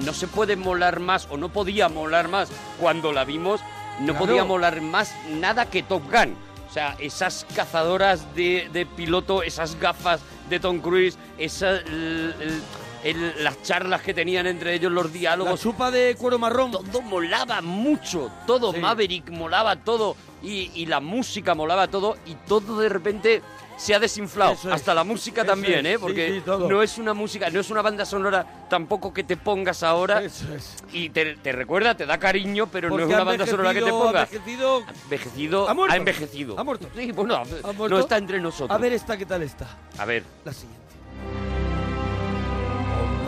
no 0.03 0.13
se 0.13 0.27
puede 0.27 0.55
molar 0.55 0.99
más 0.99 1.27
o 1.29 1.37
no 1.37 1.49
podía 1.49 1.87
molar 1.89 2.27
más 2.29 2.49
cuando 2.79 3.11
la 3.11 3.25
vimos, 3.25 3.61
no 3.99 4.13
Claro. 4.13 4.25
podía 4.25 4.43
molar 4.43 4.81
más 4.81 5.13
nada 5.29 5.67
que 5.69 5.83
Top 5.83 6.03
Gun. 6.11 6.35
O 6.67 6.73
sea, 6.73 6.95
esas 6.97 7.45
cazadoras 7.55 8.33
de, 8.33 8.67
de 8.73 8.87
piloto, 8.87 9.43
esas 9.43 9.79
gafas 9.79 10.21
de 10.49 10.59
Tom 10.59 10.79
Cruise, 10.79 11.15
esa, 11.37 11.69
el- 11.71 12.33
el- 12.39 12.61
el- 13.03 13.43
las 13.43 13.61
charlas 13.63 14.01
que 14.01 14.13
tenían 14.13 14.47
entre 14.47 14.73
ellos, 14.73 14.91
los 14.91 15.05
La 15.07 15.11
diálogos, 15.11 15.61
chupa 15.61 15.91
de 15.91 16.15
cuero 16.15 16.39
marrón. 16.39 16.71
todo 16.71 17.01
molaba 17.01 17.61
mucho, 17.61 18.31
todo 18.47 18.71
Sí. 18.73 18.79
Maverick 18.79 19.29
molaba 19.29 19.75
todo 19.75 20.15
y, 20.41 20.71
y 20.75 20.85
la 20.85 20.99
música 20.99 21.53
molaba 21.55 21.87
todo 21.87 22.17
y 22.25 22.35
todo 22.47 22.79
de 22.79 22.89
repente 22.89 23.41
se 23.75 23.95
ha 23.95 23.99
desinflado. 23.99 24.53
Eso 24.53 24.69
es. 24.69 24.75
Hasta 24.75 24.93
la 24.93 25.03
música 25.03 25.41
Eso 25.41 25.49
también, 25.51 25.85
es. 25.85 25.95
¿eh? 25.95 25.99
Porque 25.99 26.41
sí, 26.45 26.51
no 26.69 26.81
es 26.83 26.97
una 26.99 27.13
música, 27.13 27.49
no 27.49 27.59
es 27.59 27.69
una 27.71 27.81
banda 27.81 28.05
sonora 28.05 28.45
tampoco 28.69 29.11
que 29.13 29.23
te 29.23 29.35
pongas 29.35 29.81
ahora 29.83 30.21
Eso 30.21 30.53
es. 30.53 30.75
y 30.93 31.09
te, 31.09 31.35
te 31.37 31.51
recuerda, 31.51 31.97
te 31.97 32.05
da 32.05 32.17
cariño, 32.19 32.67
pero 32.67 32.89
no 32.89 32.99
es 32.99 33.05
una 33.07 33.23
banda 33.23 33.45
sonora 33.47 33.73
que 33.73 33.81
te 33.81 33.89
envejecido- 33.89 34.05
ponga. 34.05 34.19
ha 34.21 34.23
envejecido- 34.25 34.83
Envejecido, 35.05 35.69
¿Ha 35.69 35.73
muerto? 35.73 35.95
envejecido. 35.95 36.59
¿Ha 36.59 36.63
muerto? 36.63 36.87
Sí, 36.95 37.11
bueno, 37.11 37.35
¿Ha 37.35 37.71
muerto? 37.73 37.89
no 37.89 37.99
está 37.99 38.17
entre 38.17 38.39
nosotros. 38.39 38.71
A 38.71 38.77
ver 38.77 38.93
esta, 38.93 39.17
¿qué 39.17 39.25
tal 39.25 39.41
está? 39.41 39.67
A 39.97 40.05
ver. 40.05 40.23
La 40.45 40.53
siguiente. 40.53 40.82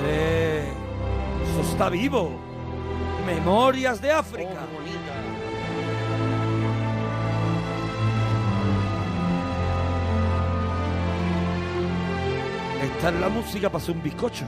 Eso 0.06 1.62
está 1.62 1.89
vivo. 1.89 2.32
Memorias 3.26 4.01
de 4.01 4.12
África. 4.12 4.66
Esta 12.84 13.10
es 13.10 13.16
la 13.20 13.30
música 13.30 13.70
para 13.70 13.84
hacer 13.84 13.95
un 13.95 14.03
bizcocho. 14.03 14.45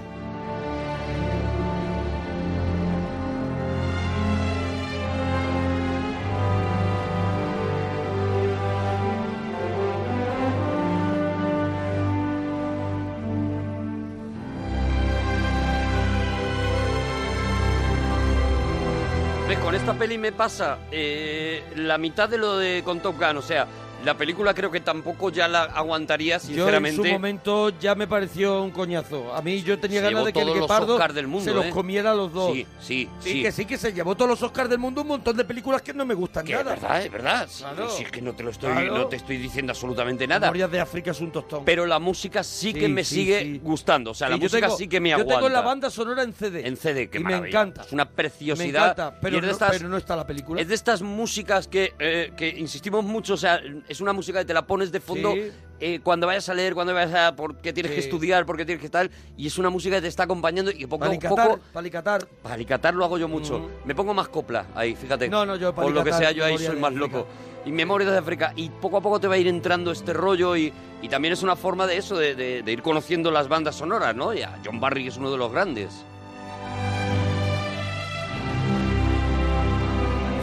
Esta 19.88 19.98
peli 19.98 20.18
me 20.18 20.34
pasa 20.34 20.80
eh, 20.92 21.64
la 21.78 21.98
mitad 21.98 22.28
de 22.28 22.38
lo 22.38 22.58
de 22.58 22.82
con 22.84 23.00
Top 23.00 23.18
Gun. 23.18 23.38
O 23.38 23.42
sea, 23.42 23.66
la 24.06 24.16
película 24.18 24.54
creo 24.54 24.72
que 24.72 24.80
tampoco 24.80 25.30
ya 25.32 25.48
la 25.48 25.64
aguantaría, 25.64 26.38
Yo 26.38 26.42
en 26.44 26.48
sinceramente. 26.56 26.96
su 27.08 27.14
momento 27.14 27.70
ya 27.80 27.96
me 27.96 28.08
pareció 28.08 28.62
un 28.64 28.72
coñazo. 28.72 29.34
A 29.36 29.42
mí 29.42 29.62
yo 29.64 29.78
tenía 29.80 30.00
Se 30.02 30.06
ganas 30.06 30.26
de 30.26 30.34
que 30.34 30.42
el 30.42 30.54
Guepardo 30.54 30.98
del 31.14 31.28
mundo, 31.28 31.44
se 31.46 31.54
los 31.54 31.66
¿eh? 31.66 31.70
comiera 31.72 32.12
a 32.12 32.16
los 32.16 32.32
dos. 32.32 32.54
Sí, 32.54 32.66
sí, 32.80 33.10
Sí, 33.20 33.32
sí. 33.32 33.42
que 33.44 33.52
sí, 33.52 33.66
que 33.66 33.78
se 33.78 33.92
llevó 33.94 34.16
todos 34.16 34.30
los 34.30 34.42
Oscars 34.44 34.70
del 34.70 34.80
mundo 34.80 35.02
un 35.02 35.08
montón 35.08 35.36
de 35.36 35.44
películas 35.46 35.82
que 35.82 35.94
no 35.94 36.06
me 36.06 36.14
gustan 36.14 36.46
Que 36.46 36.54
es 36.54 36.60
nada. 36.60 36.72
verdad, 36.76 37.02
es 37.06 37.12
verdad. 37.12 37.50
Claro. 37.58 37.90
Si 37.90 38.04
es 38.04 38.12
que 38.12 38.22
no 38.22 38.34
te 38.34 38.44
lo 38.44 38.52
estoy, 38.52 38.72
Claro. 38.72 38.98
no 38.98 39.08
te 39.08 39.16
estoy 39.18 39.38
diciendo 39.38 39.72
absolutamente 39.72 40.28
nada. 40.28 40.48
Memorias 40.48 40.72
de 40.72 40.80
África 40.80 41.12
es 41.12 41.20
un 41.22 41.32
tostón. 41.32 41.66
Pero 41.66 41.86
la 41.86 42.00
música 42.00 42.44
sí, 42.44 42.74
que 42.74 42.88
me 42.88 43.04
sí, 43.04 43.16
sigue 43.16 43.60
gustando. 43.64 44.12
O 44.12 44.14
sea, 44.14 44.30
la 44.30 44.36
yo 44.38 44.44
música 44.44 44.68
tengo- 44.68 44.78
sí 44.78 44.88
que 44.88 45.00
me 45.00 45.10
Yo 45.10 45.16
aguanta. 45.16 45.36
tengo 45.36 45.50
la 45.50 45.62
banda 45.62 45.90
sonora 45.90 46.24
en 46.24 46.34
CD. 46.34 46.68
En 46.68 46.78
CD, 46.78 47.10
qué 47.10 47.20
y 47.20 47.24
me 47.24 47.36
encanta. 47.36 47.82
Es 47.82 47.92
una 47.92 48.06
Me 48.06 48.12
preciosidad. 48.12 48.92
encanta, 48.92 49.20
pero, 49.22 49.38
es 49.38 49.44
no, 49.44 49.52
estas- 49.52 49.72
pero 49.72 49.90
no 49.90 49.98
está 49.98 50.16
la 50.16 50.28
película. 50.28 50.62
Es 50.62 50.68
de 50.68 50.76
estas 50.76 51.02
músicas 51.02 51.68
que, 51.68 51.94
eh, 52.00 52.32
que 52.38 52.48
insistimos 52.50 53.04
mucho, 53.04 53.34
o 53.34 53.38
sea, 53.38 53.60
es 53.88 54.02
una 54.02 54.14
música 54.14 54.40
que 54.40 54.46
te 54.46 54.54
la 54.54 54.66
pones 54.68 54.92
de 54.92 55.00
fondo 55.00 55.34
Sí. 55.34 55.52
eh, 55.80 56.00
cuando 56.04 56.28
vayas 56.28 56.48
a 56.50 56.54
leer, 56.54 56.74
cuando 56.74 56.94
vayas 56.94 57.14
a... 57.14 57.36
porque 57.36 57.72
tienes 57.74 57.92
que 57.92 58.02
Sí. 58.02 58.08
estudiar, 58.08 58.46
porque 58.46 58.66
tienes 58.66 58.82
que 58.82 58.90
tal, 58.90 59.10
y 59.38 59.48
es 59.48 59.58
una 59.58 59.70
música 59.70 59.96
que 59.98 60.02
te 60.02 60.08
está 60.08 60.24
acompañando 60.24 60.72
y 60.72 60.86
poco 60.86 61.06
a 61.06 61.08
Palicatar, 61.08 61.48
poco... 61.48 61.60
palicatar. 61.74 62.28
Palicatar 62.44 62.94
lo 62.96 63.06
hago 63.06 63.18
yo 63.18 63.28
mucho. 63.28 63.60
Mm. 63.60 63.88
Me 63.88 63.96
pongo 63.96 64.14
más 64.14 64.28
copla 64.30 64.66
ahí, 64.76 64.96
fíjate. 64.96 65.30
No, 65.30 65.46
no, 65.46 65.56
yo 65.56 65.74
Por 65.74 65.86
lo 65.92 66.04
que 66.04 66.10
palicatar, 66.12 66.20
sea, 66.20 66.32
yo 66.32 66.44
ahí 66.46 66.58
soy 66.58 66.76
de 66.76 66.82
más 66.82 66.92
África. 66.94 67.18
loco. 67.18 67.28
Y 67.66 67.72
Memorias 67.72 68.12
de 68.12 68.18
África. 68.18 68.54
Y 68.56 68.70
poco 68.70 68.98
a 68.98 69.02
poco 69.02 69.20
te 69.20 69.28
va 69.28 69.36
a 69.36 69.38
ir 69.38 69.48
entrando 69.48 69.92
este 69.92 70.14
rollo 70.14 70.56
y, 70.56 70.72
y 71.02 71.10
también 71.10 71.34
es 71.34 71.44
una 71.44 71.56
forma 71.56 71.86
de 71.86 71.98
eso, 71.98 72.18
de, 72.18 72.34
de- 72.34 72.62
de 72.64 72.72
ir 72.72 72.82
conociendo 72.82 73.30
las 73.30 73.48
bandas 73.50 73.76
sonoras, 73.76 74.16
¿no? 74.16 74.34
Y 74.34 74.42
a 74.42 74.58
John 74.66 74.80
Barry 74.80 75.04
que 75.04 75.10
es 75.10 75.18
uno 75.18 75.32
de 75.32 75.38
los 75.38 75.52
grandes. 75.52 76.06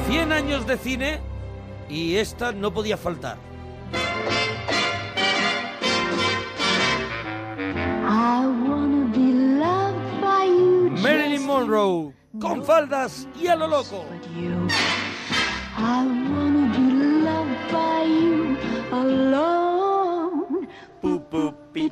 100 0.09 0.33
años 0.33 0.67
de 0.67 0.77
cine 0.77 1.21
y 1.89 2.17
esta 2.17 2.53
no 2.53 2.73
podía 2.73 2.97
faltar. 2.97 3.37
Marilyn 11.03 11.47
Monroe, 11.47 12.15
con 12.41 12.65
faldas 12.65 13.29
y 13.41 13.47
a 13.49 13.57
lo 13.57 13.67
loco. 13.69 14.05
alone. 18.95 20.69
Be. 21.73 21.91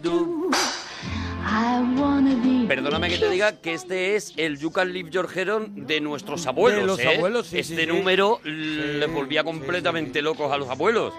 Perdóname 2.69 3.09
que 3.09 3.19
te 3.19 3.29
diga 3.31 3.53
que 3.53 3.75
este 3.75 4.17
es 4.17 4.33
el 4.37 4.59
You 4.59 4.71
Can 4.71 4.93
Leave 4.93 5.11
Your 5.11 5.29
Head 5.35 5.49
On 5.55 5.87
de 5.87 6.01
nuestros 6.01 6.47
abuelos. 6.47 6.81
De 6.81 6.87
los 6.87 6.99
¿eh? 7.01 7.17
abuelos, 7.17 7.49
sí, 7.49 7.59
Este 7.59 7.75
sí, 7.77 7.81
sí. 7.83 7.87
número 7.87 8.41
les 8.45 9.13
volvía 9.13 9.45
completamente 9.45 10.23
locos 10.23 10.53
a 10.53 10.57
los 10.57 10.69
abuelos. 10.69 11.13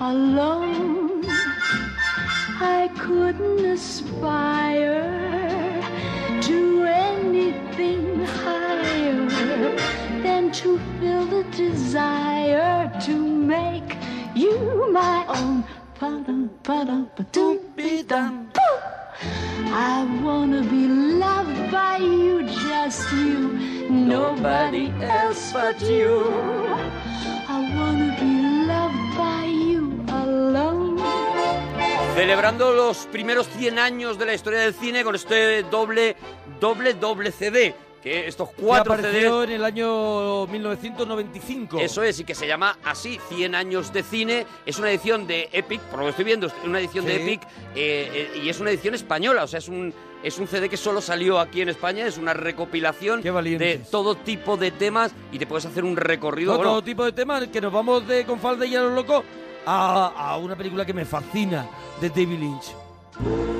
alone. 0.00 1.22
I 2.62 2.88
couldn't 2.98 3.64
aspire 3.66 5.02
to 6.42 6.84
anything 6.86 8.24
higher 8.24 9.26
than 10.22 10.50
to 10.52 10.78
feel 11.00 11.24
the 11.26 11.44
desire 11.56 12.90
to 13.06 13.12
make 13.16 13.96
you 14.34 14.90
my 14.92 15.24
own. 15.28 15.64
I 19.22 20.04
wanna 20.22 20.62
be 20.62 20.88
loved 20.88 21.70
by 21.70 21.98
you, 21.98 22.42
just 22.42 23.12
you, 23.12 23.88
nobody 23.88 24.92
else 25.02 25.52
but 25.52 25.80
you. 25.82 26.24
I 27.48 27.58
wanna 27.76 28.16
be 28.18 28.66
loved 28.66 29.16
by 29.16 29.44
you 29.46 30.04
alone. 30.08 30.98
Celebrando 32.16 32.72
los 32.72 33.06
primeros 33.06 33.46
100 33.48 33.78
años 33.78 34.18
de 34.18 34.26
la 34.26 34.34
historia 34.34 34.60
del 34.60 34.74
cine 34.74 35.04
con 35.04 35.14
este 35.14 35.62
doble, 35.64 36.16
doble, 36.60 36.94
doble 36.94 37.30
CD. 37.30 37.74
Que 38.02 38.26
estos 38.26 38.48
Que 38.50 38.62
cuatro 38.62 38.94
apareció 38.94 39.40
CDs 39.42 39.48
en 39.50 39.56
el 39.56 39.64
año 39.64 40.46
1995. 40.46 41.78
Eso 41.80 42.02
es, 42.02 42.18
y 42.20 42.24
que 42.24 42.34
se 42.34 42.46
llama 42.46 42.78
así, 42.84 43.20
100 43.28 43.54
años 43.54 43.92
de 43.92 44.02
cine. 44.02 44.46
Es 44.64 44.78
una 44.78 44.90
edición 44.90 45.26
de 45.26 45.48
Epic, 45.52 45.80
por 45.82 45.98
lo 45.98 46.04
que 46.06 46.10
estoy 46.10 46.24
viendo, 46.24 46.46
es 46.46 46.54
una 46.64 46.78
edición 46.80 47.04
de 47.04 47.16
Sí. 47.16 47.22
Epic 47.22 47.42
eh, 47.74 48.30
eh, 48.34 48.40
y 48.42 48.48
es 48.48 48.58
una 48.60 48.70
edición 48.70 48.94
española, 48.94 49.44
o 49.44 49.46
sea, 49.46 49.58
es 49.58 49.68
un, 49.68 49.92
es 50.22 50.38
un 50.38 50.46
CD 50.46 50.68
que 50.70 50.76
solo 50.78 51.00
salió 51.02 51.38
aquí 51.38 51.60
en 51.60 51.68
España, 51.68 52.06
es 52.06 52.16
una 52.16 52.32
recopilación 52.32 53.20
de 53.22 53.80
todo 53.90 54.14
tipo 54.16 54.56
de 54.56 54.70
temas 54.70 55.12
y 55.30 55.38
te 55.38 55.46
puedes 55.46 55.66
hacer 55.66 55.84
un 55.84 55.96
recorrido. 55.96 56.54
Bueno, 56.56 56.70
todo 56.70 56.82
tipo 56.82 57.04
de 57.04 57.12
temas, 57.12 57.46
que 57.48 57.60
nos 57.60 57.72
vamos 57.72 58.06
de 58.08 58.24
con 58.24 58.40
falda 58.40 58.64
y 58.64 58.74
a 58.76 58.80
los 58.80 58.92
locos 58.94 59.24
a, 59.66 60.06
a 60.16 60.36
una 60.38 60.56
película 60.56 60.86
que 60.86 60.94
me 60.94 61.04
fascina 61.04 61.66
de 62.00 62.08
David 62.08 62.38
Lynch. 62.38 63.59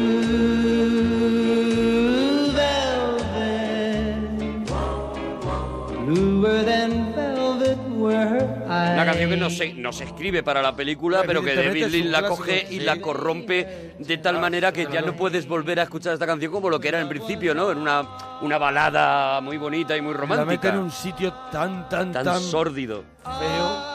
canción 9.11 9.29
que 9.29 9.37
no 9.37 9.49
se, 9.49 9.73
no 9.73 9.93
se 9.93 10.03
escribe 10.05 10.43
para 10.43 10.61
la 10.61 10.75
película, 10.75 11.23
pero 11.25 11.41
que 11.43 11.55
David 11.55 11.87
Lynch 11.87 12.05
la 12.07 12.27
coge 12.27 12.67
y 12.69 12.79
la 12.79 12.99
corrompe 12.99 13.95
de 13.99 14.17
tal 14.17 14.39
manera 14.39 14.71
que 14.71 14.87
ya 14.91 15.01
no 15.01 15.15
puedes 15.15 15.47
volver 15.47 15.79
a 15.79 15.83
escuchar 15.83 16.13
esta 16.13 16.25
canción 16.25 16.51
como 16.51 16.69
lo 16.69 16.79
que 16.79 16.87
era 16.89 16.99
en 17.01 17.09
principio, 17.09 17.53
¿no? 17.53 17.71
Era 17.71 17.79
una, 17.79 18.07
una 18.41 18.57
balada 18.57 19.39
muy 19.41 19.57
bonita 19.57 19.95
y 19.95 20.01
muy 20.01 20.13
La 20.13 20.19
mete 20.21 20.35
romántica. 20.35 20.69
en 20.69 20.77
un 20.79 20.91
sitio 20.91 21.33
tan, 21.51 21.87
tan, 21.89 22.11
Tan 22.11 22.25
tan, 22.25 22.39
sórdido. 22.41 23.03
feo. 23.23 23.91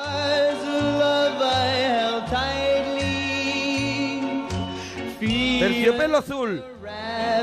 Terciopelo 5.58 6.18
azul. 6.18 6.62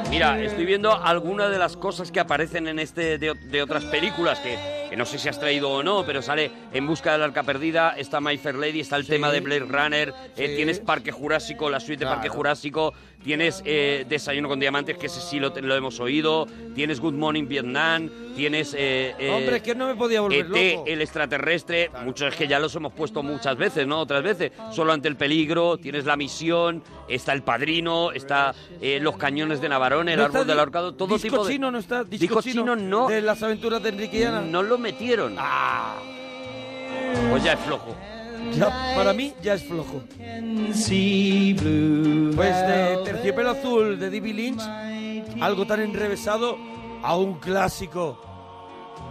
Mira, 0.10 0.40
estoy 0.40 0.66
viendo 0.66 0.94
algunas 0.94 1.50
de 1.50 1.58
las 1.58 1.76
cosas 1.76 2.12
que 2.12 2.20
aparecen 2.20 2.68
en 2.68 2.80
este 2.80 3.18
de, 3.18 3.34
de 3.34 3.62
otras 3.64 3.84
películas 3.86 4.40
que, 4.40 4.58
que 4.94 4.98
no 4.98 5.06
sé 5.08 5.18
si 5.18 5.28
has 5.28 5.40
traído 5.40 5.72
o 5.72 5.82
no, 5.82 6.06
pero 6.06 6.22
sale 6.22 6.52
En 6.72 6.86
busca 6.86 7.14
del 7.14 7.24
arca 7.24 7.42
perdida, 7.42 7.96
está 7.98 8.22
My 8.22 8.38
Fair 8.38 8.54
Lady, 8.54 8.80
está 8.82 8.96
el 8.96 9.08
tema 9.08 9.32
de 9.32 9.40
Blade 9.40 9.62
Runner, 9.62 10.10
eh, 10.38 10.48
Sí. 10.50 10.56
tienes 10.56 10.80
Parque 10.80 11.12
Jurásico, 11.12 11.68
la 11.68 11.80
suite 11.80 12.02
de 12.02 12.06
Parque 12.06 12.28
Claro. 12.28 12.36
Jurásico, 12.36 12.94
tienes 13.24 13.64
eh, 13.66 14.06
Desayuno 14.08 14.50
con 14.50 14.60
Diamantes, 14.60 14.96
que 14.98 15.08
ese 15.08 15.20
sí 15.20 15.40
lo, 15.40 15.50
lo 15.50 15.76
hemos 15.76 16.00
oído, 16.00 16.46
tienes 16.76 17.00
Good 17.00 17.14
Morning 17.16 17.48
Vietnam, 17.48 18.08
tienes... 18.36 18.76
eh, 18.76 19.16
eh, 19.18 19.32
Hombre, 19.32 19.58
es 19.58 19.64
que 19.64 19.74
no 19.74 19.88
me 19.88 19.96
podía 19.96 20.22
volver 20.22 20.42
ET, 20.46 20.76
loco. 20.76 20.84
el 20.88 21.02
extraterrestre, 21.02 21.90
muchos 22.06 22.32
es 22.32 22.36
que 22.36 22.48
ya 22.48 22.60
los 22.60 22.76
hemos 22.76 22.94
puesto 22.94 23.24
muchas 23.24 23.58
veces, 23.58 23.88
¿no? 23.88 24.00
Otras 24.00 24.22
veces. 24.22 24.52
Solo 24.72 24.94
ante 24.94 25.08
el 25.08 25.16
peligro, 25.16 25.78
tienes 25.78 26.06
la 26.06 26.16
misión, 26.18 26.84
está 27.08 27.34
el 27.34 27.42
padrino, 27.42 28.12
está 28.12 28.54
eh, 28.82 29.00
los 29.02 29.18
cañones 29.18 29.60
de 29.62 29.70
Navarone, 29.70 30.14
el 30.14 30.20
¿No 30.20 30.26
árbol 30.26 30.46
del 30.46 30.60
ahorcado, 30.60 30.94
todo 30.94 31.16
disco 31.16 31.30
tipo 31.30 31.46
de. 31.46 31.54
chino 31.54 31.72
no 31.72 31.80
está, 31.80 32.04
disco, 32.04 32.18
Disco 32.36 32.42
chino, 32.42 32.62
chino 32.64 32.76
no. 32.76 33.08
de 33.08 33.22
las 33.22 33.42
aventuras 33.42 33.82
de 33.82 33.90
Enrique 33.90 34.20
y 34.20 34.24
Ana. 34.24 34.42
No 34.42 34.62
lo 34.62 34.78
metieron. 34.84 35.36
Ah. 35.40 35.96
Pues 37.32 37.44
ya 37.44 37.54
es 37.54 37.60
flojo. 37.62 37.96
Ya, 38.56 38.94
para 38.96 39.14
mí 39.14 39.34
ya 39.42 39.56
es 39.56 39.64
flojo. 39.64 40.04
Pues 42.36 42.56
de. 42.68 43.02
Terciopelo 43.06 43.50
Azul 43.52 43.98
de 43.98 44.12
David 44.12 44.36
Lynch, 44.36 44.62
algo 45.42 45.66
tan 45.66 45.82
enrevesado 45.82 46.58
a 47.02 47.16
un 47.16 47.40
clásico 47.40 48.20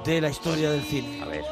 de 0.04 0.20
la 0.20 0.28
historia 0.28 0.70
del 0.70 0.82
cine. 0.82 1.22
A 1.22 1.26
ver. 1.26 1.44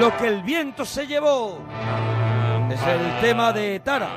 Lo 0.00 0.16
que 0.16 0.26
el 0.26 0.42
viento 0.42 0.84
se 0.84 1.06
llevó 1.06 1.58
es 2.70 2.80
el 2.82 3.20
tema 3.20 3.52
de 3.52 3.78
Tara. 3.80 4.10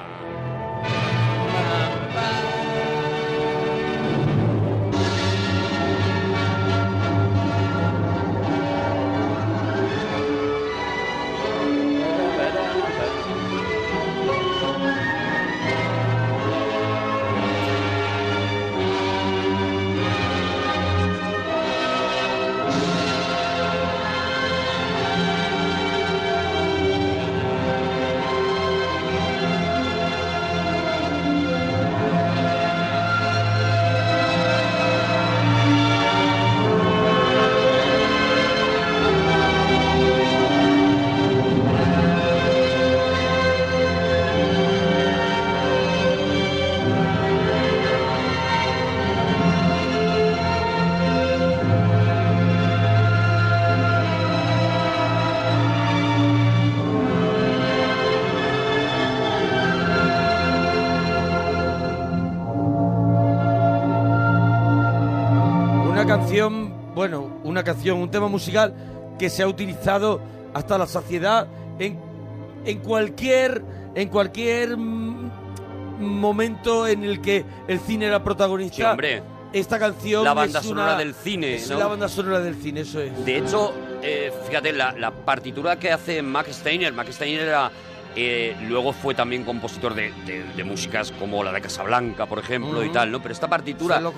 Bueno, 66.99 67.39
una 67.45 67.63
canción, 67.63 67.97
un 67.99 68.11
tema 68.11 68.27
musical 68.27 68.73
que 69.17 69.29
se 69.29 69.41
ha 69.41 69.47
utilizado 69.47 70.19
hasta 70.53 70.77
la 70.77 70.85
saciedad 70.85 71.47
en, 71.79 71.97
en 72.65 72.79
cualquier 72.79 73.61
en 73.95 74.09
cualquier 74.09 74.75
mm, 74.75 75.31
momento 75.97 76.85
en 76.87 77.05
el 77.05 77.21
que 77.21 77.45
el 77.69 77.79
cine 77.79 78.07
era 78.07 78.21
protagonista. 78.21 78.75
Sí, 78.75 78.83
hombre. 78.83 79.23
Esta 79.53 79.79
canción 79.79 80.25
La 80.25 80.33
banda 80.33 80.59
es 80.59 80.65
sonora 80.65 80.89
una- 80.89 80.97
del 80.99 81.13
cine, 81.15 81.55
Es 81.55 81.69
¿no? 81.69 81.79
la 81.79 81.87
banda 81.87 82.09
sonora 82.09 82.41
del 82.41 82.55
cine, 82.55 82.81
eso 82.81 82.99
es. 82.99 83.25
De 83.25 83.37
hecho, 83.37 83.73
eh, 84.03 84.33
fíjate, 84.47 84.73
la, 84.73 84.91
la 84.91 85.11
partitura 85.11 85.79
que 85.79 85.93
hace 85.93 86.21
Max 86.21 86.49
Steiner, 86.57 86.91
Max 86.91 87.15
Steiner 87.15 87.47
era, 87.47 87.71
eh, 88.15 88.55
luego 88.67 88.91
fue 88.93 89.13
también 89.13 89.43
compositor 89.43 89.93
de, 89.93 90.11
de- 90.25 90.43
de 90.43 90.63
músicas 90.63 91.11
como 91.11 91.43
la 91.43 91.51
de 91.51 91.61
Casablanca, 91.61 92.25
por 92.25 92.39
ejemplo, 92.39 92.83
y 92.83 92.89
tal, 92.91 93.11
¿no? 93.11 93.21
Pero 93.21 93.31
esta 93.33 93.47
partitura, 93.47 93.99
lo 94.01 94.11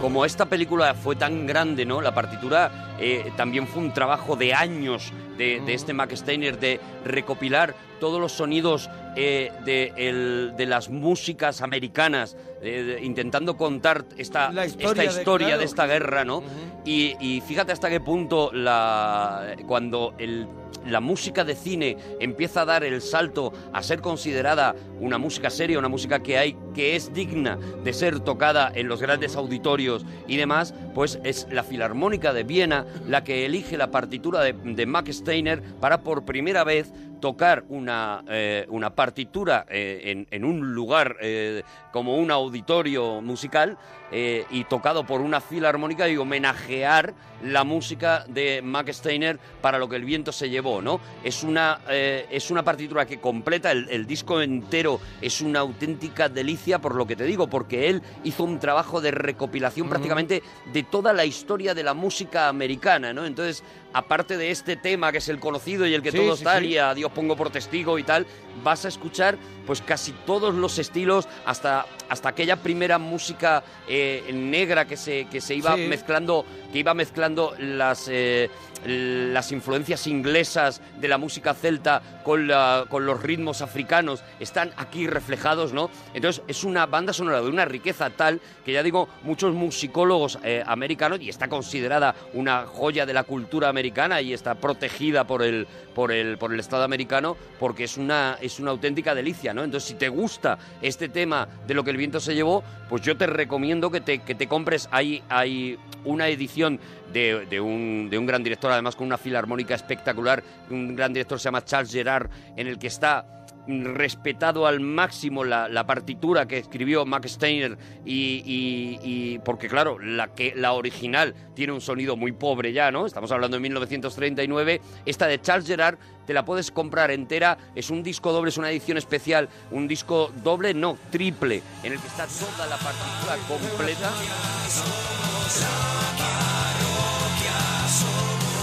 como 0.00 0.24
esta 0.24 0.46
película 0.46 0.94
fue 0.94 1.16
tan 1.16 1.46
grande, 1.46 1.84
¿no? 1.86 2.00
La 2.00 2.14
partitura 2.14 2.94
eh, 3.00 3.32
también 3.36 3.66
fue 3.66 3.82
un 3.82 3.92
trabajo 3.92 4.36
de 4.36 4.54
años 4.54 5.12
de, 5.38 5.60
de 5.64 5.74
este 5.74 5.92
Max 5.94 6.18
Steiner 6.20 6.58
de 6.58 6.80
recopilar 7.04 7.74
todos 8.00 8.20
los 8.20 8.32
sonidos 8.32 8.88
eh, 9.16 9.50
de, 9.64 9.92
el- 9.96 10.52
de 10.56 10.66
las 10.66 10.88
músicas 10.88 11.62
americanas, 11.62 12.36
eh, 12.62 12.82
de- 12.98 13.04
intentando 13.04 13.56
contar 13.56 14.04
esta, 14.16 14.52
La 14.52 14.64
esta 14.64 14.82
historia 14.82 15.02
de- 15.12 15.18
historia 15.18 15.56
esta 15.62 15.86
guerra, 15.86 16.24
¿no? 16.24 16.42
y, 16.84 17.16
y 17.20 17.40
fíjate 17.40 17.72
hasta 17.72 17.88
qué 17.90 18.00
punto 18.00 18.50
la, 18.52 19.56
cuando 19.66 20.14
el- 20.18 20.46
la 20.90 21.00
música 21.00 21.44
de 21.44 21.54
cine 21.54 21.96
empieza 22.20 22.62
a 22.62 22.64
dar 22.64 22.84
el 22.84 23.00
salto 23.00 23.52
a 23.72 23.82
ser 23.82 24.00
considerada 24.00 24.74
una 25.00 25.18
música 25.18 25.50
seria, 25.50 25.78
una 25.78 25.88
música 25.88 26.22
que 26.22 26.38
hay 26.38 26.56
que 26.74 26.96
es 26.96 27.12
digna 27.12 27.58
de 27.84 27.92
ser 27.92 28.20
tocada 28.20 28.70
en 28.74 28.88
los 28.88 29.00
grandes 29.00 29.36
auditorios 29.36 30.04
y 30.26 30.36
demás, 30.36 30.74
pues 30.94 31.18
es 31.24 31.46
la 31.50 31.62
Filarmónica 31.62 32.32
de 32.32 32.44
Viena 32.44 32.86
la 33.06 33.24
que 33.24 33.46
elige 33.46 33.76
la 33.76 33.90
partitura 33.90 34.40
de, 34.42 34.86
Max 34.86 35.16
Steiner 35.16 35.62
para 35.80 36.02
por 36.02 36.24
primera 36.24 36.64
vez 36.64 36.92
tocar 37.20 37.64
una, 37.68 38.24
eh, 38.28 38.66
una 38.68 38.94
partitura 38.94 39.66
eh, 39.68 40.02
en, 40.04 40.26
en 40.30 40.44
un 40.44 40.72
lugar 40.72 41.16
eh, 41.20 41.62
como 41.92 42.16
un 42.16 42.30
auditorio 42.30 43.20
musical 43.20 43.76
eh, 44.10 44.46
y 44.50 44.64
tocado 44.64 45.04
por 45.04 45.20
una 45.20 45.40
filarmónica 45.40 46.08
y 46.08 46.16
homenajear 46.16 47.14
la 47.42 47.62
música 47.62 48.24
de 48.28 48.62
Max 48.62 48.96
Steiner 48.96 49.38
para 49.60 49.78
lo 49.78 49.88
que 49.88 49.96
el 49.96 50.04
viento 50.04 50.32
se 50.32 50.50
llevó, 50.50 50.82
¿no? 50.82 51.00
Es 51.22 51.44
una, 51.44 51.80
eh, 51.88 52.26
es 52.30 52.50
una 52.50 52.64
partitura 52.64 53.06
que 53.06 53.20
completa 53.20 53.70
el, 53.70 53.88
el 53.90 54.06
disco 54.06 54.40
entero, 54.42 55.00
es 55.20 55.40
una 55.40 55.60
auténtica 55.60 56.28
delicia 56.28 56.80
por 56.80 56.96
lo 56.96 57.06
que 57.06 57.14
te 57.16 57.24
digo, 57.24 57.48
porque 57.48 57.88
él 57.90 58.02
hizo 58.24 58.42
un 58.44 58.58
trabajo 58.58 59.00
de 59.00 59.12
recopilación 59.12 59.88
prácticamente 59.88 60.42
de 60.72 60.82
toda 60.82 61.12
la 61.12 61.24
historia 61.24 61.74
de 61.74 61.84
la 61.84 61.94
música 61.94 62.48
americana, 62.48 63.12
¿no? 63.12 63.24
Entonces, 63.24 63.62
aparte 63.92 64.36
de 64.36 64.50
este 64.50 64.76
tema 64.76 65.12
que 65.12 65.18
es 65.18 65.28
el 65.28 65.38
conocido 65.38 65.86
y 65.86 65.94
el 65.94 66.02
que 66.02 66.10
Sí, 66.10 66.18
todos 66.18 66.40
sí, 66.40 66.44
tal, 66.44 66.62
sí. 66.62 66.70
y 66.70 66.78
a 66.78 66.94
Dios 66.94 67.12
pongo 67.12 67.36
por 67.36 67.50
testigo 67.50 67.98
y 67.98 68.02
tal, 68.02 68.26
vas 68.64 68.84
a 68.84 68.88
escuchar 68.88 69.38
pues 69.66 69.82
casi 69.82 70.12
todos 70.26 70.54
los 70.54 70.78
estilos, 70.78 71.28
hasta, 71.44 71.86
hasta 72.08 72.30
aquella 72.30 72.56
primera 72.56 72.98
música 72.98 73.62
eh, 73.86 73.97
negra 74.32 74.84
que 74.86 74.96
se, 74.96 75.26
que 75.26 75.40
se 75.40 75.54
iba 75.54 75.74
Sí. 75.76 75.82
mezclando, 75.82 76.44
que 76.72 76.78
iba 76.78 76.94
mezclando 76.94 77.54
las, 77.58 78.08
eh, 78.10 78.48
las 78.86 79.52
influencias 79.52 80.06
inglesas 80.06 80.80
de 81.00 81.08
la 81.08 81.18
música 81.18 81.54
celta 81.54 82.02
con, 82.24 82.46
la- 82.46 82.84
con 82.88 83.06
los 83.06 83.22
ritmos 83.22 83.62
africanos, 83.62 84.22
están 84.40 84.70
aquí 84.76 85.06
reflejados, 85.06 85.72
¿no? 85.72 85.90
Entonces 86.14 86.42
es 86.48 86.64
una 86.64 86.86
banda 86.86 87.12
sonora 87.12 87.40
de 87.40 87.48
una 87.48 87.64
riqueza 87.64 88.10
tal 88.10 88.40
que 88.64 88.72
ya 88.72 88.82
digo, 88.82 89.08
muchos 89.22 89.54
musicólogos 89.54 90.38
eh, 90.44 90.62
americanos, 90.66 91.20
y 91.20 91.28
está 91.28 91.48
considerada 91.48 92.14
una 92.34 92.66
joya 92.66 93.06
de 93.06 93.14
la 93.14 93.24
cultura 93.24 93.68
americana 93.68 94.20
y 94.20 94.32
está 94.32 94.54
protegida 94.54 95.26
por 95.26 95.42
el, 95.42 95.66
por 95.94 96.12
el, 96.12 96.38
por 96.38 96.52
el 96.52 96.60
Estado 96.60 96.84
americano, 96.84 97.36
porque 97.58 97.84
es 97.84 97.96
una, 97.96 98.38
es 98.40 98.60
una 98.60 98.70
auténtica 98.70 99.14
delicia, 99.14 99.54
¿no? 99.54 99.64
Entonces, 99.64 99.88
si 99.88 99.94
te 99.94 100.08
gusta 100.08 100.58
este 100.82 101.08
tema 101.08 101.48
de 101.66 101.74
lo 101.74 101.84
que 101.84 101.90
el 101.90 101.96
viento 101.96 102.20
se 102.20 102.34
llevó, 102.34 102.62
pues 102.88 103.02
yo 103.02 103.16
te 103.16 103.26
recomiendo 103.26 103.90
que 103.90 104.00
te, 104.00 104.20
que 104.20 104.34
te 104.34 104.46
compres. 104.46 104.88
Hay, 104.90 105.22
hay 105.28 105.78
una 106.04 106.28
edición 106.28 106.78
de, 107.12 107.60
un, 107.60 108.08
de 108.10 108.18
un 108.18 108.26
gran 108.26 108.42
director, 108.42 108.70
además 108.72 108.96
con 108.96 109.06
una 109.06 109.18
filarmónica 109.18 109.74
espectacular. 109.74 110.42
Un 110.70 110.94
gran 110.96 111.12
director 111.12 111.38
se 111.38 111.44
llama 111.44 111.64
Charles 111.64 111.92
Gerard, 111.92 112.30
en 112.56 112.66
el 112.66 112.78
que 112.78 112.86
está 112.88 113.26
respetado 113.70 114.66
al 114.66 114.80
máximo 114.80 115.44
la, 115.44 115.68
la 115.68 115.86
partitura 115.86 116.48
que 116.48 116.56
escribió 116.56 117.04
Max 117.04 117.32
Steiner 117.32 117.76
y- 118.06 118.98
y- 119.02 119.38
porque 119.44 119.68
claro 119.68 119.98
la 119.98 120.28
que 120.28 120.54
la 120.56 120.72
original 120.72 121.34
tiene 121.54 121.74
un 121.74 121.82
sonido 121.82 122.16
muy 122.16 122.32
pobre 122.32 122.72
ya 122.72 122.90
no 122.90 123.04
estamos 123.04 123.30
hablando 123.30 123.58
de 123.58 123.60
1939 123.60 124.80
esta 125.04 125.26
de 125.26 125.38
Charles 125.42 125.66
Gerard 125.66 125.98
te 126.26 126.32
la 126.32 126.44
puedes 126.46 126.70
comprar 126.70 127.10
entera. 127.10 127.56
Es 127.74 127.88
un 127.90 128.02
disco 128.02 128.32
doble 128.32 128.50
es 128.50 128.58
una 128.58 128.70
edición 128.70 128.98
especial. 128.98 129.48
Un 129.70 129.88
disco 129.88 130.30
doble 130.42 130.74
no 130.74 130.98
triple 131.10 131.62
en 131.82 131.92
el 131.94 131.98
que 131.98 132.06
está 132.06 132.26
toda 132.26 132.66
la 132.66 132.76
partitura 132.76 133.36
completa 133.48 134.10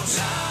Somos 0.06 0.45